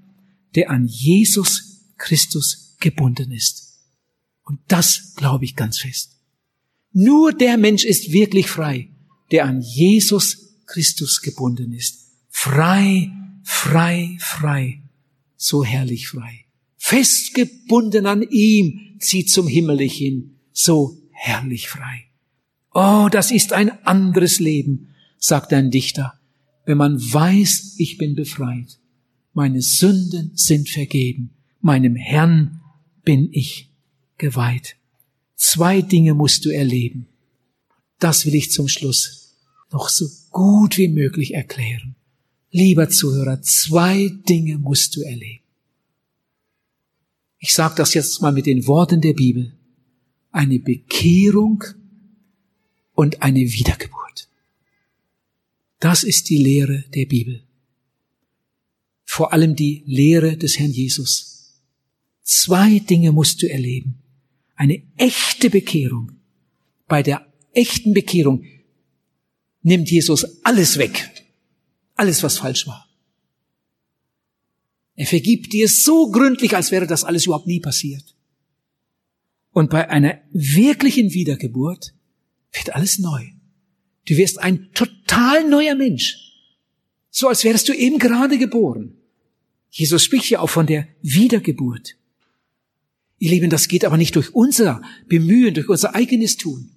der 0.53 0.69
an 0.69 0.85
Jesus 0.85 1.95
Christus 1.97 2.75
gebunden 2.79 3.31
ist. 3.31 3.73
Und 4.43 4.59
das 4.67 5.15
glaube 5.15 5.45
ich 5.45 5.55
ganz 5.55 5.79
fest. 5.79 6.11
Nur 6.91 7.33
der 7.33 7.57
Mensch 7.57 7.85
ist 7.85 8.11
wirklich 8.11 8.47
frei, 8.47 8.91
der 9.31 9.45
an 9.45 9.61
Jesus 9.61 10.46
Christus 10.67 11.21
gebunden 11.21 11.73
ist. 11.73 12.11
Frei, 12.29 13.11
frei, 13.43 14.17
frei, 14.19 14.83
so 15.35 15.63
herrlich 15.63 16.09
frei. 16.09 16.45
Festgebunden 16.77 18.05
an 18.05 18.21
ihm, 18.29 18.97
zieht 18.99 19.31
zum 19.31 19.47
Himmel 19.47 19.79
hin, 19.79 20.35
so 20.51 20.97
herrlich 21.11 21.67
frei. 21.67 22.05
Oh, 22.73 23.07
das 23.11 23.31
ist 23.31 23.53
ein 23.53 23.71
anderes 23.85 24.39
Leben, 24.39 24.89
sagt 25.17 25.53
ein 25.53 25.71
Dichter, 25.71 26.19
wenn 26.65 26.77
man 26.77 26.99
weiß, 26.99 27.75
ich 27.77 27.97
bin 27.97 28.15
befreit. 28.15 28.77
Meine 29.33 29.61
Sünden 29.61 30.31
sind 30.35 30.69
vergeben. 30.69 31.31
Meinem 31.61 31.95
Herrn 31.95 32.61
bin 33.03 33.29
ich 33.31 33.71
geweiht. 34.17 34.75
Zwei 35.35 35.81
Dinge 35.81 36.13
musst 36.13 36.45
du 36.45 36.49
erleben. 36.49 37.07
Das 37.99 38.25
will 38.25 38.35
ich 38.35 38.51
zum 38.51 38.67
Schluss 38.67 39.26
noch 39.71 39.89
so 39.89 40.07
gut 40.31 40.77
wie 40.77 40.87
möglich 40.87 41.33
erklären. 41.33 41.95
Lieber 42.51 42.89
Zuhörer, 42.89 43.41
zwei 43.41 44.09
Dinge 44.27 44.57
musst 44.57 44.95
du 44.95 45.01
erleben. 45.01 45.43
Ich 47.39 47.53
sage 47.53 47.75
das 47.75 47.93
jetzt 47.93 48.21
mal 48.21 48.31
mit 48.31 48.45
den 48.45 48.65
Worten 48.65 49.01
der 49.01 49.13
Bibel. 49.13 49.53
Eine 50.31 50.59
Bekehrung 50.59 51.63
und 52.93 53.21
eine 53.21 53.39
Wiedergeburt. 53.39 54.29
Das 55.79 56.03
ist 56.03 56.29
die 56.29 56.37
Lehre 56.37 56.83
der 56.95 57.05
Bibel. 57.05 57.43
Vor 59.03 59.33
allem 59.33 59.55
die 59.55 59.83
Lehre 59.85 60.37
des 60.37 60.57
Herrn 60.57 60.71
Jesus. 60.71 61.61
Zwei 62.23 62.79
Dinge 62.79 63.11
musst 63.11 63.41
du 63.41 63.49
erleben. 63.49 63.99
Eine 64.55 64.81
echte 64.97 65.49
Bekehrung. 65.49 66.13
Bei 66.87 67.03
der 67.03 67.25
echten 67.53 67.93
Bekehrung 67.93 68.43
nimmt 69.67 69.91
Jesus 69.91 70.25
alles 70.45 70.77
weg. 70.77 71.11
Alles, 71.95 72.23
was 72.23 72.37
falsch 72.37 72.67
war. 72.67 72.87
Er 74.95 75.05
vergibt 75.05 75.51
dir 75.51 75.67
so 75.67 76.09
gründlich, 76.09 76.55
als 76.55 76.71
wäre 76.71 76.87
das 76.87 77.03
alles 77.03 77.25
überhaupt 77.25 77.47
nie 77.47 77.59
passiert. 77.59 78.15
Und 79.51 79.69
bei 79.69 79.89
einer 79.89 80.21
wirklichen 80.31 81.13
Wiedergeburt 81.13 81.93
wird 82.53 82.75
alles 82.75 82.97
neu. 82.97 83.25
Du 84.05 84.15
wirst 84.15 84.39
ein 84.39 84.69
total 84.73 85.47
neuer 85.47 85.75
Mensch. 85.75 86.15
So 87.09 87.27
als 87.27 87.43
wärst 87.43 87.67
du 87.67 87.73
eben 87.73 87.99
gerade 87.99 88.37
geboren. 88.37 88.95
Jesus 89.69 90.03
spricht 90.03 90.29
ja 90.29 90.39
auch 90.39 90.49
von 90.49 90.65
der 90.65 90.87
Wiedergeburt. 91.01 91.95
Ihr 93.19 93.31
Lieben, 93.31 93.49
das 93.49 93.67
geht 93.67 93.83
aber 93.83 93.97
nicht 93.97 94.15
durch 94.15 94.33
unser 94.33 94.81
Bemühen, 95.07 95.53
durch 95.53 95.67
unser 95.67 95.93
eigenes 95.93 96.37
Tun 96.37 96.76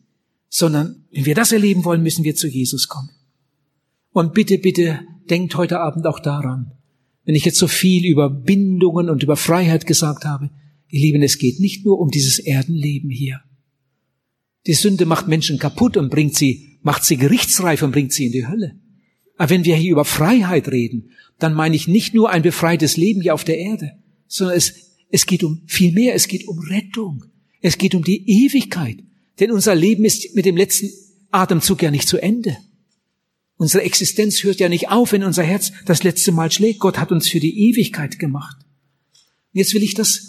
sondern 0.50 1.06
wenn 1.12 1.24
wir 1.24 1.34
das 1.34 1.52
erleben 1.52 1.84
wollen, 1.84 2.02
müssen 2.02 2.24
wir 2.24 2.34
zu 2.34 2.48
Jesus 2.48 2.88
kommen. 2.88 3.10
Und 4.12 4.34
bitte, 4.34 4.58
bitte 4.58 5.00
denkt 5.30 5.54
heute 5.54 5.80
Abend 5.80 6.06
auch 6.06 6.18
daran, 6.20 6.72
wenn 7.24 7.36
ich 7.36 7.44
jetzt 7.44 7.58
so 7.58 7.68
viel 7.68 8.04
über 8.04 8.28
Bindungen 8.28 9.08
und 9.08 9.22
über 9.22 9.36
Freiheit 9.36 9.86
gesagt 9.86 10.24
habe, 10.24 10.50
ihr 10.88 11.00
Lieben, 11.00 11.22
es 11.22 11.38
geht 11.38 11.60
nicht 11.60 11.86
nur 11.86 12.00
um 12.00 12.10
dieses 12.10 12.40
Erdenleben 12.40 13.08
hier. 13.08 13.40
Die 14.66 14.74
Sünde 14.74 15.06
macht 15.06 15.28
Menschen 15.28 15.58
kaputt 15.58 15.96
und 15.96 16.10
bringt 16.10 16.36
sie, 16.36 16.78
macht 16.82 17.04
sie 17.04 17.16
gerichtsreif 17.16 17.82
und 17.82 17.92
bringt 17.92 18.12
sie 18.12 18.26
in 18.26 18.32
die 18.32 18.48
Hölle. 18.48 18.78
Aber 19.36 19.50
wenn 19.50 19.64
wir 19.64 19.76
hier 19.76 19.92
über 19.92 20.04
Freiheit 20.04 20.68
reden, 20.68 21.12
dann 21.38 21.54
meine 21.54 21.76
ich 21.76 21.86
nicht 21.86 22.12
nur 22.12 22.30
ein 22.30 22.42
befreites 22.42 22.96
Leben 22.96 23.22
hier 23.22 23.34
auf 23.34 23.44
der 23.44 23.58
Erde, 23.58 23.92
sondern 24.26 24.56
es, 24.56 24.74
es 25.10 25.26
geht 25.26 25.44
um 25.44 25.62
viel 25.66 25.92
mehr, 25.92 26.14
es 26.14 26.26
geht 26.26 26.46
um 26.48 26.58
Rettung. 26.58 27.24
Es 27.62 27.78
geht 27.78 27.94
um 27.94 28.02
die 28.02 28.28
Ewigkeit. 28.28 28.98
Denn 29.40 29.50
unser 29.50 29.74
Leben 29.74 30.04
ist 30.04 30.34
mit 30.34 30.44
dem 30.44 30.56
letzten 30.56 30.90
Atemzug 31.30 31.82
ja 31.82 31.90
nicht 31.90 32.08
zu 32.08 32.18
Ende. 32.18 32.56
Unsere 33.56 33.84
Existenz 33.84 34.42
hört 34.42 34.60
ja 34.60 34.68
nicht 34.68 34.88
auf, 34.88 35.12
wenn 35.12 35.24
unser 35.24 35.42
Herz 35.42 35.72
das 35.86 36.02
letzte 36.02 36.32
Mal 36.32 36.50
schlägt. 36.50 36.80
Gott 36.80 36.98
hat 36.98 37.12
uns 37.12 37.28
für 37.28 37.40
die 37.40 37.68
Ewigkeit 37.68 38.18
gemacht. 38.18 38.56
Jetzt 39.52 39.74
will 39.74 39.82
ich 39.82 39.94
das 39.94 40.22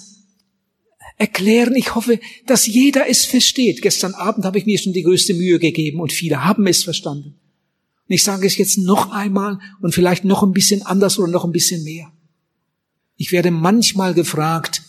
erklären. 1.18 1.76
Ich 1.76 1.96
hoffe, 1.96 2.20
dass 2.46 2.68
jeder 2.68 3.10
es 3.10 3.26
versteht. 3.26 3.82
Gestern 3.82 4.14
Abend 4.16 4.44
habe 4.44 4.58
ich 4.58 4.66
mir 4.66 4.78
schon 4.78 4.94
die 4.94 5.04
größte 5.04 5.34
Mühe 5.34 5.60
gegeben 5.60 6.00
und 6.00 6.12
viele 6.12 6.44
haben 6.44 6.68
es 6.68 6.84
verstanden. 6.84 7.36
Und 8.08 8.16
ich 8.16 8.24
sage 8.24 8.48
es 8.48 8.58
jetzt 8.58 8.78
noch 8.78 9.12
einmal 9.12 9.60
und 9.82 9.94
vielleicht 9.94 10.26
noch 10.26 10.44
ein 10.44 10.52
bisschen 10.52 10.82
anders 10.82 11.18
oder 11.20 11.32
noch 11.32 11.46
ein 11.46 11.52
bisschen 11.52 11.84
mehr. 11.84 12.12
Ich 13.16 13.32
werde 13.32 13.52
manchmal 13.52 14.14
gefragt, 14.14 14.82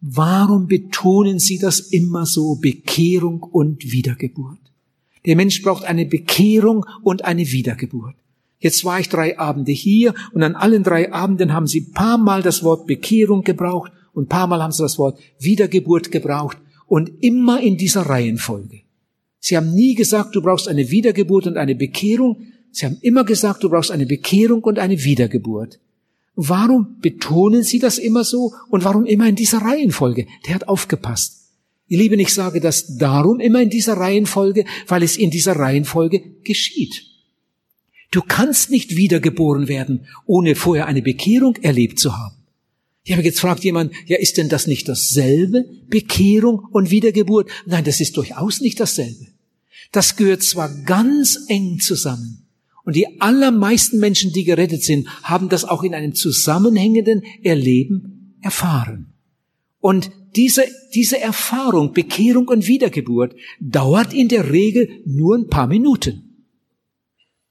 Warum 0.00 0.66
betonen 0.66 1.38
Sie 1.38 1.58
das 1.58 1.80
immer 1.80 2.26
so, 2.26 2.56
Bekehrung 2.56 3.42
und 3.42 3.90
Wiedergeburt? 3.90 4.58
Der 5.24 5.36
Mensch 5.36 5.62
braucht 5.62 5.84
eine 5.84 6.06
Bekehrung 6.06 6.86
und 7.02 7.24
eine 7.24 7.50
Wiedergeburt. 7.50 8.14
Jetzt 8.58 8.84
war 8.84 9.00
ich 9.00 9.08
drei 9.08 9.38
Abende 9.38 9.72
hier 9.72 10.14
und 10.32 10.42
an 10.42 10.54
allen 10.54 10.82
drei 10.82 11.12
Abenden 11.12 11.52
haben 11.52 11.66
sie 11.66 11.82
paar 11.82 12.16
Mal 12.16 12.42
das 12.42 12.62
Wort 12.62 12.86
Bekehrung 12.86 13.42
gebraucht 13.42 13.92
und 14.12 14.28
paar 14.28 14.46
Mal 14.46 14.62
haben 14.62 14.72
sie 14.72 14.82
das 14.82 14.98
Wort 14.98 15.18
Wiedergeburt 15.38 16.10
gebraucht 16.10 16.56
und 16.86 17.22
immer 17.22 17.60
in 17.60 17.76
dieser 17.76 18.02
Reihenfolge. 18.02 18.82
Sie 19.40 19.56
haben 19.56 19.74
nie 19.74 19.94
gesagt, 19.94 20.34
du 20.34 20.42
brauchst 20.42 20.68
eine 20.68 20.90
Wiedergeburt 20.90 21.46
und 21.46 21.56
eine 21.56 21.74
Bekehrung. 21.74 22.46
Sie 22.72 22.86
haben 22.86 22.98
immer 23.02 23.24
gesagt, 23.24 23.62
du 23.62 23.68
brauchst 23.68 23.90
eine 23.90 24.06
Bekehrung 24.06 24.64
und 24.64 24.78
eine 24.78 25.04
Wiedergeburt. 25.04 25.78
Warum 26.36 27.00
betonen 27.00 27.62
Sie 27.62 27.78
das 27.78 27.96
immer 27.96 28.22
so 28.22 28.52
und 28.68 28.84
warum 28.84 29.06
immer 29.06 29.26
in 29.26 29.36
dieser 29.36 29.58
Reihenfolge? 29.58 30.26
Der 30.46 30.54
hat 30.54 30.68
aufgepasst. 30.68 31.46
Ihr 31.88 31.98
Lieben, 31.98 32.20
ich 32.20 32.34
sage 32.34 32.60
das 32.60 32.98
darum 32.98 33.40
immer 33.40 33.62
in 33.62 33.70
dieser 33.70 33.94
Reihenfolge, 33.94 34.64
weil 34.86 35.02
es 35.02 35.16
in 35.16 35.30
dieser 35.30 35.56
Reihenfolge 35.56 36.20
geschieht. 36.44 37.04
Du 38.10 38.22
kannst 38.22 38.70
nicht 38.70 38.96
wiedergeboren 38.96 39.66
werden, 39.68 40.06
ohne 40.26 40.56
vorher 40.56 40.86
eine 40.86 41.02
Bekehrung 41.02 41.56
erlebt 41.56 41.98
zu 41.98 42.16
haben. 42.16 42.36
Ich 43.04 43.12
habe 43.12 43.22
jetzt 43.22 43.40
fragt 43.40 43.62
jemand, 43.64 43.92
ja, 44.06 44.18
ist 44.18 44.36
denn 44.36 44.48
das 44.48 44.66
nicht 44.66 44.88
dasselbe? 44.88 45.64
Bekehrung 45.88 46.66
und 46.72 46.90
Wiedergeburt? 46.90 47.48
Nein, 47.64 47.84
das 47.84 48.00
ist 48.00 48.16
durchaus 48.16 48.60
nicht 48.60 48.80
dasselbe. 48.80 49.26
Das 49.92 50.16
gehört 50.16 50.42
zwar 50.42 50.68
ganz 50.82 51.38
eng 51.48 51.78
zusammen. 51.78 52.45
Und 52.86 52.94
die 52.94 53.20
allermeisten 53.20 53.98
Menschen, 53.98 54.32
die 54.32 54.44
gerettet 54.44 54.84
sind, 54.84 55.08
haben 55.24 55.48
das 55.48 55.64
auch 55.64 55.82
in 55.82 55.92
einem 55.92 56.14
zusammenhängenden 56.14 57.22
Erleben 57.42 58.36
erfahren. 58.40 59.12
Und 59.80 60.12
diese, 60.36 60.62
diese 60.94 61.20
Erfahrung, 61.20 61.92
Bekehrung 61.92 62.46
und 62.46 62.68
Wiedergeburt, 62.68 63.34
dauert 63.58 64.14
in 64.14 64.28
der 64.28 64.52
Regel 64.52 64.88
nur 65.04 65.36
ein 65.36 65.48
paar 65.48 65.66
Minuten. 65.66 66.46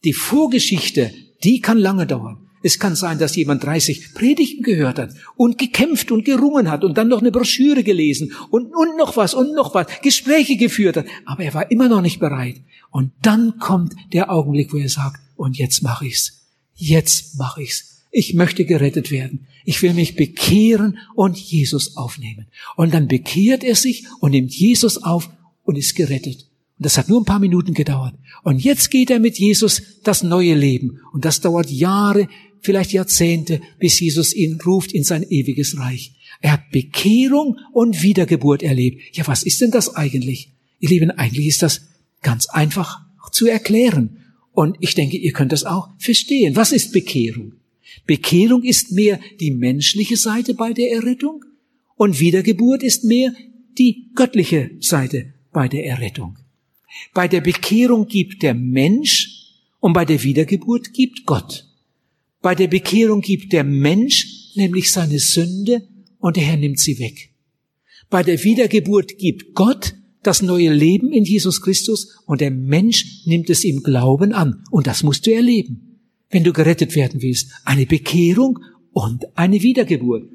Die 0.06 0.14
Vorgeschichte, 0.14 1.12
die 1.44 1.60
kann 1.60 1.80
lange 1.80 2.08
dauern. 2.08 2.48
Es 2.64 2.80
kann 2.80 2.96
sein, 2.96 3.20
dass 3.20 3.36
jemand 3.36 3.64
30 3.64 4.14
Predigten 4.14 4.64
gehört 4.64 5.00
hat 5.00 5.14
und 5.36 5.58
gekämpft 5.58 6.12
und 6.12 6.24
gerungen 6.24 6.72
hat 6.72 6.86
und 6.86 6.98
dann 6.98 7.10
noch 7.10 7.20
eine 7.20 7.32
Broschüre 7.32 7.84
gelesen 7.84 8.32
und, 8.52 8.74
und 8.74 8.98
noch 8.98 9.18
was 9.18 9.34
und 9.34 9.54
noch 9.54 9.76
was, 9.76 9.88
Gespräche 10.02 10.56
geführt 10.56 10.96
hat, 10.96 11.06
aber 11.26 11.44
er 11.44 11.54
war 11.54 11.70
immer 11.72 11.90
noch 11.90 12.02
nicht 12.02 12.20
bereit. 12.20 12.62
Und 12.90 13.12
dann 13.22 13.60
kommt 13.60 13.94
der 14.14 14.32
Augenblick, 14.32 14.74
wo 14.74 14.78
er 14.78 14.90
sagt, 14.90 15.25
und 15.36 15.58
jetzt 15.58 15.82
mache 15.82 16.08
ich's. 16.08 16.42
Jetzt 16.76 17.38
mache 17.38 17.64
ich's. 17.64 18.04
Ich 18.12 18.34
möchte 18.34 18.66
gerettet 18.66 19.12
werden. 19.12 19.48
Ich 19.66 19.82
will 19.82 19.94
mich 19.94 20.16
bekehren 20.16 21.00
und 21.16 21.38
Jesus 21.38 21.98
aufnehmen. 21.98 22.48
Und 22.76 22.94
dann 22.94 23.08
bekehrt 23.08 23.64
er 23.64 23.76
sich 23.76 24.06
und 24.20 24.32
nimmt 24.32 24.54
Jesus 24.54 25.04
auf 25.04 25.30
und 25.64 25.78
ist 25.78 25.96
gerettet. 25.96 26.48
Und 26.78 26.86
das 26.86 26.98
hat 26.98 27.10
nur 27.10 27.22
ein 27.22 27.26
paar 27.26 27.40
Minuten 27.40 27.74
gedauert. 27.74 28.16
Und 28.44 28.64
jetzt 28.64 28.92
geht 28.92 29.10
er 29.10 29.20
mit 29.20 29.38
Jesus 29.38 29.82
das 30.04 30.24
neue 30.24 30.56
Leben. 30.56 31.00
Und 31.14 31.26
das 31.26 31.42
dauert 31.42 31.70
Jahre, 31.70 32.28
vielleicht 32.62 32.92
Jahrzehnte, 32.92 33.62
bis 33.80 34.00
Jesus 34.00 34.34
ihn 34.34 34.60
ruft 34.66 34.92
in 34.92 35.04
sein 35.04 35.24
ewiges 35.24 35.78
Reich. 35.78 36.14
Er 36.42 36.54
hat 36.54 36.70
Bekehrung 36.72 37.60
und 37.74 38.04
Wiedergeburt 38.04 38.62
erlebt. 38.62 39.02
Ja, 39.16 39.26
was 39.28 39.44
ist 39.44 39.62
denn 39.62 39.72
das 39.72 39.96
eigentlich? 39.96 40.52
Ihr 40.80 40.90
Lieben, 40.90 41.12
eigentlich 41.12 41.48
ist 41.48 41.64
das 41.64 41.82
ganz 42.22 42.48
einfach 42.48 43.02
zu 43.32 43.48
erklären. 43.48 44.25
Und 44.56 44.78
ich 44.80 44.96
denke, 44.96 45.18
ihr 45.18 45.34
könnt 45.34 45.52
das 45.52 45.66
auch 45.66 45.90
verstehen. 45.98 46.56
Was 46.56 46.72
ist 46.72 46.94
Bekehrung? 46.94 47.56
Bekehrung 48.08 48.64
ist 48.64 48.94
mehr 48.94 49.20
die 49.42 49.52
menschliche 49.52 50.16
Seite 50.16 50.54
bei 50.54 50.72
der 50.72 50.92
Errettung 50.92 51.44
und 51.98 52.22
Wiedergeburt 52.22 52.82
ist 52.82 53.04
mehr 53.04 53.34
die 53.78 54.08
göttliche 54.16 54.72
Seite 54.80 55.34
bei 55.52 55.68
der 55.68 55.86
Errettung. 55.86 56.38
Bei 57.14 57.28
der 57.28 57.42
Bekehrung 57.42 58.08
gibt 58.08 58.44
der 58.44 58.54
Mensch 58.54 59.52
und 59.82 59.92
bei 59.92 60.06
der 60.06 60.24
Wiedergeburt 60.24 60.94
gibt 60.94 61.26
Gott. 61.26 61.68
Bei 62.42 62.56
der 62.56 62.68
Bekehrung 62.68 63.20
gibt 63.20 63.52
der 63.52 63.66
Mensch 63.66 64.54
nämlich 64.56 64.90
seine 64.90 65.20
Sünde 65.20 65.86
und 66.20 66.38
der 66.38 66.44
Herr 66.44 66.58
nimmt 66.58 66.80
sie 66.80 66.98
weg. 67.00 67.32
Bei 68.10 68.24
der 68.24 68.42
Wiedergeburt 68.42 69.18
gibt 69.18 69.54
Gott 69.54 69.96
das 70.28 70.42
neue 70.42 70.74
Leben 70.74 71.12
in 71.12 71.24
Jesus 71.24 71.62
Christus 71.62 72.18
und 72.26 72.42
der 72.42 72.52
Mensch 72.52 73.26
nimmt 73.26 73.50
es 73.50 73.64
im 73.64 73.84
Glauben 73.84 74.34
an. 74.34 74.64
Und 74.72 74.88
das 74.88 75.04
musst 75.04 75.26
du 75.26 75.34
erleben, 75.34 76.00
wenn 76.30 76.44
du 76.44 76.54
gerettet 76.54 76.96
werden 76.96 77.22
willst. 77.22 77.52
Eine 77.64 77.86
Bekehrung 77.86 78.60
und 78.92 79.26
eine 79.38 79.62
Wiedergeburt. 79.62 80.30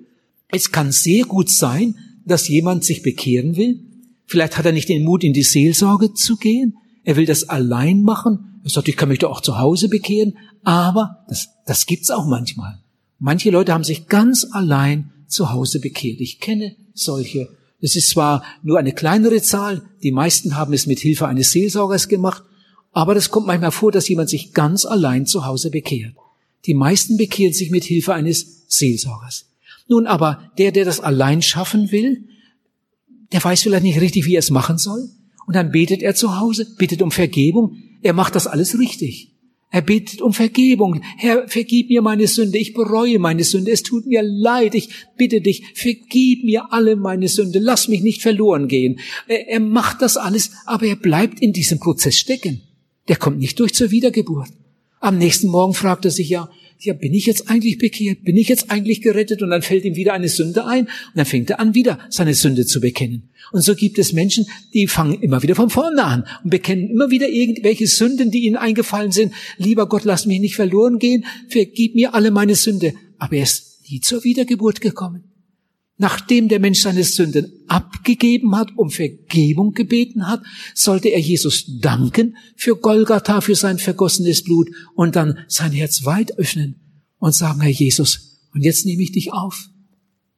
Es 0.49 0.73
kann 0.73 0.93
sehr 0.93 1.25
gut 1.25 1.51
sein, 1.51 1.97
dass 2.25 2.49
jemand 2.49 2.85
sich 2.85 3.03
bekehren 3.03 3.57
will 3.57 3.81
Vielleicht 4.31 4.57
hat 4.57 4.65
er 4.65 4.71
nicht 4.71 4.89
den 4.89 5.03
Mut, 5.03 5.25
in 5.25 5.33
die 5.33 5.43
Seelsorge 5.43 6.15
zu 6.15 6.37
gehen. 6.37 6.77
Er 7.03 7.17
will 7.17 7.27
das 7.27 7.49
allein 7.49 8.03
machen. 8.03 8.61
Er 8.63 8.71
sagt, 8.71 8.87
ich 8.87 8.97
kann 8.97 9.09
mich 9.09 9.19
doch 9.19 9.33
auch 9.33 9.41
zu 9.41 9.59
Hause 9.59 9.89
bekehren. 9.89 10.39
Aber 10.63 11.25
das, 11.29 11.49
das 11.67 11.85
gibt's 11.85 12.13
auch 12.13 12.29
manchmal. 12.29 12.79
Manche 13.19 13.51
Leute 13.51 13.73
haben 13.73 13.83
sich 13.83 14.07
ganz 14.07 14.47
allein 14.53 15.11
zu 15.27 15.51
Hause 15.51 15.81
bekehrt. 15.81 16.21
Ich 16.21 16.39
kenne 16.39 16.77
solche. 16.95 17.49
Es 17.81 17.97
ist 17.97 18.11
zwar 18.11 18.45
nur 18.63 18.79
eine 18.79 18.93
kleinere 18.93 19.41
Zahl. 19.41 19.83
Die 20.03 20.13
meisten 20.13 20.57
haben 20.57 20.73
es 20.73 20.87
mit 20.87 21.01
Hilfe 21.01 21.27
eines 21.27 21.53
Seelsorgers 21.53 22.09
gemacht. 22.09 22.43
Aber 22.93 23.15
das 23.15 23.31
kommt 23.31 23.47
manchmal 23.47 23.71
vor, 23.71 23.93
dass 23.93 24.09
jemand 24.09 24.29
sich 24.29 24.53
ganz 24.53 24.85
allein 24.85 25.27
zu 25.27 25.47
Hause 25.47 25.71
bekehrt. 25.71 26.15
Die 26.67 26.75
meisten 26.75 27.17
bekehren 27.17 27.55
sich 27.55 27.71
mit 27.71 27.85
Hilfe 27.85 28.15
eines 28.15 28.65
Seelsorgers. 28.69 29.47
Nun 29.89 30.07
aber, 30.07 30.51
der, 30.59 30.73
der 30.73 30.85
das 30.85 31.01
allein 31.01 31.43
schaffen 31.43 31.91
will, 31.91 32.25
der 33.33 33.43
weiß 33.43 33.63
vielleicht 33.63 33.83
nicht 33.83 34.01
richtig, 34.01 34.27
wie 34.27 34.35
er 34.35 34.41
es 34.41 34.51
machen 34.51 34.79
soll. 34.79 35.09
Und 35.47 35.57
dann 35.57 35.73
betet 35.73 36.03
er 36.03 36.15
zu 36.15 36.39
Hause, 36.39 36.67
bittet 36.77 37.03
um 37.03 37.11
Vergebung. 37.11 37.77
Er 38.03 38.13
macht 38.13 38.35
das 38.35 38.47
alles 38.47 38.79
richtig. 38.79 39.33
Er 39.73 39.83
bittet 39.83 40.21
um 40.21 40.33
Vergebung. 40.33 41.01
Herr, 41.17 41.47
vergib 41.47 41.91
mir 41.91 42.03
meine 42.03 42.27
Sünde. 42.27 42.59
Ich 42.59 42.75
bereue 42.75 43.21
meine 43.21 43.45
Sünde. 43.45 43.71
Es 43.71 43.85
tut 43.85 44.05
mir 44.05 44.23
leid. 44.23 44.75
Ich 44.75 44.89
bitte 45.17 45.41
dich, 45.41 45.63
vergib 45.75 46.45
mir 46.45 46.73
alle 46.73 46.97
meine 46.97 47.29
Sünde. 47.29 47.61
Lass 47.61 47.87
mich 47.87 48.03
nicht 48.03 48.21
verloren 48.21 48.67
gehen. 48.67 48.99
Er, 49.29 49.61
macht 49.61 50.03
das 50.03 50.17
alles, 50.17 50.51
aber 50.67 50.87
er 50.87 50.97
bleibt 50.97 51.41
in 51.41 51.53
diesem 51.53 51.79
Prozess 51.79 52.19
stecken. 52.19 52.63
Der 53.07 53.17
kommt 53.17 53.39
nicht 53.39 53.61
durch 53.61 53.73
zur 53.73 53.93
Wiedergeburt. 53.93 54.51
Am 54.99 55.19
nächsten 55.19 55.47
Morgen 55.47 55.73
fragt 55.73 56.05
er 56.05 56.11
sich 56.11 56.29
ja, 56.29 56.51
ja, 56.83 56.95
bin 56.95 57.15
ich 57.15 57.27
jetzt 57.27 57.49
eigentlich 57.51 57.79
bekehrt? 57.79 58.25
Bin 58.25 58.37
ich 58.37 58.49
jetzt 58.49 58.71
eigentlich 58.71 59.03
gerettet? 59.03 59.43
Und 59.43 59.51
dann 59.51 59.63
fällt 59.63 59.85
ihm 59.85 59.97
wieder 59.97 60.13
eine 60.13 60.29
Sünde 60.29 60.67
ein 60.67 60.87
und 60.87 60.91
dann 61.15 61.27
fängt 61.27 61.51
er 61.51 61.61
an, 61.61 61.75
wieder 61.75 61.99
seine 62.09 62.35
Sünde 62.35 62.67
zu 62.67 62.81
bekennen. 62.81 63.31
Und 63.53 63.63
so 63.63 63.75
gibt 63.75 63.99
es 63.99 64.13
Menschen, 64.13 64.47
die 64.75 64.87
fangen 64.87 65.21
immer 65.21 65.43
wieder 65.43 65.55
von 65.55 65.71
vorne 65.71 66.05
an 66.05 66.25
und 66.45 66.51
bekennen 66.51 66.89
immer 66.89 67.11
wieder 67.11 67.29
irgendwelche 67.29 67.87
Sünden, 67.87 68.31
die 68.31 68.47
ihnen 68.47 68.57
eingefallen 68.57 69.13
sind. 69.13 69.33
Lieber 69.59 69.89
Gott, 69.89 70.05
lass 70.05 70.27
mich 70.27 70.41
nicht 70.41 70.57
verloren 70.57 70.99
gehen, 70.99 71.25
vergib 71.49 71.95
mir 71.95 72.15
alle 72.15 72.31
meine 72.31 72.55
Sünde. 72.55 72.95
Aber 73.19 73.37
er 73.37 73.43
ist 73.43 73.81
nie 73.91 74.01
zur 74.01 74.25
Wiedergeburt 74.25 74.81
gekommen. 74.81 75.30
Nachdem 76.01 76.49
der 76.49 76.61
Mensch 76.61 76.81
seine 76.81 77.05
Sünden 77.05 77.53
abgegeben 77.69 78.57
hat, 78.57 78.71
um 78.79 78.89
Vergebung 78.89 79.75
gebeten 79.75 80.27
hat, 80.27 80.43
sollte 80.75 81.11
er 81.11 81.21
Jesus 81.21 81.67
danken 81.79 82.39
für 82.57 82.75
Golgatha, 82.77 83.43
für 83.43 83.55
sein 83.55 83.79
vergossenes 83.79 84.43
Blut 84.43 84.71
und 84.95 85.15
dann 85.15 85.41
sein 85.47 85.73
Herz 85.73 86.07
weit 86.07 86.39
öffnen 86.39 86.77
und 87.19 87.35
sagen, 87.35 87.61
Herr 87.61 87.71
Jesus, 87.71 88.39
und 88.55 88.63
jetzt 88.63 88.87
nehme 88.87 89.03
ich 89.03 89.13
dich 89.13 89.35
auf. 89.35 89.69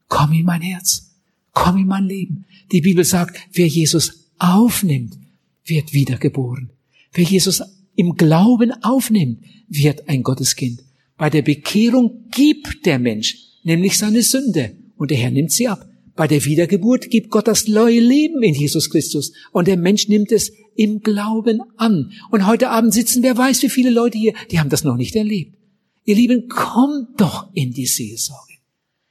Komm 0.09 0.33
in 0.33 0.47
mein 0.47 0.63
Herz. 0.63 1.13
Komm 1.53 1.77
in 1.77 1.87
mein 1.87 2.07
Leben. 2.07 2.45
Die 2.73 2.81
Bibel 2.81 3.05
sagt, 3.05 3.39
wer 3.53 3.69
Jesus 3.69 4.33
aufnimmt, 4.39 5.17
wird 5.65 5.93
wiedergeboren. 5.93 6.71
Wer 7.13 7.23
Jesus 7.23 7.63
im 7.95 8.17
Glauben 8.17 8.73
aufnimmt, 8.83 9.45
wird 9.69 10.09
ein 10.09 10.25
Gotteskind. 10.25 10.83
Bei 11.17 11.31
der 11.31 11.43
Bekehrung 11.43 12.25
gibt 12.33 12.85
der 12.85 12.99
Mensch 12.99 13.37
nämlich 13.63 13.97
seine 13.97 14.23
Sünde 14.23 14.82
und 15.03 15.11
der 15.11 15.19
Herr 15.19 15.33
nimmt 15.33 15.51
sie 15.51 15.67
ab. 15.67 15.85
Bei 16.15 16.29
der 16.29 16.45
Wiedergeburt 16.45 17.11
gibt 17.11 17.31
Gott 17.31 17.49
das 17.49 17.67
neue 17.67 17.99
Leben 17.99 18.41
in 18.45 18.55
Jesus 18.55 18.89
Christus 18.89 19.33
und 19.51 19.67
der 19.67 19.77
Mensch 19.77 20.07
nimmt 20.07 20.31
es 20.31 20.53
im 20.77 21.01
Glauben 21.01 21.61
an. 21.77 22.13
Und 22.31 22.47
heute 22.47 22.71
Abend 22.71 22.95
sitzen, 22.95 23.25
wer 23.25 23.37
weiß, 23.37 23.65
wie 23.65 23.69
viele 23.69 23.91
Leute 23.91 24.17
hier, 24.17 24.33
die 24.53 24.61
haben 24.61 24.71
das 24.71 24.85
noch 24.85 24.97
nicht 24.97 25.17
erlebt. 25.17 25.57
Ihr 26.05 26.15
Lieben, 26.15 26.47
kommt 26.47 27.21
doch 27.21 27.49
in 27.53 27.73
die 27.73 27.87
Seelsorge. 27.87 28.53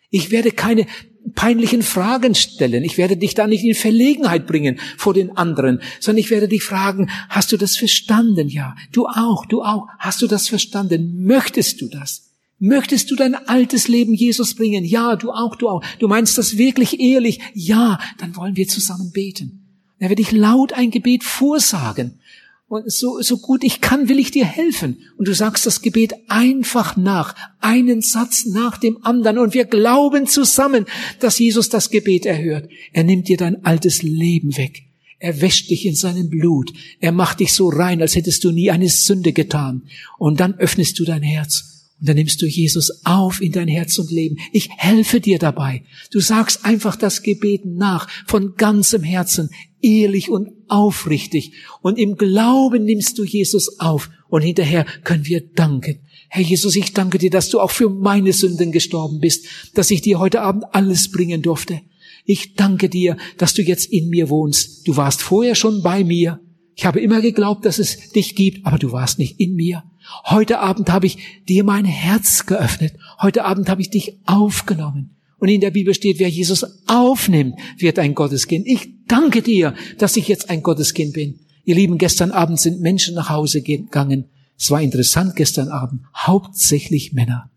Ich 0.09 0.31
werde 0.31 0.51
keine 0.51 0.87
peinlichen 1.35 1.81
Fragen 1.81 2.35
stellen. 2.35 2.85
Ich 2.85 2.97
werde 2.97 3.17
dich 3.17 3.33
da 3.33 3.47
nicht 3.47 3.65
in 3.65 3.75
Verlegenheit 3.75 4.47
bringen 4.47 4.79
vor 4.95 5.13
den 5.13 5.35
anderen, 5.35 5.81
sondern 5.99 6.19
ich 6.19 6.29
werde 6.29 6.47
dich 6.47 6.63
fragen, 6.63 7.09
hast 7.27 7.51
du 7.51 7.57
das 7.57 7.75
verstanden? 7.75 8.47
Ja, 8.47 8.77
du 8.93 9.07
auch, 9.07 9.45
du 9.45 9.61
auch. 9.61 9.87
Hast 9.99 10.21
du 10.21 10.27
das 10.27 10.47
verstanden? 10.47 11.25
Möchtest 11.25 11.81
du 11.81 11.89
das? 11.89 12.30
Möchtest 12.64 13.09
du 13.09 13.16
dein 13.16 13.34
altes 13.34 13.88
Leben 13.88 14.14
Jesus 14.14 14.53
bringen? 14.53 14.86
Ja, 14.86 15.16
du 15.16 15.32
auch, 15.32 15.55
du 15.55 15.68
auch. 15.68 15.84
Du 15.97 16.07
meinst 16.07 16.38
das 16.38 16.59
wirklich 16.59 16.99
ehrlich? 16.99 17.39
Ja, 17.55 17.99
dann 18.20 18.36
wollen 18.36 18.55
wir 18.55 18.68
zusammen 18.68 19.09
beten. 19.12 19.66
Dann 19.99 20.09
werde 20.09 20.22
ich 20.22 20.32
laut 20.32 20.72
ein 20.72 20.91
Gebet 20.91 21.24
vorsagen. 21.24 22.20
Und 22.68 22.91
so, 22.91 23.20
so 23.20 23.39
gut 23.39 23.64
ich 23.64 23.82
kann, 23.82 24.09
will 24.09 24.20
ich 24.20 24.30
dir 24.30 24.45
helfen. 24.45 24.97
Und 25.18 25.28
du 25.28 25.34
sagst 25.34 25.66
das 25.66 25.82
Gebet 25.82 26.14
einfach 26.28 26.95
nach, 26.97 27.36
einen 27.62 28.01
Satz 28.01 28.45
nach 28.45 28.78
dem 28.78 29.03
anderen. 29.03 29.39
Und 29.39 29.55
wir 29.55 29.66
glauben 29.66 30.28
zusammen, 30.28 30.86
dass 31.20 31.39
Jesus 31.39 31.70
das 31.70 31.89
Gebet 31.89 32.28
erhört. 32.28 32.70
Er 32.93 33.03
nimmt 33.03 33.28
dir 33.28 33.38
dein 33.38 33.66
altes 33.66 34.03
Leben 34.03 34.55
weg. 34.55 34.84
Er 35.18 35.41
wäscht 35.41 35.72
dich 35.72 35.88
in 35.88 35.95
seinem 35.95 36.30
Blut. 36.30 36.72
Er 36.99 37.12
macht 37.12 37.39
dich 37.39 37.53
so 37.53 37.70
rein, 37.70 38.01
als 38.01 38.16
hättest 38.16 38.43
du 38.43 38.51
nie 38.51 38.70
eine 38.70 38.89
Sünde 38.89 39.34
getan. 39.34 39.82
Und 40.20 40.39
dann 40.39 40.53
öffnest 40.59 40.99
du 40.99 41.05
dein 41.05 41.24
Herz. 41.24 41.70
Und 42.01 42.09
dann 42.09 42.15
nimmst 42.15 42.41
du 42.41 42.47
Jesus 42.47 43.05
auf 43.05 43.41
in 43.41 43.51
dein 43.51 43.67
Herz 43.67 43.99
und 43.99 44.09
Leben. 44.09 44.37
Ich 44.51 44.69
helfe 44.75 45.21
dir 45.21 45.37
dabei. 45.37 45.83
Du 46.09 46.19
sagst 46.19 46.65
einfach 46.65 46.95
das 46.95 47.21
Gebet 47.21 47.63
nach, 47.65 48.09
von 48.25 48.55
ganzem 48.55 49.03
Herzen, 49.03 49.51
ehrlich 49.81 50.29
und 50.29 50.49
aufrichtig. 50.67 51.53
Und 51.83 51.99
im 51.99 52.15
Glauben 52.15 52.85
nimmst 52.85 53.19
du 53.19 53.23
Jesus 53.23 53.79
auf. 53.79 54.09
Und 54.29 54.41
hinterher 54.41 54.85
können 55.03 55.27
wir 55.27 55.41
danken. 55.41 55.99
Herr 56.29 56.41
Jesus, 56.41 56.75
ich 56.75 56.93
danke 56.93 57.19
dir, 57.19 57.29
dass 57.29 57.49
du 57.49 57.59
auch 57.59 57.71
für 57.71 57.89
meine 57.89 58.33
Sünden 58.33 58.71
gestorben 58.71 59.19
bist, 59.19 59.45
dass 59.75 59.91
ich 59.91 60.01
dir 60.01 60.17
heute 60.17 60.41
Abend 60.41 60.63
alles 60.71 61.11
bringen 61.11 61.43
durfte. 61.43 61.81
Ich 62.25 62.55
danke 62.55 62.89
dir, 62.89 63.15
dass 63.37 63.53
du 63.53 63.61
jetzt 63.61 63.85
in 63.85 64.09
mir 64.09 64.29
wohnst. 64.29 64.87
Du 64.87 64.97
warst 64.97 65.21
vorher 65.21 65.53
schon 65.53 65.83
bei 65.83 66.03
mir. 66.03 66.39
Ich 66.76 66.86
habe 66.86 66.99
immer 66.99 67.22
geglaubt, 67.22 67.65
dass 67.65 67.80
es 67.80 68.11
dich 68.11 68.36
gibt, 68.36 68.65
aber 68.65 68.78
du 68.78 68.91
warst 68.91 69.19
nicht 69.19 69.39
in 69.39 69.55
mir. 69.55 69.84
Heute 70.26 70.59
Abend 70.59 70.89
habe 70.89 71.05
ich 71.05 71.17
dir 71.47 71.63
mein 71.63 71.86
Herz 71.86 72.45
geöffnet. 72.45 72.93
Heute 73.22 73.45
Abend 73.45 73.69
habe 73.69 73.82
ich 73.82 73.89
dich 73.89 74.19
aufgenommen. 74.26 75.15
Und 75.38 75.49
in 75.49 75.61
der 75.61 75.72
Bibel 75.72 75.93
steht, 75.93 76.19
wer 76.19 76.30
Jesus 76.30 76.65
aufnimmt, 76.88 77.55
wird 77.78 77.99
ein 77.99 78.13
Gotteskind. 78.13 78.67
Ich 78.67 78.89
danke 79.07 79.41
dir, 79.41 79.74
dass 79.97 80.15
ich 80.15 80.28
jetzt 80.28 80.49
ein 80.49 80.61
Gotteskind 80.61 81.13
bin. 81.13 81.39
Ihr 81.65 81.76
Lieben, 81.76 81.97
gestern 81.97 82.32
Abend 82.32 82.59
sind 82.59 82.82
Menschen 82.82 83.15
nach 83.15 83.30
Hause 83.30 83.61
gegangen. 83.61 84.26
Es 84.57 84.69
war 84.69 84.82
interessant 84.82 85.36
gestern 85.36 85.69
Abend. 85.69 86.01
Hauptsächlich 86.15 87.13
Männer. 87.13 87.49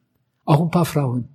Auch 0.45 0.63
ein 0.63 0.71
paar 0.71 0.87
Frauen. 0.87 1.29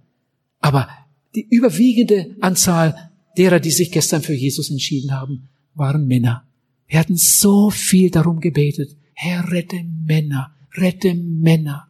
Aber 0.59 0.89
die 1.35 1.47
überwiegende 1.47 2.35
Anzahl 2.41 3.11
derer, 3.37 3.59
die 3.59 3.71
sich 3.71 3.91
gestern 3.91 4.21
für 4.21 4.33
Jesus 4.33 4.71
entschieden 4.71 5.11
haben, 5.11 5.49
waren 5.75 6.07
Männer. 6.07 6.48
Wir 6.89 6.99
hatten 6.99 7.15
so 7.15 7.69
viel 7.69 8.09
darum 8.09 8.39
gebetet. 8.39 8.97
Herr, 9.13 9.51
rette 9.51 9.83
Männer, 10.05 10.55
rette 10.73 11.13
Männer. 11.13 11.87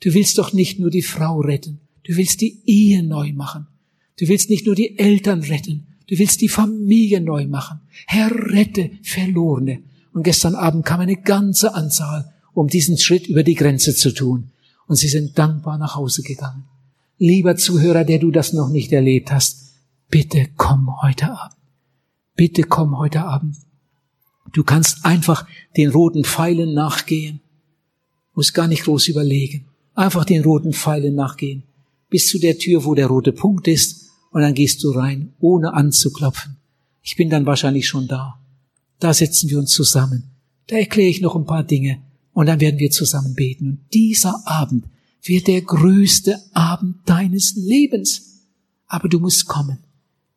Du 0.00 0.14
willst 0.14 0.38
doch 0.38 0.52
nicht 0.52 0.78
nur 0.78 0.90
die 0.90 1.02
Frau 1.02 1.40
retten, 1.40 1.80
du 2.04 2.16
willst 2.16 2.40
die 2.40 2.62
Ehe 2.64 3.02
neu 3.02 3.32
machen. 3.32 3.66
Du 4.18 4.28
willst 4.28 4.48
nicht 4.48 4.64
nur 4.64 4.76
die 4.76 4.98
Eltern 4.98 5.42
retten, 5.42 5.88
du 6.06 6.18
willst 6.18 6.40
die 6.40 6.48
Familie 6.48 7.20
neu 7.20 7.46
machen. 7.46 7.80
Herr, 8.06 8.30
rette 8.30 8.92
Verlorene. 9.02 9.82
Und 10.12 10.22
gestern 10.22 10.54
Abend 10.54 10.86
kam 10.86 11.00
eine 11.00 11.16
ganze 11.16 11.74
Anzahl, 11.74 12.32
um 12.54 12.68
diesen 12.68 12.96
Schritt 12.98 13.26
über 13.26 13.42
die 13.42 13.54
Grenze 13.54 13.94
zu 13.94 14.12
tun. 14.12 14.52
Und 14.86 14.96
sie 14.96 15.08
sind 15.08 15.36
dankbar 15.36 15.76
nach 15.76 15.96
Hause 15.96 16.22
gegangen. 16.22 16.64
Lieber 17.18 17.56
Zuhörer, 17.56 18.04
der 18.04 18.20
du 18.20 18.30
das 18.30 18.52
noch 18.52 18.68
nicht 18.68 18.92
erlebt 18.92 19.32
hast, 19.32 19.74
bitte 20.08 20.46
komm 20.56 21.02
heute 21.02 21.32
Abend. 21.32 21.56
Bitte 22.36 22.62
komm 22.62 22.96
heute 22.96 23.24
Abend. 23.24 23.56
Du 24.52 24.64
kannst 24.64 25.04
einfach 25.04 25.46
den 25.76 25.90
roten 25.90 26.24
Pfeilen 26.24 26.74
nachgehen. 26.74 27.40
Muss 28.34 28.52
gar 28.52 28.68
nicht 28.68 28.84
groß 28.84 29.08
überlegen. 29.08 29.66
Einfach 29.94 30.24
den 30.24 30.44
roten 30.44 30.72
Pfeilen 30.72 31.14
nachgehen. 31.14 31.62
Bis 32.10 32.28
zu 32.28 32.38
der 32.38 32.58
Tür, 32.58 32.84
wo 32.84 32.94
der 32.94 33.06
rote 33.06 33.32
Punkt 33.32 33.68
ist. 33.68 34.10
Und 34.30 34.42
dann 34.42 34.54
gehst 34.54 34.82
du 34.84 34.90
rein, 34.90 35.32
ohne 35.40 35.72
anzuklopfen. 35.72 36.56
Ich 37.02 37.16
bin 37.16 37.30
dann 37.30 37.46
wahrscheinlich 37.46 37.88
schon 37.88 38.08
da. 38.08 38.38
Da 38.98 39.14
setzen 39.14 39.48
wir 39.50 39.58
uns 39.58 39.70
zusammen. 39.70 40.24
Da 40.66 40.76
erkläre 40.76 41.08
ich 41.08 41.20
noch 41.20 41.36
ein 41.36 41.46
paar 41.46 41.64
Dinge. 41.64 42.02
Und 42.32 42.46
dann 42.46 42.60
werden 42.60 42.78
wir 42.78 42.90
zusammen 42.90 43.34
beten. 43.34 43.68
Und 43.68 43.94
dieser 43.94 44.46
Abend 44.46 44.84
wird 45.22 45.46
der 45.46 45.62
größte 45.62 46.38
Abend 46.52 46.96
deines 47.06 47.54
Lebens. 47.56 48.42
Aber 48.86 49.08
du 49.08 49.18
musst 49.18 49.46
kommen. 49.46 49.78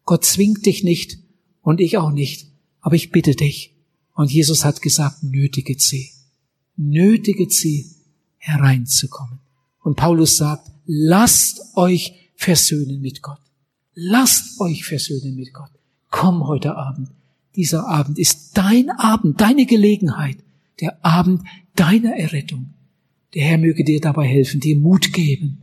Gott 0.06 0.26
zwingt 0.26 0.66
dich 0.66 0.84
nicht 0.84 1.20
und 1.62 1.80
ich 1.82 1.98
auch 1.98 2.12
nicht, 2.12 2.48
aber 2.82 2.96
ich 2.96 3.12
bitte 3.12 3.36
dich. 3.36 3.76
Und 4.20 4.34
Jesus 4.34 4.66
hat 4.66 4.82
gesagt, 4.82 5.24
nötige 5.24 5.80
sie, 5.80 6.12
nötige 6.76 7.50
sie 7.50 7.90
hereinzukommen. 8.36 9.40
Und 9.80 9.96
Paulus 9.96 10.36
sagt, 10.36 10.70
lasst 10.86 11.62
euch 11.78 12.30
versöhnen 12.36 13.00
mit 13.00 13.22
Gott. 13.22 13.40
Lasst 13.94 14.60
euch 14.60 14.84
versöhnen 14.84 15.38
mit 15.38 15.54
Gott. 15.54 15.72
Komm 16.10 16.46
heute 16.46 16.76
Abend. 16.76 17.12
Dieser 17.56 17.88
Abend 17.88 18.20
ist 18.20 18.58
dein 18.58 18.90
Abend, 18.90 19.40
deine 19.40 19.66
Gelegenheit, 19.66 20.40
der 20.82 21.06
Abend 21.06 21.44
deiner 21.78 22.18
Errettung. 22.18 22.74
Der 23.36 23.46
Herr 23.46 23.58
möge 23.58 23.86
dir 23.86 24.02
dabei 24.02 24.28
helfen, 24.28 24.60
dir 24.60 24.76
Mut 24.76 25.14
geben 25.14 25.60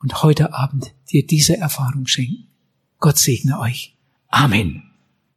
und 0.00 0.24
heute 0.24 0.54
Abend 0.54 0.92
dir 1.12 1.24
diese 1.24 1.56
Erfahrung 1.56 2.08
schenken. 2.08 2.48
Gott 2.98 3.16
segne 3.16 3.60
euch. 3.60 3.96
Amen. 4.26 4.87